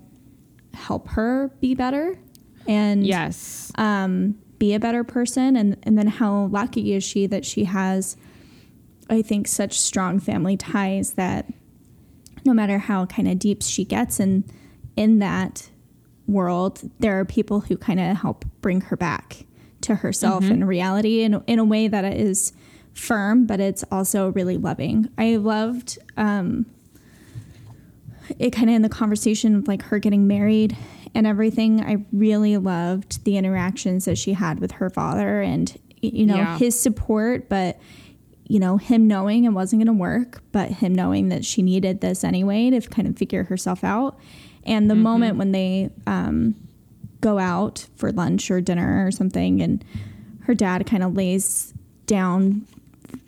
help 0.74 1.08
her 1.10 1.52
be 1.62 1.74
better 1.74 2.20
and 2.68 3.08
Yes. 3.08 3.72
um, 3.76 4.36
be 4.60 4.74
a 4.74 4.80
better 4.80 5.04
person. 5.04 5.56
And, 5.56 5.78
and 5.84 5.98
then 5.98 6.08
how 6.08 6.48
lucky 6.48 6.94
is 6.94 7.04
she 7.04 7.26
that 7.28 7.46
she 7.46 7.64
has, 7.64 8.18
I 9.10 9.22
think, 9.22 9.48
such 9.48 9.80
strong 9.80 10.20
family 10.20 10.58
ties 10.58 11.14
that 11.14 11.52
no 12.46 12.54
matter 12.54 12.78
how 12.78 13.06
kind 13.06 13.28
of 13.28 13.40
deep 13.40 13.64
she 13.64 13.86
gets 13.86 14.20
in 14.20 14.44
in 14.96 15.20
that 15.20 15.70
world, 16.28 16.82
there 17.00 17.18
are 17.20 17.26
people 17.26 17.62
who 17.62 17.78
kind 17.78 18.00
of 18.02 18.18
help 18.18 18.46
bring 18.62 18.82
her 18.82 18.98
back 18.98 19.46
to 19.82 19.96
herself 19.96 20.44
and 20.44 20.68
reality 20.68 21.22
in, 21.22 21.42
in 21.48 21.60
a 21.60 21.66
way 21.66 21.88
that 21.88 22.06
is 22.06 22.54
firm, 22.94 23.46
but 23.46 23.60
it's 23.60 23.84
also 23.92 24.30
really 24.30 24.58
loving. 24.58 25.10
I 25.18 25.38
loved 25.38 25.98
um, 26.18 26.66
it 28.38 28.52
kind 28.52 28.70
of 28.70 28.76
in 28.76 28.82
the 28.82 28.90
conversation 28.90 29.56
of 29.56 29.68
like 29.68 29.82
her 29.84 30.00
getting 30.00 30.28
married 30.28 30.76
and 31.16 31.26
everything. 31.26 31.82
I 31.82 32.06
really 32.12 32.58
loved 32.58 33.24
the 33.26 33.38
interactions 33.38 34.06
that 34.06 34.18
she 34.18 34.34
had 34.34 34.60
with 34.60 34.72
her 34.74 34.90
father 34.90 35.42
and, 35.42 35.76
you 36.02 36.26
know, 36.26 36.36
Yeah. 36.36 36.58
his 36.58 36.80
support, 36.80 37.50
but 37.50 37.80
you 38.52 38.60
know, 38.60 38.78
him 38.78 39.08
knowing 39.08 39.44
it 39.44 39.50
wasn't 39.50 39.80
going 39.80 39.96
to 39.96 40.00
work, 40.02 40.42
but 40.52 40.70
him 40.72 40.94
knowing 40.96 41.30
that 41.30 41.46
she 41.46 41.62
needed 41.62 42.02
this 42.02 42.24
anyway 42.24 42.72
to 42.72 42.82
kind 42.82 43.08
of 43.08 43.16
figure 43.16 43.44
herself 43.44 43.84
out. 43.84 44.18
And 44.64 44.90
the 44.90 44.96
moment 44.96 45.38
when 45.38 45.52
they 45.52 45.92
um, 46.08 46.56
go 47.22 47.40
out 47.40 47.88
for 47.96 48.12
lunch 48.12 48.50
or 48.50 48.62
dinner 48.62 49.06
or 49.06 49.12
something, 49.12 49.62
and 49.62 49.84
her 50.42 50.54
dad 50.54 50.86
kind 50.86 51.04
of 51.04 51.16
lays 51.16 51.74
down 52.06 52.66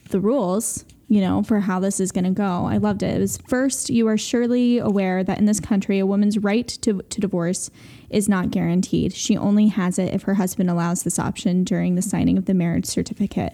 the 0.10 0.20
rules, 0.20 0.86
you 1.08 1.22
know, 1.22 1.44
for 1.44 1.60
how 1.60 1.80
this 1.80 2.00
is 2.00 2.12
going 2.12 2.24
to 2.24 2.32
go. 2.32 2.66
I 2.66 2.78
loved 2.78 3.04
it. 3.04 3.16
It 3.16 3.20
was 3.20 3.38
first, 3.48 3.89
you 3.89 4.08
are 4.08 4.18
surely 4.18 4.78
aware 4.78 5.24
that 5.24 5.38
in 5.38 5.46
this 5.46 5.60
country, 5.60 6.00
a 6.00 6.06
woman's 6.06 6.38
right 6.38 6.68
to, 6.68 7.02
to 7.02 7.22
divorce 7.22 7.70
is 8.10 8.28
not 8.28 8.52
guaranteed. 8.52 9.14
She 9.14 9.38
only 9.38 9.68
has 9.68 10.00
it 10.00 10.14
if 10.14 10.24
her 10.24 10.36
husband 10.36 10.70
allows 10.70 11.04
this 11.04 11.20
option 11.20 11.64
during 11.64 11.96
the 11.96 12.02
signing 12.02 12.38
of 12.38 12.46
the 12.46 12.54
marriage 12.54 12.86
certificate. 12.86 13.54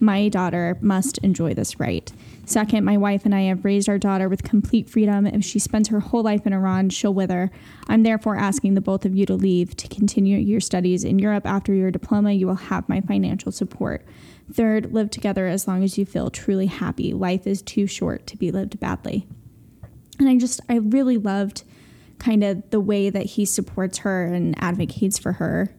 My 0.00 0.28
daughter 0.28 0.78
must 0.80 1.18
enjoy 1.18 1.54
this 1.54 1.80
right. 1.80 2.12
Second, 2.48 2.82
my 2.82 2.96
wife 2.96 3.26
and 3.26 3.34
I 3.34 3.42
have 3.42 3.66
raised 3.66 3.90
our 3.90 3.98
daughter 3.98 4.26
with 4.26 4.42
complete 4.42 4.88
freedom. 4.88 5.26
If 5.26 5.44
she 5.44 5.58
spends 5.58 5.88
her 5.88 6.00
whole 6.00 6.22
life 6.22 6.46
in 6.46 6.54
Iran, 6.54 6.88
she'll 6.88 7.12
wither. 7.12 7.50
I'm 7.88 8.04
therefore 8.04 8.36
asking 8.36 8.72
the 8.72 8.80
both 8.80 9.04
of 9.04 9.14
you 9.14 9.26
to 9.26 9.34
leave 9.34 9.76
to 9.76 9.86
continue 9.86 10.38
your 10.38 10.58
studies 10.58 11.04
in 11.04 11.18
Europe 11.18 11.44
after 11.44 11.74
your 11.74 11.90
diploma. 11.90 12.32
You 12.32 12.46
will 12.46 12.54
have 12.54 12.88
my 12.88 13.02
financial 13.02 13.52
support. 13.52 14.02
Third, 14.50 14.94
live 14.94 15.10
together 15.10 15.46
as 15.46 15.68
long 15.68 15.84
as 15.84 15.98
you 15.98 16.06
feel 16.06 16.30
truly 16.30 16.64
happy. 16.64 17.12
Life 17.12 17.46
is 17.46 17.60
too 17.60 17.86
short 17.86 18.26
to 18.28 18.38
be 18.38 18.50
lived 18.50 18.80
badly. 18.80 19.26
And 20.18 20.26
I 20.26 20.38
just, 20.38 20.62
I 20.70 20.76
really 20.76 21.18
loved 21.18 21.64
kind 22.18 22.42
of 22.42 22.70
the 22.70 22.80
way 22.80 23.10
that 23.10 23.26
he 23.26 23.44
supports 23.44 23.98
her 23.98 24.24
and 24.24 24.54
advocates 24.58 25.18
for 25.18 25.32
her 25.32 25.74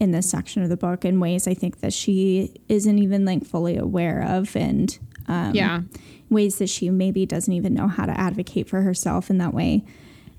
in 0.00 0.10
this 0.10 0.28
section 0.28 0.64
of 0.64 0.68
the 0.68 0.76
book 0.76 1.04
in 1.04 1.20
ways 1.20 1.46
I 1.46 1.54
think 1.54 1.78
that 1.78 1.92
she 1.92 2.60
isn't 2.68 2.98
even 2.98 3.24
like 3.24 3.44
fully 3.44 3.76
aware 3.76 4.20
of 4.22 4.56
and 4.56 4.98
um, 5.28 5.54
yeah. 5.54 5.82
ways 6.30 6.58
that 6.58 6.68
she 6.68 6.90
maybe 6.90 7.24
doesn't 7.26 7.52
even 7.54 7.74
know 7.74 7.86
how 7.88 8.06
to 8.06 8.18
advocate 8.18 8.68
for 8.68 8.82
herself 8.82 9.30
in 9.30 9.38
that 9.38 9.54
way. 9.54 9.84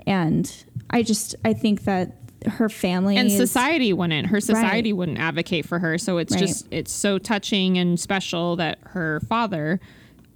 And 0.07 0.51
I 0.89 1.03
just, 1.03 1.35
I 1.45 1.53
think 1.53 1.83
that 1.85 2.15
her 2.45 2.69
family 2.69 3.17
and 3.17 3.27
is- 3.27 3.35
society 3.35 3.91
wouldn't 3.91 4.27
her 4.27 4.39
society 4.39 4.93
wouldn't 4.93 5.19
advocate 5.19 5.65
for 5.65 5.77
her 5.79 5.97
so 5.97 6.17
it's 6.19 6.31
Right. 6.33 6.39
just 6.39 6.65
it's 6.71 6.89
so 6.89 7.17
touching 7.17 7.77
and 7.77 7.99
special 7.99 8.55
that 8.55 8.79
her 8.85 9.19
father 9.27 9.81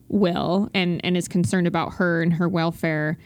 will 0.09 0.69
and 0.73 0.99
and 1.05 1.15
is 1.15 1.29
concerned 1.29 1.65
about 1.65 1.93
her 1.93 2.21
and 2.21 2.33
her 2.33 2.49
welfare 2.49 3.17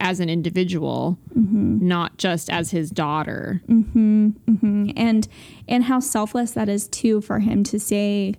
as 0.00 0.18
an 0.20 0.30
individual 0.30 1.18
Mm-hmm. 1.38 1.86
not 1.86 2.16
just 2.16 2.48
as 2.48 2.70
his 2.70 2.88
daughter 2.88 3.60
and 3.68 5.28
and 5.68 5.84
how 5.84 6.00
selfless 6.00 6.52
that 6.52 6.70
is 6.70 6.88
too 6.88 7.20
for 7.20 7.40
him 7.40 7.64
to 7.64 7.78
say 7.78 8.34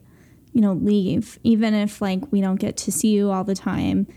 you 0.53 0.61
know 0.61 0.73
leave 0.73 1.37
even 1.43 1.73
if 1.73 2.01
like 2.01 2.31
we 2.31 2.41
don't 2.41 2.55
get 2.59 2.75
to 2.77 2.91
see 2.91 3.09
you 3.09 3.31
all 3.31 3.43
the 3.43 3.55
time 3.55 4.07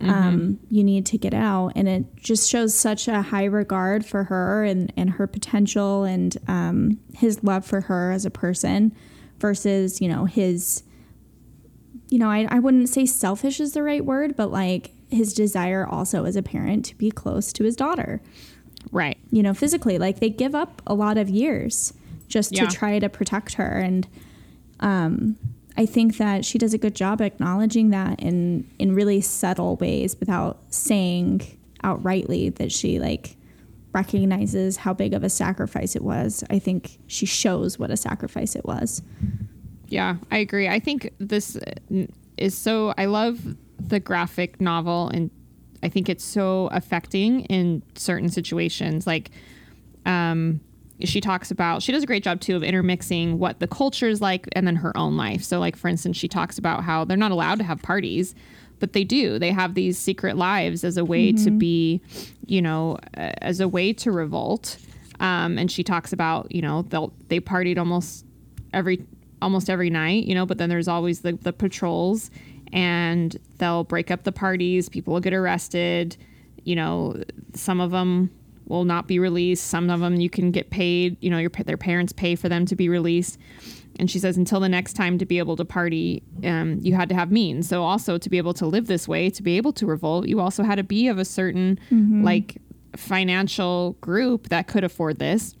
um, 0.00 0.58
you 0.70 0.84
need 0.84 1.06
to 1.06 1.16
get 1.16 1.32
out 1.32 1.72
and 1.76 1.88
it 1.88 2.16
just 2.16 2.50
shows 2.50 2.74
such 2.74 3.08
a 3.08 3.22
high 3.22 3.44
regard 3.44 4.04
for 4.04 4.24
her 4.24 4.62
and 4.64 4.92
and 4.96 5.10
her 5.10 5.26
potential 5.26 6.04
and 6.04 6.36
um, 6.48 6.98
his 7.14 7.42
love 7.42 7.64
for 7.64 7.82
her 7.82 8.10
as 8.12 8.26
a 8.26 8.30
person 8.30 8.94
versus 9.38 10.00
you 10.00 10.08
know 10.08 10.24
his 10.26 10.82
you 12.10 12.18
know 12.18 12.28
I, 12.28 12.46
I 12.50 12.58
wouldn't 12.58 12.88
say 12.88 13.06
selfish 13.06 13.60
is 13.60 13.72
the 13.72 13.82
right 13.82 14.04
word 14.04 14.36
but 14.36 14.50
like 14.50 14.90
his 15.10 15.32
desire 15.32 15.86
also 15.86 16.24
as 16.24 16.36
a 16.36 16.42
parent 16.42 16.84
to 16.86 16.94
be 16.96 17.10
close 17.10 17.52
to 17.54 17.64
his 17.64 17.76
daughter 17.76 18.20
right 18.92 19.16
you 19.30 19.42
know, 19.42 19.52
physically. 19.54 19.98
Like 19.98 20.20
they 20.20 20.30
give 20.30 20.54
up 20.54 20.80
a 20.86 20.94
lot 20.94 21.18
of 21.18 21.28
years 21.28 21.92
just 22.28 22.52
Yeah. 22.52 22.66
to 22.66 22.76
try 22.76 23.00
to 23.00 23.08
protect 23.08 23.54
her. 23.54 23.78
And 23.80 24.06
um, 24.78 25.36
I 25.76 25.86
think 25.86 26.18
that 26.18 26.44
she 26.44 26.58
does 26.58 26.72
a 26.72 26.78
good 26.78 26.94
job 26.94 27.20
acknowledging 27.20 27.90
that 27.90 28.20
in 28.20 28.70
in 28.78 28.94
really 28.94 29.20
subtle 29.20 29.76
ways 29.76 30.16
without 30.20 30.62
saying 30.70 31.58
outrightly 31.82 32.54
that 32.56 32.72
she 32.72 32.98
like 32.98 33.36
recognizes 33.92 34.78
how 34.78 34.92
big 34.92 35.14
of 35.14 35.22
a 35.22 35.30
sacrifice 35.30 35.94
it 35.94 36.02
was. 36.02 36.44
I 36.50 36.58
think 36.58 36.98
she 37.06 37.26
shows 37.26 37.78
what 37.78 37.90
a 37.90 37.96
sacrifice 37.96 38.56
it 38.56 38.64
was. 38.64 39.02
Yeah, 39.88 40.16
I 40.30 40.38
agree. 40.38 40.68
I 40.68 40.80
think 40.80 41.10
this 41.18 41.56
uh, 41.56 42.06
is 42.36 42.56
so. 42.56 42.92
I 42.98 43.04
love 43.06 43.56
the 43.78 44.00
graphic 44.00 44.60
novel, 44.60 45.08
and 45.08 45.30
I 45.82 45.88
think 45.88 46.08
it's 46.08 46.24
so 46.24 46.68
affecting 46.72 47.42
in 47.42 47.82
certain 47.94 48.28
situations. 48.28 49.06
Like, 49.06 49.30
um, 50.06 50.60
she 51.08 51.20
talks 51.20 51.50
about, 51.50 51.82
she 51.82 51.92
does 51.92 52.02
a 52.02 52.06
great 52.06 52.22
job 52.22 52.40
too 52.40 52.56
of 52.56 52.62
intermixing 52.62 53.38
what 53.38 53.60
the 53.60 53.66
culture 53.66 54.08
is 54.08 54.20
like 54.20 54.48
and 54.52 54.66
then 54.66 54.76
her 54.76 54.96
own 54.96 55.16
life. 55.16 55.42
So, 55.42 55.58
like, 55.60 55.76
for 55.76 55.88
instance, 55.88 56.16
she 56.16 56.28
talks 56.28 56.58
about 56.58 56.84
how 56.84 57.04
they're 57.04 57.16
not 57.16 57.30
allowed 57.30 57.58
to 57.58 57.64
have 57.64 57.82
parties. 57.82 58.34
But 58.80 58.92
they 58.92 59.04
do. 59.04 59.38
They 59.38 59.52
have 59.52 59.74
these 59.74 59.96
secret 59.96 60.36
lives 60.36 60.82
as 60.82 60.96
a 60.96 61.04
way 61.04 61.32
to 61.32 61.50
be, 61.50 62.02
you 62.44 62.60
know, 62.60 62.98
uh, 63.16 63.30
as 63.40 63.60
a 63.60 63.68
way 63.68 63.92
to 63.94 64.10
revolt. 64.10 64.78
Um, 65.20 65.58
and 65.58 65.70
she 65.70 65.84
talks 65.84 66.12
about, 66.12 66.52
you 66.52 66.60
know, 66.60 66.82
they'll 66.82 67.12
they 67.28 67.40
partied 67.40 67.78
almost 67.78 68.26
every 68.72 69.06
almost 69.40 69.70
every 69.70 69.90
night, 69.90 70.24
you 70.24 70.34
know, 70.34 70.44
but 70.44 70.58
then 70.58 70.68
there's 70.68 70.88
always 70.88 71.20
the, 71.20 71.32
the 71.32 71.52
patrols 71.52 72.30
and 72.72 73.38
they'll 73.58 73.84
break 73.84 74.10
up 74.10 74.24
the 74.24 74.32
parties, 74.32 74.88
people 74.88 75.12
will 75.14 75.20
get 75.20 75.32
arrested, 75.32 76.16
you 76.64 76.74
know, 76.74 77.22
some 77.54 77.80
of 77.80 77.92
them 77.92 78.30
will 78.66 78.84
not 78.84 79.06
be 79.06 79.18
released, 79.18 79.66
some 79.66 79.90
of 79.90 80.00
them 80.00 80.16
you 80.16 80.30
can 80.30 80.50
get 80.50 80.70
paid, 80.70 81.16
you 81.20 81.30
know, 81.30 81.38
your 81.38 81.50
their 81.50 81.76
parents 81.76 82.12
pay 82.12 82.34
for 82.34 82.48
them 82.48 82.66
to 82.66 82.76
be 82.76 82.88
released. 82.88 83.38
And 83.98 84.10
she 84.10 84.18
says 84.18 84.36
until 84.36 84.58
the 84.58 84.68
next 84.68 84.94
time 84.94 85.18
to 85.18 85.26
be 85.26 85.38
able 85.38 85.56
to 85.56 85.64
party, 85.64 86.22
um, 86.42 86.80
you 86.82 86.94
had 86.94 87.08
to 87.10 87.14
have 87.14 87.30
means. 87.30 87.68
So 87.68 87.84
also 87.84 88.18
to 88.18 88.30
be 88.30 88.38
able 88.38 88.54
to 88.54 88.66
live 88.66 88.86
this 88.86 89.06
way, 89.06 89.30
to 89.30 89.42
be 89.42 89.56
able 89.56 89.72
to 89.74 89.86
revolt, 89.86 90.26
you 90.26 90.40
also 90.40 90.62
had 90.64 90.76
to 90.76 90.82
be 90.82 91.08
of 91.08 91.18
a 91.18 91.24
certain 91.24 91.78
like 92.24 92.56
financial 92.96 93.92
group 94.00 94.48
that 94.48 94.66
could 94.66 94.84
afford 94.84 95.18
this. 95.18 95.54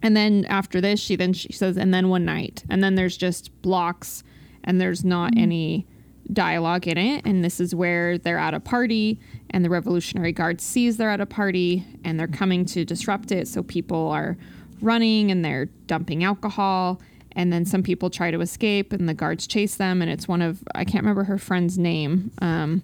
And 0.00 0.16
then 0.16 0.44
after 0.46 0.80
this, 0.80 1.00
she 1.00 1.16
then 1.16 1.32
she 1.32 1.52
says, 1.52 1.76
and 1.76 1.92
then 1.92 2.08
one 2.08 2.24
night, 2.24 2.64
and 2.70 2.84
then 2.84 2.94
there's 2.94 3.16
just 3.16 3.50
blocks, 3.62 4.22
and 4.62 4.80
there's 4.80 5.04
not 5.04 5.32
any 5.36 5.87
dialogue 6.32 6.86
in 6.86 6.98
it. 6.98 7.24
And 7.24 7.44
this 7.44 7.60
is 7.60 7.74
where 7.74 8.18
they're 8.18 8.38
at 8.38 8.54
a 8.54 8.60
party, 8.60 9.20
and 9.50 9.64
the 9.64 9.70
Revolutionary 9.70 10.32
Guard 10.32 10.60
sees 10.60 10.96
they're 10.96 11.10
at 11.10 11.20
a 11.20 11.26
party, 11.26 11.84
and 12.04 12.18
they're 12.18 12.26
coming 12.26 12.64
to 12.66 12.84
disrupt 12.84 13.32
it. 13.32 13.48
So 13.48 13.62
people 13.62 14.08
are 14.08 14.36
running 14.80 15.30
and 15.30 15.44
they're 15.44 15.66
dumping 15.86 16.24
alcohol, 16.24 17.00
and 17.32 17.52
then 17.52 17.64
some 17.64 17.82
people 17.82 18.10
try 18.10 18.30
to 18.30 18.40
escape, 18.40 18.92
and 18.92 19.08
the 19.08 19.14
guards 19.14 19.46
chase 19.46 19.76
them. 19.76 20.02
And 20.02 20.10
it's 20.10 20.28
one 20.28 20.42
of 20.42 20.62
I 20.74 20.84
can't 20.84 21.02
remember 21.02 21.24
her 21.24 21.38
friend's 21.38 21.78
name. 21.78 22.30
Um, 22.40 22.82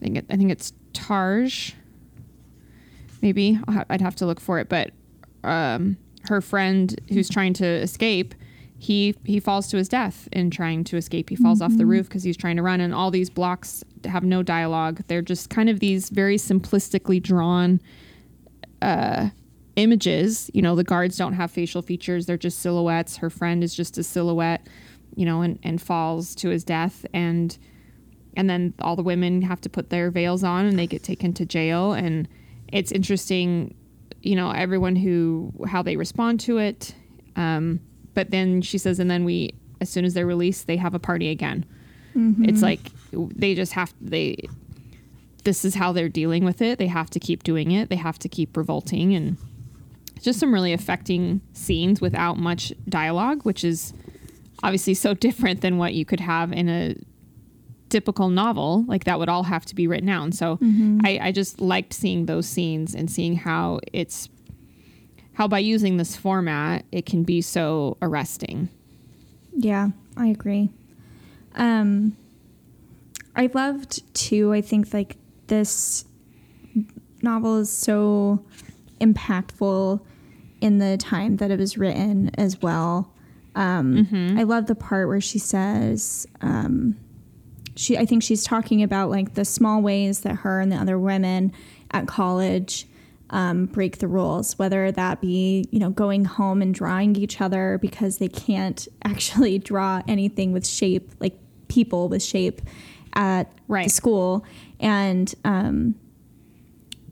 I 0.00 0.04
think 0.04 0.16
it, 0.18 0.26
I 0.30 0.36
think 0.36 0.50
it's 0.50 0.72
Tarj. 0.92 1.74
Maybe 3.20 3.58
I'd 3.90 4.00
have 4.00 4.14
to 4.16 4.26
look 4.26 4.40
for 4.40 4.60
it, 4.60 4.68
but 4.68 4.92
um, 5.42 5.96
her 6.28 6.40
friend 6.40 6.98
who's 7.08 7.28
trying 7.28 7.52
to 7.54 7.66
escape, 7.66 8.34
he 8.80 9.16
he 9.24 9.40
falls 9.40 9.66
to 9.68 9.76
his 9.76 9.88
death 9.88 10.28
in 10.32 10.50
trying 10.50 10.84
to 10.84 10.96
escape. 10.96 11.30
He 11.30 11.36
falls 11.36 11.60
off 11.60 11.76
the 11.76 11.84
roof 11.84 12.08
because 12.08 12.22
he's 12.22 12.36
trying 12.36 12.56
to 12.56 12.62
run, 12.62 12.80
and 12.80 12.94
all 12.94 13.10
these 13.10 13.28
blocks 13.28 13.82
have 14.04 14.22
no 14.22 14.44
dialogue. 14.44 15.02
They're 15.08 15.20
just 15.20 15.50
kind 15.50 15.68
of 15.68 15.80
these 15.80 16.10
very 16.10 16.36
simplistically 16.36 17.20
drawn 17.20 17.80
uh, 18.80 19.30
images. 19.74 20.48
You 20.54 20.62
know, 20.62 20.76
the 20.76 20.84
guards 20.84 21.16
don't 21.16 21.32
have 21.32 21.50
facial 21.50 21.82
features; 21.82 22.26
they're 22.26 22.36
just 22.36 22.60
silhouettes. 22.60 23.16
Her 23.16 23.30
friend 23.30 23.64
is 23.64 23.74
just 23.74 23.98
a 23.98 24.04
silhouette, 24.04 24.64
you 25.16 25.26
know, 25.26 25.42
and 25.42 25.58
and 25.64 25.82
falls 25.82 26.36
to 26.36 26.48
his 26.50 26.62
death, 26.62 27.04
and 27.12 27.58
and 28.36 28.48
then 28.48 28.74
all 28.80 28.94
the 28.94 29.02
women 29.02 29.42
have 29.42 29.60
to 29.62 29.68
put 29.68 29.90
their 29.90 30.12
veils 30.12 30.44
on, 30.44 30.66
and 30.66 30.78
they 30.78 30.86
get 30.86 31.02
taken 31.02 31.32
to 31.32 31.44
jail, 31.44 31.94
and 31.94 32.28
it's 32.68 32.92
interesting 32.92 33.74
you 34.22 34.36
know 34.36 34.50
everyone 34.50 34.96
who 34.96 35.52
how 35.66 35.82
they 35.82 35.96
respond 35.96 36.40
to 36.40 36.58
it 36.58 36.94
um, 37.36 37.80
but 38.18 38.32
then 38.32 38.60
she 38.60 38.78
says 38.78 38.98
and 38.98 39.08
then 39.08 39.24
we 39.24 39.54
as 39.80 39.88
soon 39.88 40.04
as 40.04 40.12
they're 40.14 40.26
released 40.26 40.66
they 40.66 40.76
have 40.76 40.92
a 40.92 40.98
party 40.98 41.28
again 41.30 41.64
mm-hmm. 42.16 42.44
It's 42.44 42.62
like 42.62 42.80
they 43.12 43.54
just 43.54 43.72
have 43.74 43.94
they 44.00 44.48
this 45.44 45.64
is 45.64 45.74
how 45.74 45.92
they're 45.92 46.08
dealing 46.08 46.44
with 46.44 46.60
it. 46.60 46.78
They 46.78 46.88
have 46.88 47.10
to 47.10 47.20
keep 47.20 47.42
doing 47.42 47.70
it. 47.70 47.88
They 47.88 47.96
have 47.96 48.18
to 48.18 48.28
keep 48.28 48.56
revolting 48.56 49.14
and 49.14 49.38
just 50.20 50.40
some 50.40 50.52
really 50.52 50.72
affecting 50.72 51.40
scenes 51.52 52.00
without 52.00 52.36
much 52.36 52.72
dialogue, 52.88 53.44
which 53.44 53.64
is 53.64 53.94
obviously 54.62 54.94
so 54.94 55.14
different 55.26 55.60
than 55.60 55.78
what 55.78 55.94
you 55.94 56.04
could 56.04 56.20
have 56.20 56.52
in 56.52 56.68
a 56.68 56.96
typical 57.88 58.28
novel. 58.28 58.84
Like 58.86 59.04
that 59.04 59.18
would 59.18 59.28
all 59.28 59.44
have 59.44 59.64
to 59.66 59.74
be 59.74 59.86
written 59.86 60.08
out. 60.08 60.24
And 60.24 60.34
so 60.34 60.56
mm-hmm. 60.56 61.00
I, 61.04 61.18
I 61.22 61.32
just 61.32 61.60
liked 61.60 61.94
seeing 61.94 62.26
those 62.26 62.46
scenes 62.46 62.94
and 62.94 63.10
seeing 63.10 63.36
how 63.36 63.80
it's 63.92 64.28
how 65.38 65.46
by 65.46 65.60
using 65.60 65.98
this 65.98 66.16
format 66.16 66.84
it 66.90 67.06
can 67.06 67.22
be 67.22 67.40
so 67.40 67.96
arresting. 68.02 68.68
Yeah, 69.56 69.90
I 70.16 70.26
agree. 70.26 70.68
Um, 71.54 72.16
I 73.36 73.48
loved 73.54 74.02
too. 74.16 74.52
I 74.52 74.60
think 74.60 74.92
like 74.92 75.16
this 75.46 76.04
novel 77.22 77.58
is 77.58 77.70
so 77.70 78.44
impactful 79.00 80.00
in 80.60 80.78
the 80.78 80.96
time 80.96 81.36
that 81.36 81.52
it 81.52 81.60
was 81.60 81.78
written 81.78 82.32
as 82.34 82.60
well. 82.60 83.14
Um, 83.54 84.08
I 84.36 84.42
love 84.42 84.66
the 84.66 84.74
part 84.74 85.06
where 85.06 85.20
she 85.20 85.38
says, 85.38 86.26
um, 86.40 86.96
she 87.76 87.96
I 87.96 88.06
think 88.06 88.24
she's 88.24 88.42
talking 88.42 88.82
about 88.82 89.08
like 89.08 89.34
the 89.34 89.44
small 89.44 89.82
ways 89.82 90.22
that 90.22 90.34
her 90.38 90.60
and 90.60 90.72
the 90.72 90.76
other 90.76 90.98
women 90.98 91.52
at 91.92 92.08
college 92.08 92.87
um, 93.30 93.66
break 93.66 93.98
the 93.98 94.08
rules, 94.08 94.58
whether 94.58 94.90
that 94.90 95.20
be 95.20 95.66
you 95.70 95.78
know 95.78 95.90
going 95.90 96.24
home 96.24 96.62
and 96.62 96.74
drawing 96.74 97.16
each 97.16 97.40
other 97.40 97.78
because 97.80 98.18
they 98.18 98.28
can't 98.28 98.86
actually 99.04 99.58
draw 99.58 100.02
anything 100.08 100.52
with 100.52 100.66
shape 100.66 101.12
like 101.20 101.38
people 101.68 102.08
with 102.08 102.22
shape 102.22 102.62
at 103.14 103.52
the 103.68 103.88
school, 103.88 104.44
and 104.80 105.34
um, 105.44 105.94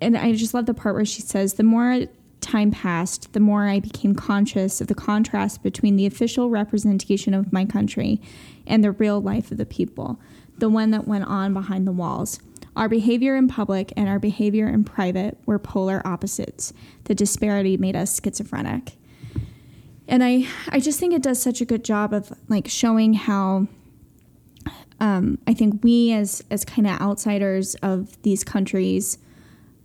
and 0.00 0.16
I 0.16 0.32
just 0.34 0.54
love 0.54 0.66
the 0.66 0.74
part 0.74 0.94
where 0.94 1.04
she 1.04 1.22
says 1.22 1.54
the 1.54 1.64
more 1.64 2.06
time 2.40 2.70
passed, 2.70 3.32
the 3.32 3.40
more 3.40 3.68
I 3.68 3.80
became 3.80 4.14
conscious 4.14 4.80
of 4.80 4.86
the 4.86 4.94
contrast 4.94 5.62
between 5.62 5.96
the 5.96 6.06
official 6.06 6.48
representation 6.48 7.34
of 7.34 7.52
my 7.52 7.64
country 7.64 8.20
and 8.66 8.84
the 8.84 8.92
real 8.92 9.20
life 9.20 9.50
of 9.50 9.58
the 9.58 9.66
people, 9.66 10.20
the 10.58 10.68
one 10.68 10.92
that 10.92 11.08
went 11.08 11.24
on 11.24 11.52
behind 11.52 11.86
the 11.86 11.92
walls. 11.92 12.38
Our 12.76 12.88
behavior 12.88 13.36
in 13.36 13.48
public 13.48 13.92
and 13.96 14.08
our 14.08 14.18
behavior 14.18 14.68
in 14.68 14.84
private 14.84 15.38
were 15.46 15.58
polar 15.58 16.02
opposites. 16.06 16.72
The 17.04 17.14
disparity 17.14 17.76
made 17.76 17.96
us 17.96 18.20
schizophrenic. 18.22 18.96
And 20.06 20.22
I, 20.22 20.46
I 20.68 20.78
just 20.78 21.00
think 21.00 21.14
it 21.14 21.22
does 21.22 21.40
such 21.40 21.60
a 21.60 21.64
good 21.64 21.84
job 21.84 22.12
of 22.12 22.32
like 22.48 22.68
showing 22.68 23.14
how 23.14 23.66
um, 25.00 25.38
I 25.46 25.54
think 25.54 25.82
we 25.82 26.12
as 26.12 26.42
as 26.50 26.64
kind 26.64 26.86
of 26.86 27.00
outsiders 27.00 27.74
of 27.76 28.20
these 28.22 28.44
countries, 28.44 29.18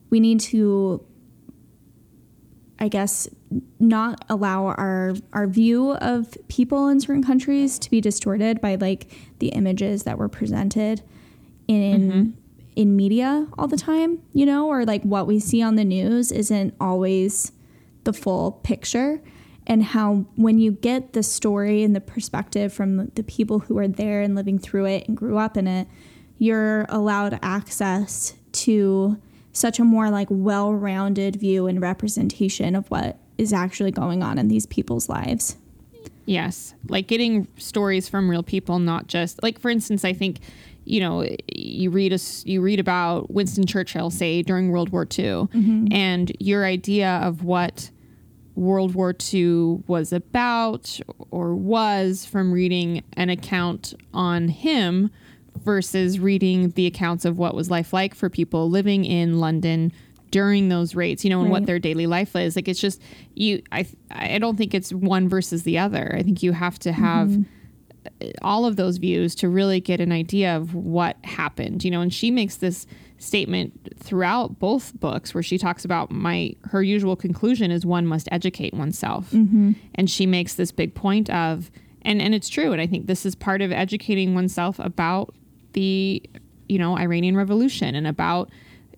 we 0.10 0.20
need 0.20 0.40
to 0.42 1.04
I 2.80 2.88
guess 2.88 3.28
not 3.80 4.26
allow 4.30 4.66
our 4.66 5.14
our 5.34 5.48
view 5.48 5.92
of 5.94 6.38
people 6.48 6.88
in 6.88 7.00
certain 7.00 7.24
countries 7.24 7.78
to 7.80 7.90
be 7.92 8.02
distorted 8.02 8.60
by 8.62 8.76
like 8.76 9.12
the 9.40 9.50
images 9.50 10.04
that 10.04 10.18
were 10.18 10.30
presented 10.30 11.02
in 11.68 12.36
in 12.76 12.96
media 12.96 13.48
all 13.58 13.68
the 13.68 13.78
time, 13.78 14.20
you 14.34 14.46
know, 14.46 14.68
or 14.68 14.86
like 14.86 15.04
what 15.04 15.28
we 15.28 15.40
see 15.40 15.62
on 15.62 15.76
the 15.76 15.84
news 15.84 16.32
isn't 16.32 16.74
always 16.80 17.52
the 18.04 18.14
full 18.14 18.54
picture 18.64 19.22
and 19.68 19.84
how 19.84 20.26
when 20.36 20.60
you 20.60 20.72
get 20.72 21.14
the 21.14 21.24
story 21.24 21.84
and 21.84 21.96
the 21.96 22.02
perspective 22.02 22.74
from 22.74 23.08
the 23.16 23.24
people 23.24 23.60
who 23.60 23.78
are 23.78 23.88
there 23.88 24.22
and 24.22 24.36
living 24.36 24.58
through 24.58 24.86
it 24.86 25.08
and 25.08 25.16
grew 25.16 25.38
up 25.38 25.56
in 25.56 25.68
it, 25.68 25.88
you're 26.40 26.86
allowed 26.90 27.40
access 27.44 28.34
to 28.52 29.18
such 29.54 29.80
a 29.80 29.84
more 29.84 30.10
like 30.10 30.28
well-rounded 30.32 31.36
view 31.36 31.68
and 31.68 31.82
representation 31.82 32.76
of 32.76 32.90
what 32.90 33.18
is 33.38 33.54
actually 33.54 33.92
going 33.92 34.24
on 34.24 34.38
in 34.38 34.48
these 34.48 34.66
people's 34.66 35.10
lives. 35.10 35.58
Yes, 36.26 36.74
like 36.88 37.08
getting 37.08 37.48
stories 37.58 38.08
from 38.08 38.30
real 38.30 38.44
people, 38.44 38.80
not 38.80 39.08
just 39.08 39.42
like 39.44 39.60
for 39.60 39.70
instance, 39.70 40.06
I 40.06 40.14
think 40.14 40.40
you 40.84 41.00
know 41.00 41.28
you 41.54 41.90
read 41.90 42.14
a 42.14 42.20
you 42.44 42.62
read 42.62 42.80
about 42.80 43.32
Winston 43.32 43.66
Churchill 43.66 44.10
say 44.10 44.42
during 44.42 44.72
World 44.72 44.90
War 44.90 45.04
II, 45.04 45.48
mm-hmm. 45.48 45.88
and 45.92 46.32
your 46.40 46.66
idea 46.66 47.10
of 47.24 47.44
what 47.44 47.92
World 48.56 48.96
War 48.96 49.16
II 49.34 49.84
was 49.88 50.12
about 50.12 51.00
or 51.30 51.56
was 51.56 52.26
from 52.26 52.52
reading 52.52 53.04
an 53.14 53.30
account 53.30 53.94
on 54.14 54.50
him 54.50 55.10
versus 55.64 56.20
reading 56.20 56.72
the 56.72 56.88
accounts 56.88 57.26
of 57.26 57.38
what 57.38 57.56
was 57.56 57.70
life 57.70 57.94
like 57.94 58.16
for 58.16 58.30
people 58.30 58.70
living 58.70 59.06
in 59.06 59.40
London 59.40 59.92
during 60.32 60.70
those 60.70 60.96
raids, 60.96 61.24
you 61.24 61.30
know, 61.30 61.42
and 61.42 61.52
what 61.52 61.66
their 61.66 61.80
daily 61.80 62.08
life 62.08 62.36
is. 62.36 62.56
Like 62.56 62.68
it's 62.68 62.80
just 62.80 63.02
you 63.36 63.62
I 63.72 63.86
I 64.10 64.38
don't 64.38 64.58
think 64.58 64.74
it's 64.74 64.92
one 64.92 65.30
versus 65.30 65.64
the 65.64 65.78
other. 65.78 66.16
I 66.18 66.24
think 66.24 66.42
you 66.42 66.54
have 66.54 66.80
to 66.80 66.92
have 66.92 67.30
mm-hmm. 67.30 67.44
All 68.42 68.66
of 68.66 68.76
those 68.76 68.98
views 68.98 69.36
to 69.36 69.50
really 69.50 69.80
get 69.80 70.00
an 70.02 70.12
idea 70.12 70.56
of 70.56 70.74
what 70.74 71.18
happened, 71.24 71.84
you 71.84 71.92
know, 71.92 72.02
and 72.02 72.14
she 72.14 72.32
makes 72.32 72.58
this 72.58 72.86
statement 73.18 73.96
throughout 74.00 74.58
both 74.60 75.00
books 75.00 75.34
where 75.34 75.44
she 75.44 75.58
talks 75.58 75.86
about 75.86 76.10
my 76.12 76.56
her 76.64 76.82
usual 76.82 77.16
conclusion 77.16 77.70
is 77.70 77.86
one 77.86 78.06
must 78.08 78.28
educate 78.32 78.74
oneself. 78.74 79.30
Mm-hmm. 79.32 79.74
And 79.96 80.10
she 80.10 80.26
makes 80.26 80.56
this 80.56 80.72
big 80.72 80.96
point 80.96 81.30
of 81.30 81.70
and 82.02 82.22
and 82.22 82.34
it's 82.34 82.50
true 82.50 82.72
and 82.72 82.82
I 82.82 82.88
think 82.88 83.06
this 83.06 83.26
is 83.26 83.36
part 83.36 83.62
of 83.62 83.72
educating 83.72 84.34
oneself 84.34 84.80
about 84.80 85.36
the 85.74 86.24
you 86.68 86.80
know 86.80 86.98
Iranian 86.98 87.38
revolution 87.38 87.94
and 87.94 88.08
about 88.08 88.50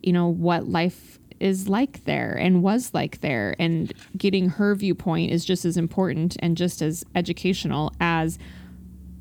you 0.01 0.13
know 0.13 0.27
what 0.27 0.67
life 0.69 1.19
is 1.39 1.67
like 1.67 2.05
there 2.05 2.33
and 2.33 2.63
was 2.63 2.93
like 2.93 3.19
there 3.19 3.55
and 3.59 3.91
getting 4.17 4.47
her 4.47 4.73
viewpoint 4.75 5.31
is 5.31 5.43
just 5.43 5.65
as 5.65 5.75
important 5.75 6.37
and 6.39 6.55
just 6.55 6.81
as 6.81 7.03
educational 7.15 7.91
as 7.99 8.39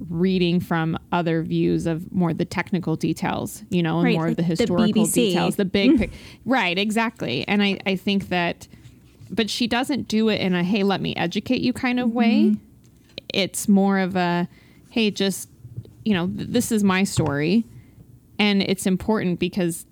reading 0.08 0.60
from 0.60 0.98
other 1.12 1.42
views 1.42 1.86
of 1.86 2.12
more 2.12 2.32
the 2.32 2.44
technical 2.44 2.96
details, 2.96 3.62
you 3.70 3.82
know, 3.82 3.98
and 3.98 4.04
Right, 4.04 4.14
more 4.14 4.24
of 4.26 4.30
like 4.30 4.36
the 4.36 4.42
the 4.42 4.48
historical 4.48 5.04
BBC. 5.04 5.12
details, 5.14 5.56
the 5.56 5.64
big 5.64 5.90
mm-hmm. 5.90 5.98
pic- 6.02 6.12
right, 6.44 6.78
exactly. 6.78 7.46
And 7.48 7.62
I, 7.62 7.78
I 7.86 7.96
think 7.96 8.28
that 8.28 8.68
but 9.30 9.48
she 9.48 9.66
doesn't 9.66 10.08
do 10.08 10.28
it 10.28 10.40
in 10.40 10.54
a 10.54 10.62
hey, 10.62 10.82
let 10.82 11.00
me 11.00 11.14
educate 11.16 11.62
you 11.62 11.72
kind 11.72 11.98
of 11.98 12.12
way. 12.12 12.42
Mm-hmm. 12.42 12.64
It's 13.32 13.68
more 13.68 13.98
of 13.98 14.16
a 14.16 14.48
hey, 14.90 15.10
just 15.10 15.48
you 16.04 16.14
know, 16.14 16.26
th- 16.26 16.48
this 16.48 16.72
is 16.72 16.84
my 16.84 17.04
story 17.04 17.64
and 18.38 18.62
it's 18.62 18.86
important 18.86 19.38
because 19.38 19.86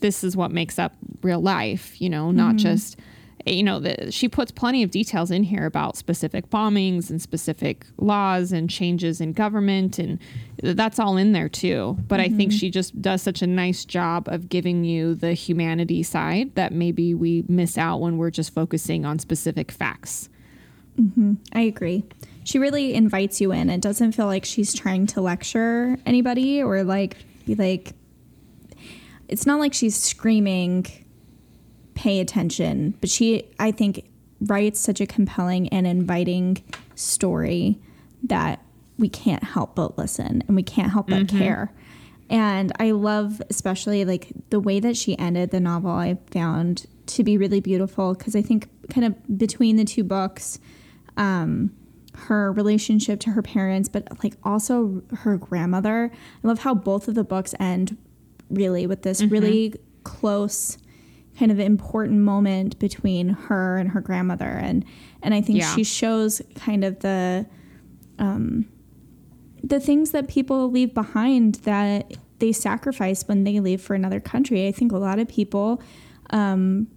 this 0.00 0.22
is 0.22 0.36
what 0.36 0.50
makes 0.50 0.78
up 0.78 0.94
real 1.22 1.40
life, 1.40 2.00
you 2.00 2.10
know, 2.10 2.30
not 2.30 2.56
mm-hmm. 2.56 2.58
just 2.58 2.98
Eh, 3.46 3.52
you 3.52 3.62
know, 3.62 3.80
that 3.80 4.14
she 4.14 4.28
puts 4.28 4.50
plenty 4.50 4.82
of 4.82 4.90
details 4.90 5.30
in 5.30 5.42
here 5.42 5.66
about 5.66 5.96
specific 5.96 6.48
bombings 6.50 7.10
and 7.10 7.20
specific 7.20 7.86
laws 7.98 8.52
and 8.52 8.68
changes 8.70 9.20
in 9.20 9.32
government 9.32 9.98
and 9.98 10.18
that's 10.62 10.98
all 10.98 11.16
in 11.16 11.32
there 11.32 11.48
too. 11.48 11.96
But 12.06 12.20
I 12.20 12.28
think 12.28 12.50
mm-hmm. 12.50 12.58
she 12.58 12.70
just 12.70 13.00
does 13.02 13.22
such 13.22 13.42
a 13.42 13.46
nice 13.46 13.84
job 13.84 14.28
of 14.28 14.48
giving 14.48 14.84
you 14.84 15.14
the 15.14 15.32
humanity 15.32 16.02
side 16.02 16.54
that 16.54 16.72
maybe 16.72 17.14
we 17.14 17.44
miss 17.48 17.76
out 17.76 18.00
when 18.00 18.16
we're 18.16 18.30
just 18.30 18.54
focusing 18.54 19.04
on 19.04 19.18
specific 19.18 19.72
facts. 19.72 20.28
Mm-hmm. 21.00 21.34
I 21.52 21.62
agree. 21.62 22.04
She 22.44 22.58
really 22.58 22.94
invites 22.94 23.40
you 23.40 23.52
in. 23.52 23.70
It 23.70 23.80
doesn't 23.80 24.12
feel 24.12 24.26
like 24.26 24.44
she's 24.44 24.74
trying 24.74 25.06
to 25.08 25.20
lecture 25.20 25.96
anybody 26.06 26.62
or 26.62 26.84
like 26.84 27.16
be 27.46 27.54
like 27.54 27.92
it's 29.28 29.46
not 29.46 29.58
like 29.58 29.72
she's 29.72 29.96
screaming 29.96 30.86
pay 32.02 32.18
attention, 32.18 32.94
but 33.00 33.08
she 33.08 33.44
I 33.60 33.70
think 33.70 34.04
writes 34.40 34.80
such 34.80 35.00
a 35.00 35.06
compelling 35.06 35.68
and 35.68 35.86
inviting 35.86 36.60
story 36.96 37.78
that 38.24 38.60
we 38.98 39.08
can't 39.08 39.44
help 39.44 39.76
but 39.76 39.96
listen 39.96 40.42
and 40.48 40.56
we 40.56 40.64
can't 40.64 40.90
help 40.90 41.06
but 41.06 41.28
care. 41.28 41.72
And 42.28 42.72
I 42.80 42.90
love 42.90 43.40
especially 43.50 44.04
like 44.04 44.32
the 44.50 44.58
way 44.58 44.80
that 44.80 44.96
she 44.96 45.16
ended 45.16 45.52
the 45.52 45.60
novel 45.60 45.92
I 45.92 46.18
found 46.32 46.86
to 47.06 47.22
be 47.22 47.38
really 47.38 47.60
beautiful 47.60 48.14
because 48.14 48.34
I 48.34 48.42
think 48.42 48.68
kind 48.90 49.06
of 49.06 49.38
between 49.38 49.76
the 49.76 49.84
two 49.84 50.02
books 50.02 50.58
um, 51.16 51.70
her 52.14 52.50
relationship 52.50 53.20
to 53.20 53.30
her 53.30 53.42
parents, 53.42 53.88
but 53.88 54.08
like 54.24 54.34
also 54.42 55.02
her 55.18 55.36
grandmother. 55.36 56.10
I 56.42 56.46
love 56.48 56.58
how 56.58 56.74
both 56.74 57.06
of 57.06 57.14
the 57.14 57.24
books 57.24 57.54
end 57.60 57.96
really 58.50 58.88
with 58.88 59.02
this 59.02 59.22
really 59.22 59.74
close 60.02 60.78
kind 61.38 61.50
of 61.50 61.58
important 61.58 62.20
moment 62.20 62.78
between 62.78 63.30
her 63.30 63.78
and 63.78 63.88
her 63.90 64.00
grandmother 64.00 64.44
and 64.44 64.84
and 65.22 65.32
I 65.34 65.40
think 65.40 65.58
Yeah. 65.60 65.74
she 65.74 65.84
shows 65.84 66.42
kind 66.56 66.84
of 66.84 67.00
the 67.00 67.46
um 68.18 68.66
the 69.64 69.80
things 69.80 70.10
that 70.10 70.28
people 70.28 70.70
leave 70.70 70.92
behind 70.92 71.56
that 71.56 72.12
they 72.40 72.52
sacrifice 72.52 73.26
when 73.28 73.44
they 73.44 73.60
leave 73.60 73.80
for 73.80 73.94
another 73.94 74.18
country. 74.20 74.66
I 74.66 74.72
think 74.72 74.92
a 74.92 74.98
lot 74.98 75.18
of 75.18 75.28
people 75.28 75.80
um 76.30 76.88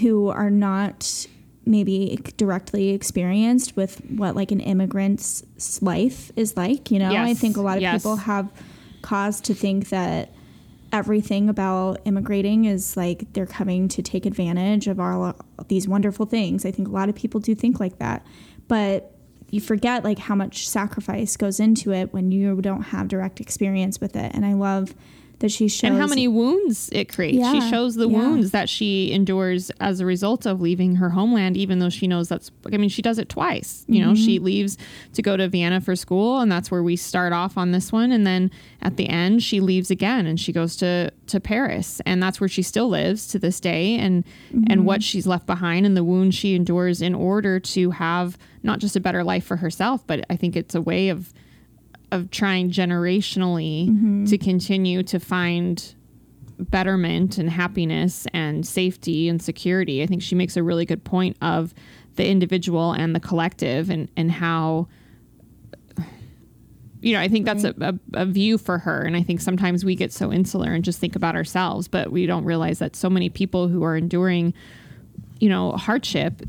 who 0.00 0.28
are 0.28 0.50
not 0.50 1.26
maybe 1.66 2.18
directly 2.36 2.90
experienced 2.90 3.76
with 3.76 4.00
what 4.10 4.34
like 4.36 4.50
an 4.52 4.60
immigrant's 4.60 5.42
life 5.82 6.30
is 6.36 6.56
like. 6.56 6.90
You 6.90 6.98
know, 6.98 7.14
I 7.16 7.34
think 7.34 7.56
a 7.56 7.62
lot 7.62 7.76
of 7.76 7.82
Yes. 7.82 8.02
people 8.02 8.16
have 8.16 8.50
cause 9.02 9.40
to 9.42 9.54
think 9.54 9.88
that 9.90 10.33
everything 10.94 11.48
about 11.48 12.00
immigrating 12.04 12.66
is 12.66 12.96
like 12.96 13.32
they're 13.32 13.46
coming 13.46 13.88
to 13.88 14.00
take 14.00 14.24
advantage 14.24 14.86
of 14.86 15.00
all 15.00 15.34
these 15.66 15.88
wonderful 15.88 16.24
things. 16.24 16.64
I 16.64 16.70
think 16.70 16.86
a 16.86 16.90
lot 16.92 17.08
of 17.08 17.16
people 17.16 17.40
do 17.40 17.52
think 17.52 17.80
like 17.80 17.98
that, 17.98 18.24
but 18.68 19.10
you 19.50 19.60
forget 19.60 20.04
like 20.04 20.20
how 20.20 20.36
much 20.36 20.68
sacrifice 20.68 21.36
goes 21.36 21.58
into 21.58 21.92
it 21.92 22.12
when 22.12 22.30
you 22.30 22.60
don't 22.60 22.82
have 22.82 23.08
direct 23.08 23.40
experience 23.40 24.00
with 24.00 24.14
it. 24.14 24.32
And 24.36 24.46
I 24.46 24.52
love 24.52 24.94
that 25.40 25.50
she 25.50 25.68
shows 25.68 25.84
and 25.90 25.98
how 26.00 26.06
many 26.06 26.28
wounds 26.28 26.88
it 26.92 27.12
creates. 27.12 27.38
Yeah, 27.38 27.52
she 27.52 27.60
shows 27.70 27.96
the 27.96 28.08
yeah. 28.08 28.16
wounds 28.18 28.52
that 28.52 28.68
she 28.68 29.12
endures 29.12 29.70
as 29.80 30.00
a 30.00 30.06
result 30.06 30.46
of 30.46 30.60
leaving 30.60 30.96
her 30.96 31.10
homeland, 31.10 31.56
even 31.56 31.80
though 31.80 31.90
she 31.90 32.06
knows 32.06 32.28
that's, 32.28 32.50
I 32.72 32.76
mean, 32.76 32.88
she 32.88 33.02
does 33.02 33.18
it 33.18 33.28
twice. 33.28 33.84
You 33.88 34.04
know, 34.04 34.14
she 34.14 34.36
Mm-hmm. 34.36 34.44
leaves 34.44 34.78
to 35.14 35.22
go 35.22 35.36
to 35.36 35.48
Vienna 35.48 35.80
for 35.80 35.96
school, 35.96 36.38
and 36.40 36.50
that's 36.50 36.70
where 36.70 36.82
we 36.82 36.96
start 36.96 37.32
off 37.32 37.58
on 37.58 37.72
this 37.72 37.92
one. 37.92 38.12
And 38.12 38.26
then 38.26 38.50
at 38.80 38.96
the 38.96 39.08
end, 39.08 39.42
she 39.42 39.60
leaves 39.60 39.90
again 39.90 40.26
and 40.26 40.38
she 40.40 40.52
goes 40.52 40.76
to, 40.76 41.10
to 41.26 41.40
Paris. 41.40 42.00
And 42.06 42.22
that's 42.22 42.40
where 42.40 42.48
she 42.48 42.62
still 42.62 42.88
lives 42.88 43.26
to 43.28 43.38
this 43.38 43.60
day. 43.60 43.96
And, 43.96 44.24
Mm-hmm. 44.52 44.64
and 44.70 44.86
what 44.86 45.02
she's 45.02 45.26
left 45.26 45.46
behind 45.46 45.84
and 45.86 45.96
the 45.96 46.04
wounds 46.04 46.34
she 46.36 46.54
endures 46.54 47.02
in 47.02 47.14
order 47.14 47.58
to 47.60 47.90
have 47.90 48.38
not 48.62 48.78
just 48.78 48.94
a 48.96 49.00
better 49.00 49.24
life 49.24 49.44
for 49.44 49.56
herself, 49.56 50.06
but 50.06 50.24
I 50.30 50.36
think 50.36 50.54
it's 50.56 50.74
a 50.74 50.80
way 50.80 51.08
of, 51.08 51.32
of 52.14 52.30
trying 52.30 52.70
generationally 52.70 53.88
Mm-hmm. 53.88 54.24
to 54.26 54.38
continue 54.38 55.02
to 55.02 55.18
find 55.18 55.94
betterment 56.58 57.36
and 57.38 57.50
happiness 57.50 58.26
and 58.32 58.66
safety 58.66 59.28
and 59.28 59.42
security. 59.42 60.02
I 60.02 60.06
think 60.06 60.22
she 60.22 60.34
makes 60.34 60.56
a 60.56 60.62
really 60.62 60.86
good 60.86 61.02
point 61.04 61.36
of 61.42 61.74
the 62.14 62.26
individual 62.26 62.92
and 62.92 63.14
the 63.14 63.20
collective 63.20 63.90
and, 63.90 64.08
and 64.16 64.30
how 64.30 64.86
you 67.00 67.12
know, 67.12 67.20
I 67.20 67.28
think 67.28 67.44
that's 67.44 67.64
a, 67.64 67.74
a, 67.80 67.94
a 68.14 68.24
view 68.24 68.56
for 68.56 68.78
her. 68.78 69.02
And 69.02 69.14
I 69.14 69.22
think 69.22 69.42
sometimes 69.42 69.84
we 69.84 69.94
get 69.94 70.10
so 70.10 70.32
insular 70.32 70.72
and 70.72 70.82
just 70.82 70.98
think 70.98 71.14
about 71.14 71.34
ourselves, 71.36 71.86
but 71.86 72.10
we 72.10 72.24
don't 72.24 72.44
realize 72.44 72.78
that 72.78 72.96
so 72.96 73.10
many 73.10 73.28
people 73.28 73.68
who 73.68 73.84
are 73.84 73.94
enduring, 73.94 74.54
you 75.38 75.50
know, 75.50 75.72
hardship, 75.72 76.40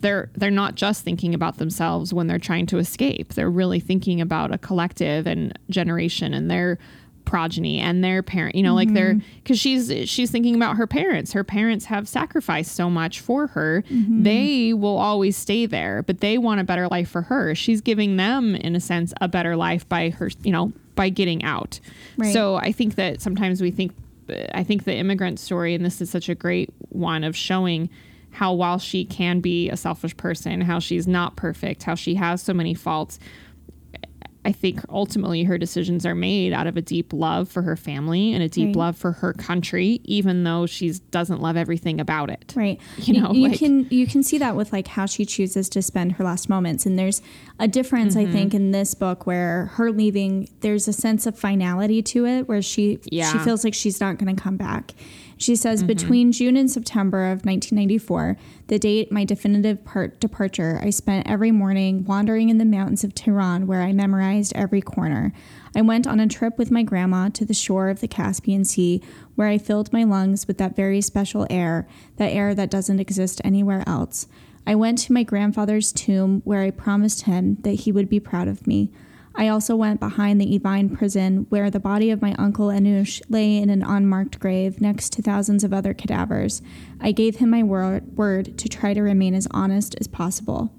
they're 0.00 0.30
they're 0.34 0.50
not 0.50 0.74
just 0.74 1.04
thinking 1.04 1.34
about 1.34 1.58
themselves 1.58 2.12
when 2.12 2.26
they're 2.26 2.38
trying 2.38 2.66
to 2.66 2.78
escape. 2.78 3.34
They're 3.34 3.50
really 3.50 3.80
thinking 3.80 4.20
about 4.20 4.52
a 4.52 4.58
collective 4.58 5.26
and 5.26 5.58
generation 5.68 6.34
and 6.34 6.50
their 6.50 6.78
progeny 7.26 7.78
and 7.78 8.02
their 8.02 8.24
parent 8.24 8.56
you 8.56 8.62
know 8.62 8.74
like 8.74 8.92
they're 8.92 9.14
mm-hmm. 9.14 9.38
because 9.40 9.56
she's 9.56 9.92
she's 10.08 10.30
thinking 10.30 10.56
about 10.56 10.76
her 10.76 10.86
parents. 10.86 11.32
Her 11.32 11.44
parents 11.44 11.84
have 11.84 12.08
sacrificed 12.08 12.74
so 12.74 12.90
much 12.90 13.20
for 13.20 13.46
her. 13.48 13.84
Mm-hmm. 13.88 14.22
They 14.24 14.72
will 14.72 14.96
always 14.96 15.36
stay 15.36 15.66
there 15.66 16.02
but 16.02 16.20
they 16.20 16.38
want 16.38 16.60
a 16.60 16.64
better 16.64 16.88
life 16.88 17.08
for 17.08 17.22
her. 17.22 17.54
She's 17.54 17.80
giving 17.80 18.16
them 18.16 18.56
in 18.56 18.74
a 18.74 18.80
sense 18.80 19.14
a 19.20 19.28
better 19.28 19.54
life 19.56 19.88
by 19.88 20.10
her 20.10 20.30
you 20.42 20.50
know 20.50 20.72
by 20.96 21.08
getting 21.08 21.44
out. 21.44 21.78
Right. 22.16 22.32
so 22.32 22.56
i 22.56 22.72
think 22.72 22.96
that 22.96 23.20
sometimes 23.20 23.62
we 23.62 23.70
think 23.70 23.92
i 24.52 24.64
think 24.64 24.84
the 24.84 24.94
immigrant 24.94 25.38
story 25.38 25.74
and 25.74 25.84
this 25.84 26.00
is 26.00 26.10
such 26.10 26.28
a 26.28 26.34
great 26.34 26.70
one 26.88 27.24
of 27.24 27.36
showing 27.36 27.88
how 28.32 28.52
while 28.52 28.78
she 28.78 29.04
can 29.04 29.40
be 29.40 29.68
a 29.70 29.76
selfish 29.76 30.16
person 30.16 30.60
how 30.60 30.78
she's 30.78 31.06
not 31.08 31.36
perfect 31.36 31.82
how 31.82 31.94
she 31.94 32.14
has 32.14 32.40
so 32.42 32.54
many 32.54 32.74
faults 32.74 33.18
I 34.42 34.52
think 34.52 34.80
ultimately 34.88 35.44
her 35.44 35.58
decisions 35.58 36.06
are 36.06 36.14
made 36.14 36.54
out 36.54 36.66
of 36.66 36.74
a 36.78 36.80
deep 36.80 37.12
love 37.12 37.46
for 37.50 37.60
her 37.60 37.76
family 37.76 38.32
and 38.32 38.42
a 38.42 38.48
deep 38.48 38.68
Right. 38.68 38.76
love 38.76 38.96
for 38.96 39.12
her 39.12 39.34
country, 39.34 40.00
even 40.04 40.44
though 40.44 40.64
she 40.64 40.92
doesn't 41.10 41.42
love 41.42 41.58
everything 41.58 42.00
about 42.00 42.30
it. 42.30 42.54
Right. 42.56 42.80
You 42.96 43.20
know, 43.20 43.32
you 43.34 43.48
like- 43.48 43.58
can 43.58 43.86
you 43.90 44.06
can 44.06 44.22
see 44.22 44.38
that 44.38 44.56
with 44.56 44.72
like 44.72 44.86
how 44.88 45.04
she 45.04 45.26
chooses 45.26 45.68
to 45.68 45.82
spend 45.82 46.12
her 46.12 46.24
last 46.24 46.48
moments. 46.48 46.86
And 46.86 46.98
there's 46.98 47.20
a 47.58 47.68
difference, 47.68 48.16
Mm-hmm. 48.16 48.30
I 48.30 48.32
think, 48.32 48.54
in 48.54 48.70
this 48.70 48.94
book 48.94 49.26
where 49.26 49.66
her 49.74 49.92
leaving, 49.92 50.48
there's 50.60 50.88
a 50.88 50.92
sense 50.94 51.26
of 51.26 51.38
finality 51.38 52.00
to 52.04 52.24
it 52.24 52.48
where 52.48 52.62
she 52.62 52.98
she 53.02 53.08
Yeah. 53.18 53.32
Mm-hmm. 53.34 53.44
feels 53.44 53.62
like 53.62 53.74
she's 53.74 54.00
not 54.00 54.16
gonna 54.16 54.34
come 54.34 54.56
back. 54.56 54.94
She 55.40 55.56
says 55.56 55.80
mm-hmm. 55.80 55.86
between 55.86 56.32
June 56.32 56.54
and 56.58 56.70
September 56.70 57.24
of 57.24 57.46
1994, 57.46 58.36
the 58.66 58.78
date 58.78 59.10
my 59.10 59.24
definitive 59.24 59.82
part 59.86 60.20
departure, 60.20 60.78
I 60.82 60.90
spent 60.90 61.26
every 61.26 61.50
morning 61.50 62.04
wandering 62.04 62.50
in 62.50 62.58
the 62.58 62.66
mountains 62.66 63.04
of 63.04 63.14
Tehran 63.14 63.66
where 63.66 63.80
I 63.80 63.94
memorized 63.94 64.52
every 64.54 64.82
corner. 64.82 65.32
I 65.74 65.80
went 65.80 66.06
on 66.06 66.20
a 66.20 66.28
trip 66.28 66.58
with 66.58 66.70
my 66.70 66.82
grandma 66.82 67.30
to 67.30 67.46
the 67.46 67.54
shore 67.54 67.88
of 67.88 68.00
the 68.00 68.08
Caspian 68.08 68.66
Sea 68.66 69.02
where 69.34 69.48
I 69.48 69.56
filled 69.56 69.94
my 69.94 70.04
lungs 70.04 70.46
with 70.46 70.58
that 70.58 70.76
very 70.76 71.00
special 71.00 71.46
air, 71.48 71.88
that 72.16 72.32
air 72.32 72.54
that 72.54 72.70
doesn't 72.70 73.00
exist 73.00 73.40
anywhere 73.42 73.82
else. 73.86 74.26
I 74.66 74.74
went 74.74 74.98
to 74.98 75.12
my 75.14 75.22
grandfather's 75.22 75.90
tomb 75.90 76.42
where 76.44 76.60
I 76.60 76.70
promised 76.70 77.22
him 77.22 77.56
that 77.62 77.80
he 77.80 77.92
would 77.92 78.10
be 78.10 78.20
proud 78.20 78.46
of 78.46 78.66
me. 78.66 78.92
I 79.34 79.48
also 79.48 79.76
went 79.76 80.00
behind 80.00 80.40
the 80.40 80.58
Evin 80.58 80.96
prison 80.96 81.46
where 81.48 81.70
the 81.70 81.80
body 81.80 82.10
of 82.10 82.20
my 82.20 82.34
uncle 82.34 82.68
Anush 82.68 83.22
lay 83.28 83.56
in 83.56 83.70
an 83.70 83.82
unmarked 83.82 84.38
grave 84.40 84.80
next 84.80 85.12
to 85.14 85.22
thousands 85.22 85.64
of 85.64 85.72
other 85.72 85.94
cadavers. 85.94 86.60
I 87.00 87.12
gave 87.12 87.36
him 87.36 87.50
my 87.50 87.62
word, 87.62 88.16
word 88.16 88.58
to 88.58 88.68
try 88.68 88.92
to 88.92 89.00
remain 89.00 89.34
as 89.34 89.48
honest 89.52 89.94
as 90.00 90.08
possible. 90.08 90.72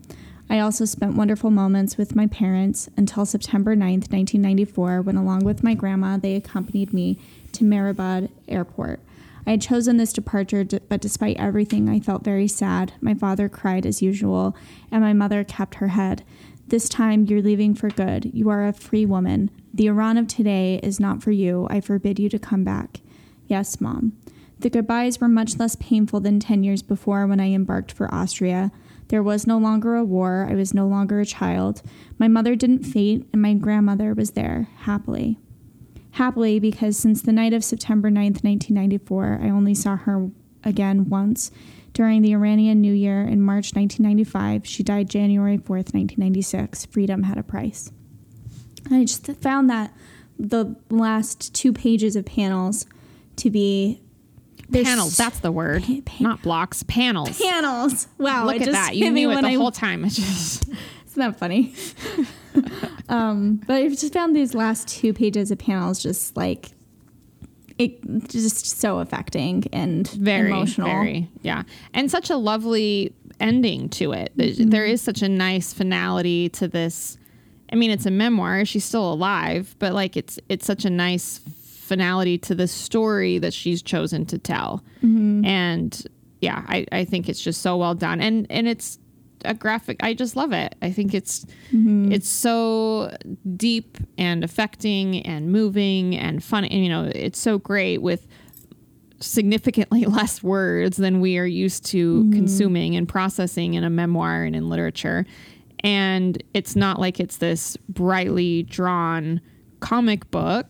I 0.49 0.60
also 0.60 0.84
spent 0.84 1.16
wonderful 1.16 1.49
moments 1.49 1.97
with 1.97 2.14
my 2.14 2.28
parents 2.28 2.89
until 2.97 3.26
September 3.26 3.74
9th, 3.74 4.12
1994, 4.12 5.02
when, 5.02 5.16
along 5.16 5.45
with 5.45 5.64
my 5.64 5.74
grandma, 5.74 6.18
they 6.18 6.36
accompanied 6.36 6.93
me 6.93 7.18
to 7.54 7.64
Mehrabad 7.64 8.30
Airport. 8.49 8.99
I 9.47 9.52
had 9.52 9.62
chosen 9.62 9.95
this 9.95 10.12
departure, 10.12 10.66
but 10.89 11.02
despite 11.02 11.38
everything, 11.38 11.88
I 11.88 12.02
felt 12.02 12.26
very 12.26 12.49
sad. 12.49 12.93
My 12.99 13.14
father 13.14 13.47
cried 13.49 13.86
as 13.86 14.02
usual, 14.02 14.56
and 14.91 15.02
my 15.02 15.14
mother 15.14 15.45
kept 15.45 15.76
her 15.76 15.88
head. 15.89 16.24
This 16.72 16.88
time, 16.88 17.26
you're 17.26 17.41
leaving 17.41 17.76
for 17.76 17.89
good. 17.89 18.32
You 18.34 18.49
are 18.49 18.65
a 18.65 18.72
free 18.72 19.05
woman. 19.05 19.51
The 19.74 19.88
Iran 19.88 20.17
of 20.17 20.30
today 20.30 20.80
is 20.82 21.01
not 21.01 21.22
for 21.22 21.32
you. 21.32 21.67
I 21.69 21.82
forbid 21.82 22.17
you 22.17 22.30
to 22.30 22.39
come 22.39 22.63
back. 22.63 23.01
Yes, 23.45 23.82
Mom. 23.82 24.13
The 24.57 24.69
goodbyes 24.69 25.19
were 25.19 25.28
much 25.28 25.59
less 25.59 25.76
painful 25.76 26.22
than 26.22 26.39
10 26.39 26.63
years 26.63 26.82
before 26.82 27.28
when 27.28 27.41
I 27.41 27.51
embarked 27.51 27.91
for 27.91 28.13
Austria. 28.15 28.72
There 29.09 29.22
was 29.22 29.45
no 29.45 29.57
longer 29.57 29.97
a 29.97 30.05
war. 30.05 30.47
I 30.49 30.55
was 30.55 30.74
no 30.74 30.88
longer 30.88 31.19
a 31.19 31.26
child. 31.26 31.82
My 32.17 32.30
mother 32.30 32.55
didn't 32.55 32.86
faint, 32.86 33.28
and 33.34 33.41
my 33.41 33.53
grandmother 33.53 34.13
was 34.13 34.32
there, 34.32 34.69
happily. 34.78 35.39
Happily, 36.11 36.57
because 36.57 36.95
since 36.95 37.22
the 37.22 37.34
night 37.34 37.51
of 37.51 37.65
September 37.65 38.09
9th, 38.09 38.45
1994, 38.45 39.41
I 39.43 39.49
only 39.49 39.76
saw 39.76 39.97
her 39.97 40.30
again 40.63 41.09
once. 41.09 41.51
During 41.94 42.22
the 42.22 42.34
Iranian 42.34 42.80
New 42.80 42.94
Year 42.94 43.22
in 43.22 43.42
March 43.42 43.74
1995, 43.76 44.66
she 44.66 44.82
died 44.84 45.10
January 45.10 45.58
4th, 45.58 45.94
1996. 45.94 46.86
Freedom 46.86 47.24
had 47.24 47.38
a 47.38 47.44
price. 47.44 47.92
I 48.89 49.02
just 49.04 49.26
found 49.42 49.70
that 49.70 49.94
the 50.39 50.76
last 50.89 51.54
two 51.54 51.74
pages 51.74 52.16
of 52.16 52.26
panels 52.26 52.86
to 53.38 53.50
be 53.50 54.02
panels, 54.72 55.18
that's 55.18 55.39
the 55.39 55.52
word. 55.52 55.84
Pa- 56.06 56.16
Not 56.24 56.42
blocks, 56.42 56.84
panels. 56.84 57.39
panels. 57.39 58.08
Wow, 58.18 58.46
Look 58.46 58.56
at 58.56 58.62
just 58.62 58.72
that. 58.72 58.96
You 58.96 59.12
knew 59.12 59.30
it 59.32 59.42
the 59.42 59.48
I 59.48 59.54
whole 59.56 59.72
time. 59.72 60.06
It 60.06 60.10
just 60.12 60.68
Isn't 60.68 61.20
that 61.20 61.38
funny? 61.38 61.74
um, 63.10 63.62
but 63.68 63.76
I 63.76 63.89
just 63.89 64.14
found 64.14 64.34
these 64.36 64.54
last 64.54 64.88
two 64.88 65.14
pages 65.14 65.52
of 65.52 65.58
panels 65.58 66.02
just 66.02 66.38
like 66.38 66.72
it 67.78 68.28
just 68.28 68.65
so 68.80 68.99
affecting 68.99 69.63
and 69.74 70.07
very 70.09 70.49
emotional. 70.51 70.88
very 70.88 71.28
yeah 71.41 71.63
and 71.93 72.09
such 72.11 72.30
a 72.30 72.36
lovely 72.38 73.13
ending 73.39 73.89
to 73.89 74.11
it 74.11 74.32
Mm-hmm. 74.38 74.69
there 74.69 74.86
is 74.86 75.01
such 75.01 75.22
a 75.22 75.30
nice 75.30 75.74
finality 75.74 76.49
to 76.49 76.67
this 76.67 77.17
i 77.72 77.76
mean 77.76 77.89
it's 77.91 78.05
a 78.05 78.11
memoir 78.11 78.65
she's 78.65 78.86
still 78.86 79.11
alive 79.13 79.76
but 79.80 79.93
like 79.93 80.15
it's 80.17 80.39
it's 80.49 80.65
such 80.65 80.86
a 80.86 80.89
nice 80.89 81.39
finality 81.65 82.38
to 82.38 82.55
the 82.55 82.67
story 82.67 83.38
that 83.39 83.53
she's 83.53 83.82
chosen 83.82 84.26
to 84.26 84.38
tell 84.38 84.84
Mm-hmm. 85.03 85.45
and 85.45 86.07
yeah 86.41 86.63
I, 86.67 86.86
I 86.91 87.05
think 87.05 87.28
it's 87.30 87.41
just 87.41 87.61
so 87.61 87.78
well 87.78 87.95
done 87.95 88.22
and 88.22 88.47
and 88.49 88.67
it's 88.67 88.97
a 89.46 89.54
graphic 89.54 89.98
i 90.02 90.14
just 90.14 90.36
love 90.36 90.52
it 90.54 90.76
i 90.82 90.92
think 90.92 91.14
it's 91.14 91.46
Mm-hmm. 91.74 92.12
it's 92.12 92.28
so 92.30 93.16
deep 93.56 93.98
and 94.18 94.44
affecting 94.44 95.22
and 95.26 95.52
moving 95.52 96.16
and 96.18 96.44
fun 96.44 96.66
and 96.66 96.84
you 96.84 96.89
know 96.89 97.10
it's 97.16 97.39
so 97.39 97.58
great 97.58 98.02
with 98.02 98.28
significantly 99.20 100.06
less 100.18 100.42
words 100.44 100.98
than 100.98 101.22
we 101.22 101.38
are 101.38 101.46
used 101.46 101.86
to 101.88 102.30
consuming 102.32 102.96
and 102.96 103.08
processing 103.08 103.76
in 103.76 103.84
a 103.84 103.89
memoir 103.89 104.44
and 104.44 104.56
in 104.56 104.68
literature. 104.70 105.26
And 105.84 106.42
it's 106.54 106.76
not 106.76 107.00
like 107.00 107.20
it's 107.20 107.38
this 107.38 107.78
brightly 107.89 108.64
drawn 108.64 109.39
comic 109.80 110.30
book. 110.32 110.68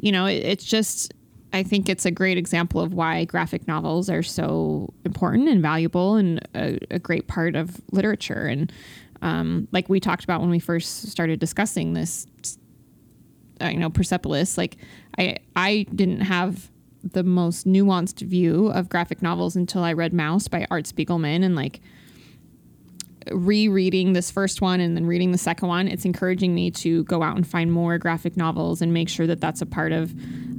You 0.00 0.12
know, 0.12 0.26
it, 0.26 0.44
it's 0.44 0.64
just, 0.64 1.12
I 1.52 1.62
think 1.62 1.88
it's 1.88 2.06
a 2.06 2.10
great 2.10 2.38
example 2.38 2.80
of 2.80 2.94
why 2.94 3.24
graphic 3.24 3.68
novels 3.68 4.08
are 4.08 4.22
so 4.22 4.92
important 5.04 5.48
and 5.48 5.60
valuable 5.60 6.16
and 6.16 6.40
a, 6.54 6.78
a 6.90 6.98
great 6.98 7.28
part 7.28 7.56
of 7.56 7.80
literature. 7.90 8.46
And 8.46 8.72
um, 9.20 9.68
like 9.72 9.88
we 9.88 10.00
talked 10.00 10.24
about 10.24 10.40
when 10.40 10.50
we 10.50 10.58
first 10.58 11.08
started 11.08 11.40
discussing 11.40 11.92
this 11.92 12.26
you 13.60 13.78
know 13.78 13.90
Persepolis 13.90 14.58
like 14.58 14.76
I 15.18 15.36
I 15.54 15.86
didn't 15.94 16.22
have 16.22 16.70
the 17.04 17.22
most 17.22 17.66
nuanced 17.66 18.20
view 18.20 18.68
of 18.68 18.88
graphic 18.88 19.22
novels 19.22 19.56
until 19.56 19.82
I 19.82 19.92
read 19.92 20.12
Maus 20.12 20.48
by 20.48 20.66
Art 20.70 20.84
Spiegelman 20.84 21.44
and 21.44 21.56
like 21.56 21.80
rereading 23.30 24.12
this 24.12 24.30
first 24.30 24.60
one 24.60 24.80
and 24.80 24.96
then 24.96 25.06
reading 25.06 25.32
the 25.32 25.38
second 25.38 25.68
one, 25.68 25.88
it's 25.88 26.04
encouraging 26.04 26.54
me 26.54 26.70
to 26.70 27.04
go 27.04 27.22
out 27.22 27.36
and 27.36 27.46
find 27.46 27.72
more 27.72 27.98
graphic 27.98 28.36
novels 28.36 28.82
and 28.82 28.92
make 28.92 29.08
sure 29.08 29.26
that 29.26 29.40
that's 29.40 29.60
a 29.60 29.66
part 29.66 29.92
of 29.92 30.12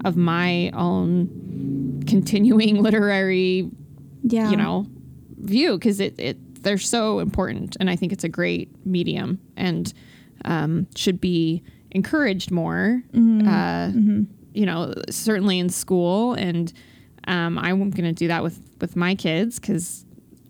of 0.04 0.18
my 0.18 0.70
own 0.74 2.04
continuing 2.08 2.82
literary, 2.88 3.70
Yeah. 4.24 4.50
you 4.52 4.58
know, 4.58 4.86
view 5.38 5.74
because 5.78 6.00
it, 6.00 6.20
it 6.20 6.38
they're 6.64 6.78
so 6.78 7.20
important 7.20 7.76
and 7.80 7.90
I 7.90 7.96
think 7.98 8.14
it's 8.14 8.24
a 8.24 8.30
great 8.30 8.70
medium 8.86 9.40
and 9.58 9.94
um, 10.46 10.88
should 10.96 11.20
be 11.20 11.62
encouraged 11.92 12.52
more. 12.52 13.02
Uh, 13.14 13.92
You 14.56 14.66
know, 14.68 14.94
certainly 15.10 15.58
in 15.60 15.70
school 15.70 16.34
and 16.34 16.72
um, 17.28 17.58
I'm 17.58 17.90
going 17.90 18.04
to 18.06 18.12
do 18.14 18.28
that 18.28 18.44
with 18.44 18.60
with 18.82 18.96
my 18.96 19.16
kids 19.16 19.60
because 19.60 20.06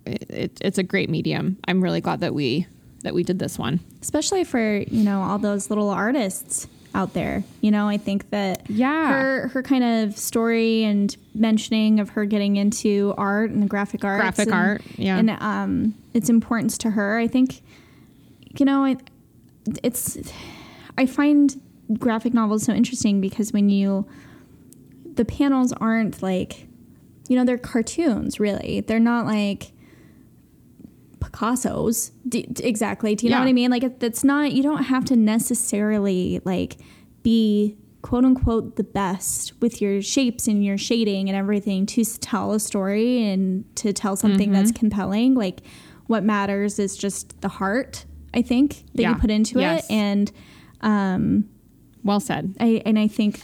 it, 0.05 0.29
it, 0.29 0.57
it's 0.61 0.77
a 0.77 0.83
great 0.83 1.09
medium. 1.09 1.57
I'm 1.67 1.81
really 1.81 2.01
glad 2.01 2.19
that 2.21 2.33
we 2.33 2.67
that 3.03 3.13
we 3.13 3.23
did 3.23 3.39
this 3.39 3.57
one. 3.59 3.79
especially 4.01 4.43
for 4.43 4.77
you 4.77 5.03
know 5.03 5.21
all 5.21 5.37
those 5.39 5.69
little 5.69 5.89
artists 5.89 6.67
out 6.95 7.13
there 7.13 7.43
you 7.61 7.71
know 7.71 7.87
i 7.87 7.97
think 7.97 8.29
that 8.29 8.69
Yeah. 8.69 9.07
her 9.09 9.47
her 9.49 9.63
kind 9.63 9.83
of 9.83 10.17
story 10.17 10.83
and 10.83 11.15
mentioning 11.33 11.99
of 11.99 12.09
her 12.09 12.25
getting 12.25 12.55
into 12.55 13.13
art 13.17 13.49
and 13.49 13.63
the 13.63 13.67
graphic 13.67 14.03
arts 14.05 14.21
Graphic 14.21 14.47
and, 14.47 14.55
art, 14.55 14.81
yeah. 14.97 15.17
and 15.17 15.29
um 15.31 15.95
its 16.13 16.29
importance 16.29 16.77
to 16.79 16.91
her 16.91 17.17
i 17.17 17.27
think 17.27 17.61
you 18.57 18.65
know 18.65 18.85
I, 18.85 18.97
it's 19.81 20.17
i 20.97 21.05
find 21.05 21.59
graphic 21.99 22.33
novels 22.33 22.63
so 22.63 22.73
interesting 22.73 23.21
because 23.21 23.51
when 23.51 23.69
you 23.69 24.05
the 25.15 25.25
panels 25.25 25.73
aren't 25.73 26.21
like 26.21 26.67
you 27.27 27.35
know 27.35 27.43
they're 27.45 27.57
cartoons 27.57 28.39
really 28.39 28.81
they're 28.81 28.99
not 28.99 29.25
like 29.25 29.71
Picasso's 31.23 32.11
D- 32.27 32.45
exactly. 32.59 33.15
Do 33.15 33.25
you 33.25 33.31
know 33.31 33.39
what 33.39 33.47
I 33.47 33.53
mean? 33.53 33.71
Like 33.71 33.83
it's 33.83 34.23
not. 34.23 34.51
You 34.51 34.61
don't 34.63 34.83
have 34.83 35.05
to 35.05 35.15
necessarily 35.15 36.41
like 36.43 36.77
be 37.23 37.77
quote 38.01 38.25
unquote 38.25 38.75
the 38.75 38.83
best 38.83 39.53
with 39.61 39.81
your 39.81 40.01
shapes 40.01 40.47
and 40.47 40.63
your 40.65 40.77
shading 40.77 41.29
and 41.29 41.37
everything 41.37 41.85
to 41.85 42.03
tell 42.03 42.51
a 42.51 42.59
story 42.59 43.23
and 43.23 43.63
to 43.77 43.93
tell 43.93 44.15
something 44.17 44.51
that's 44.51 44.71
Mm-hmm. 44.71 44.79
compelling. 44.79 45.33
Like 45.35 45.61
what 46.07 46.23
matters 46.23 46.79
is 46.79 46.97
just 46.97 47.39
the 47.41 47.47
heart. 47.47 48.05
I 48.33 48.41
think 48.41 48.83
that 48.95 49.03
Yeah. 49.03 49.09
you 49.11 49.15
put 49.15 49.31
into 49.31 49.59
Yes. 49.61 49.85
it, 49.85 49.91
and 49.93 50.31
um, 50.81 51.45
Well 52.03 52.19
said. 52.19 52.55
I 52.59 52.81
and 52.85 52.99
I 52.99 53.07
think, 53.07 53.41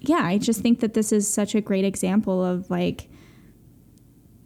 yeah, 0.00 0.20
I 0.22 0.38
just 0.38 0.60
think 0.60 0.78
that 0.80 0.94
this 0.94 1.10
is 1.10 1.26
such 1.26 1.54
a 1.56 1.60
great 1.60 1.84
example 1.84 2.44
of 2.44 2.70
like 2.70 3.08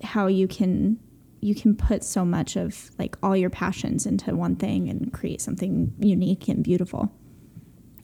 how 0.03 0.27
you 0.29 0.49
can 0.49 0.99
you 1.41 1.55
can 1.55 1.75
put 1.75 2.05
so 2.05 2.25
much 2.25 2.57
of 2.57 2.91
like 2.99 3.17
all 3.23 3.37
your 3.37 3.51
passions 3.51 4.07
into 4.07 4.35
one 4.37 4.57
thing 4.57 4.89
and 4.89 5.13
create 5.13 5.41
something 5.41 5.93
unique 5.99 6.49
and 6.49 6.63
beautiful. 6.63 7.11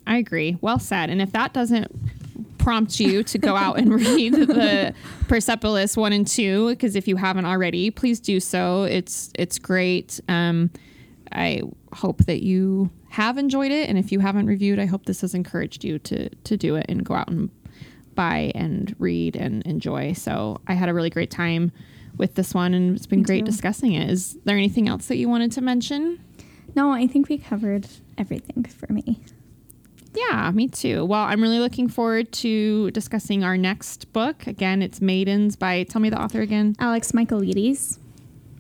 I 0.06 0.18
agree. 0.18 0.56
Well 0.60 0.78
said. 0.78 1.10
And 1.10 1.20
if 1.20 1.32
that 1.32 1.52
doesn't 1.52 1.90
prompt 2.58 2.98
you 2.98 3.22
to 3.24 3.38
go 3.38 3.56
out 3.56 3.78
and 3.78 3.92
read 3.94 4.32
the 4.34 4.94
Persepolis 5.28 5.96
one 5.96 6.12
and 6.12 6.26
two, 6.26 6.70
because 6.70 6.96
if 6.96 7.06
you 7.08 7.16
haven't 7.16 7.44
already, 7.44 7.90
please 7.90 8.20
do 8.20 8.40
so. 8.40 8.84
It's 8.84 9.30
it's 9.34 9.58
great. 9.58 10.20
Um, 10.28 10.70
I 11.32 11.62
hope 11.92 12.24
that 12.26 12.42
you 12.42 12.90
have 13.10 13.36
enjoyed 13.36 13.72
it, 13.72 13.88
and 13.88 13.98
if 13.98 14.12
you 14.12 14.20
haven't 14.20 14.46
reviewed, 14.46 14.78
I 14.78 14.86
hope 14.86 15.06
this 15.06 15.20
has 15.20 15.34
encouraged 15.34 15.84
you 15.84 15.98
to 16.00 16.28
to 16.28 16.56
do 16.56 16.76
it 16.76 16.86
and 16.88 17.04
go 17.04 17.14
out 17.14 17.28
and 17.28 17.50
buy 18.14 18.52
and 18.54 18.94
read 18.98 19.36
and 19.36 19.62
enjoy. 19.66 20.12
So 20.12 20.60
I 20.66 20.74
had 20.74 20.88
a 20.88 20.94
really 20.94 21.10
great 21.10 21.30
time 21.30 21.72
with 22.16 22.34
this 22.34 22.54
one, 22.54 22.74
and 22.74 22.96
it's 22.96 23.06
been 23.06 23.20
Me 23.20 23.24
great 23.24 23.40
too. 23.44 23.50
discussing 23.50 23.92
it. 23.92 24.10
Is 24.10 24.38
there 24.44 24.56
anything 24.56 24.88
else 24.88 25.06
that 25.06 25.16
you 25.16 25.28
wanted 25.28 25.52
to 25.52 25.60
mention? 25.60 26.18
No, 26.74 26.90
I 26.92 27.06
think 27.06 27.28
we 27.28 27.38
covered 27.38 27.86
everything 28.18 28.64
for 28.64 28.92
me. 28.92 29.20
Yeah, 30.14 30.50
me 30.50 30.68
too. 30.68 31.04
Well, 31.04 31.22
I'm 31.22 31.42
really 31.42 31.58
looking 31.58 31.88
forward 31.88 32.32
to 32.32 32.90
discussing 32.92 33.44
our 33.44 33.58
next 33.58 34.12
book. 34.14 34.46
Again, 34.46 34.80
it's 34.80 35.00
Maidens 35.00 35.56
by, 35.56 35.82
tell 35.84 36.00
me 36.00 36.08
the 36.08 36.20
author 36.20 36.40
again. 36.40 36.74
Alex 36.78 37.12
Michaelides. 37.12 37.98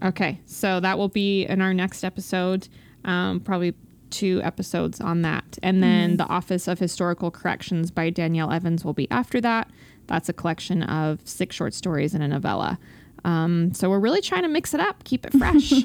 Okay, 0.04 0.38
so 0.44 0.80
that 0.80 0.98
will 0.98 1.08
be 1.08 1.44
in 1.46 1.62
our 1.62 1.72
next 1.72 2.04
episode, 2.04 2.68
um, 3.06 3.40
probably 3.40 3.74
two 4.10 4.40
episodes 4.44 5.00
on 5.00 5.22
that. 5.22 5.58
And 5.62 5.82
then 5.82 6.18
The 6.18 6.26
Office 6.26 6.68
of 6.68 6.78
Historical 6.78 7.30
Corrections 7.30 7.90
by 7.90 8.10
Danielle 8.10 8.52
Evans 8.52 8.84
will 8.84 8.92
be 8.92 9.10
after 9.10 9.40
that. 9.40 9.70
That's 10.06 10.28
a 10.28 10.32
collection 10.32 10.82
of 10.82 11.20
six 11.24 11.56
short 11.56 11.72
stories 11.74 12.14
and 12.14 12.22
a 12.22 12.28
novella. 12.28 12.78
Um, 13.26 13.74
so 13.74 13.90
we're 13.90 13.98
really 14.00 14.22
trying 14.22 14.42
to 14.42 14.48
mix 14.48 14.72
it 14.72 14.80
up, 14.80 15.04
keep 15.04 15.26
it 15.26 15.32
fresh. 15.34 15.72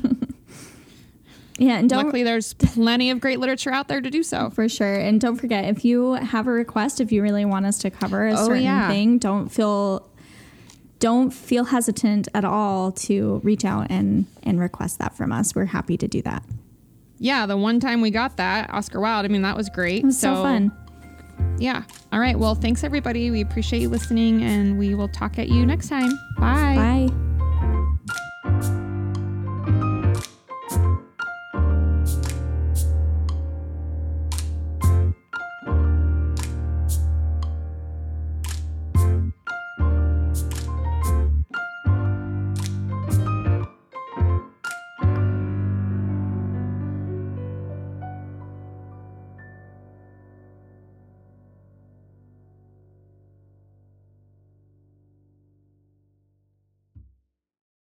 Yeah, 1.57 1.77
and 1.77 1.87
don't 1.87 2.05
Luckily, 2.05 2.23
there's 2.23 2.55
plenty 2.55 3.11
of 3.11 3.19
great 3.19 3.39
literature 3.39 3.71
out 3.71 3.87
there 3.87 4.01
to 4.01 4.09
do 4.09 4.23
so. 4.23 4.49
For 4.49 4.67
sure. 4.67 4.95
And 4.95 5.21
don't 5.21 5.35
forget, 5.35 5.65
if 5.65 5.85
you 5.85 6.13
have 6.13 6.47
a 6.47 6.51
request, 6.51 6.99
if 6.99 7.11
you 7.11 7.21
really 7.21 7.45
want 7.45 7.67
us 7.67 7.77
to 7.79 7.91
cover 7.91 8.27
a 8.27 8.33
Oh, 8.33 8.47
certain 8.47 8.63
yeah. 8.63 8.87
thing, 8.89 9.19
don't 9.19 9.49
feel 9.49 10.07
don't 10.97 11.29
feel 11.31 11.65
hesitant 11.65 12.27
at 12.33 12.45
all 12.45 12.91
to 12.93 13.41
reach 13.43 13.63
out 13.63 13.87
and 13.91 14.25
and 14.41 14.59
request 14.59 14.97
that 14.99 15.15
from 15.15 15.31
us. 15.31 15.53
We're 15.53 15.65
happy 15.65 15.97
to 15.97 16.07
do 16.07 16.23
that. 16.23 16.41
Yeah, 17.19 17.45
the 17.45 17.57
one 17.57 17.79
time 17.79 18.01
we 18.01 18.09
got 18.09 18.37
that, 18.37 18.71
Oscar 18.73 18.99
Wilde, 18.99 19.25
I 19.25 19.27
mean, 19.27 19.43
that 19.43 19.55
was 19.55 19.69
great. 19.69 20.01
It 20.01 20.05
was 20.07 20.17
so, 20.19 20.33
fun. 20.41 20.71
Yeah. 21.59 21.83
All 22.11 22.19
right. 22.19 22.39
Well, 22.39 22.55
thanks 22.55 22.83
everybody. 22.83 23.29
We 23.29 23.41
appreciate 23.41 23.81
you 23.83 23.89
listening 23.89 24.41
and 24.41 24.79
we 24.79 24.95
will 24.95 25.09
talk 25.09 25.37
at 25.37 25.49
you 25.49 25.63
next 25.67 25.89
time. 25.89 26.09
Bye. 26.39 27.07
Bye. 27.09 27.30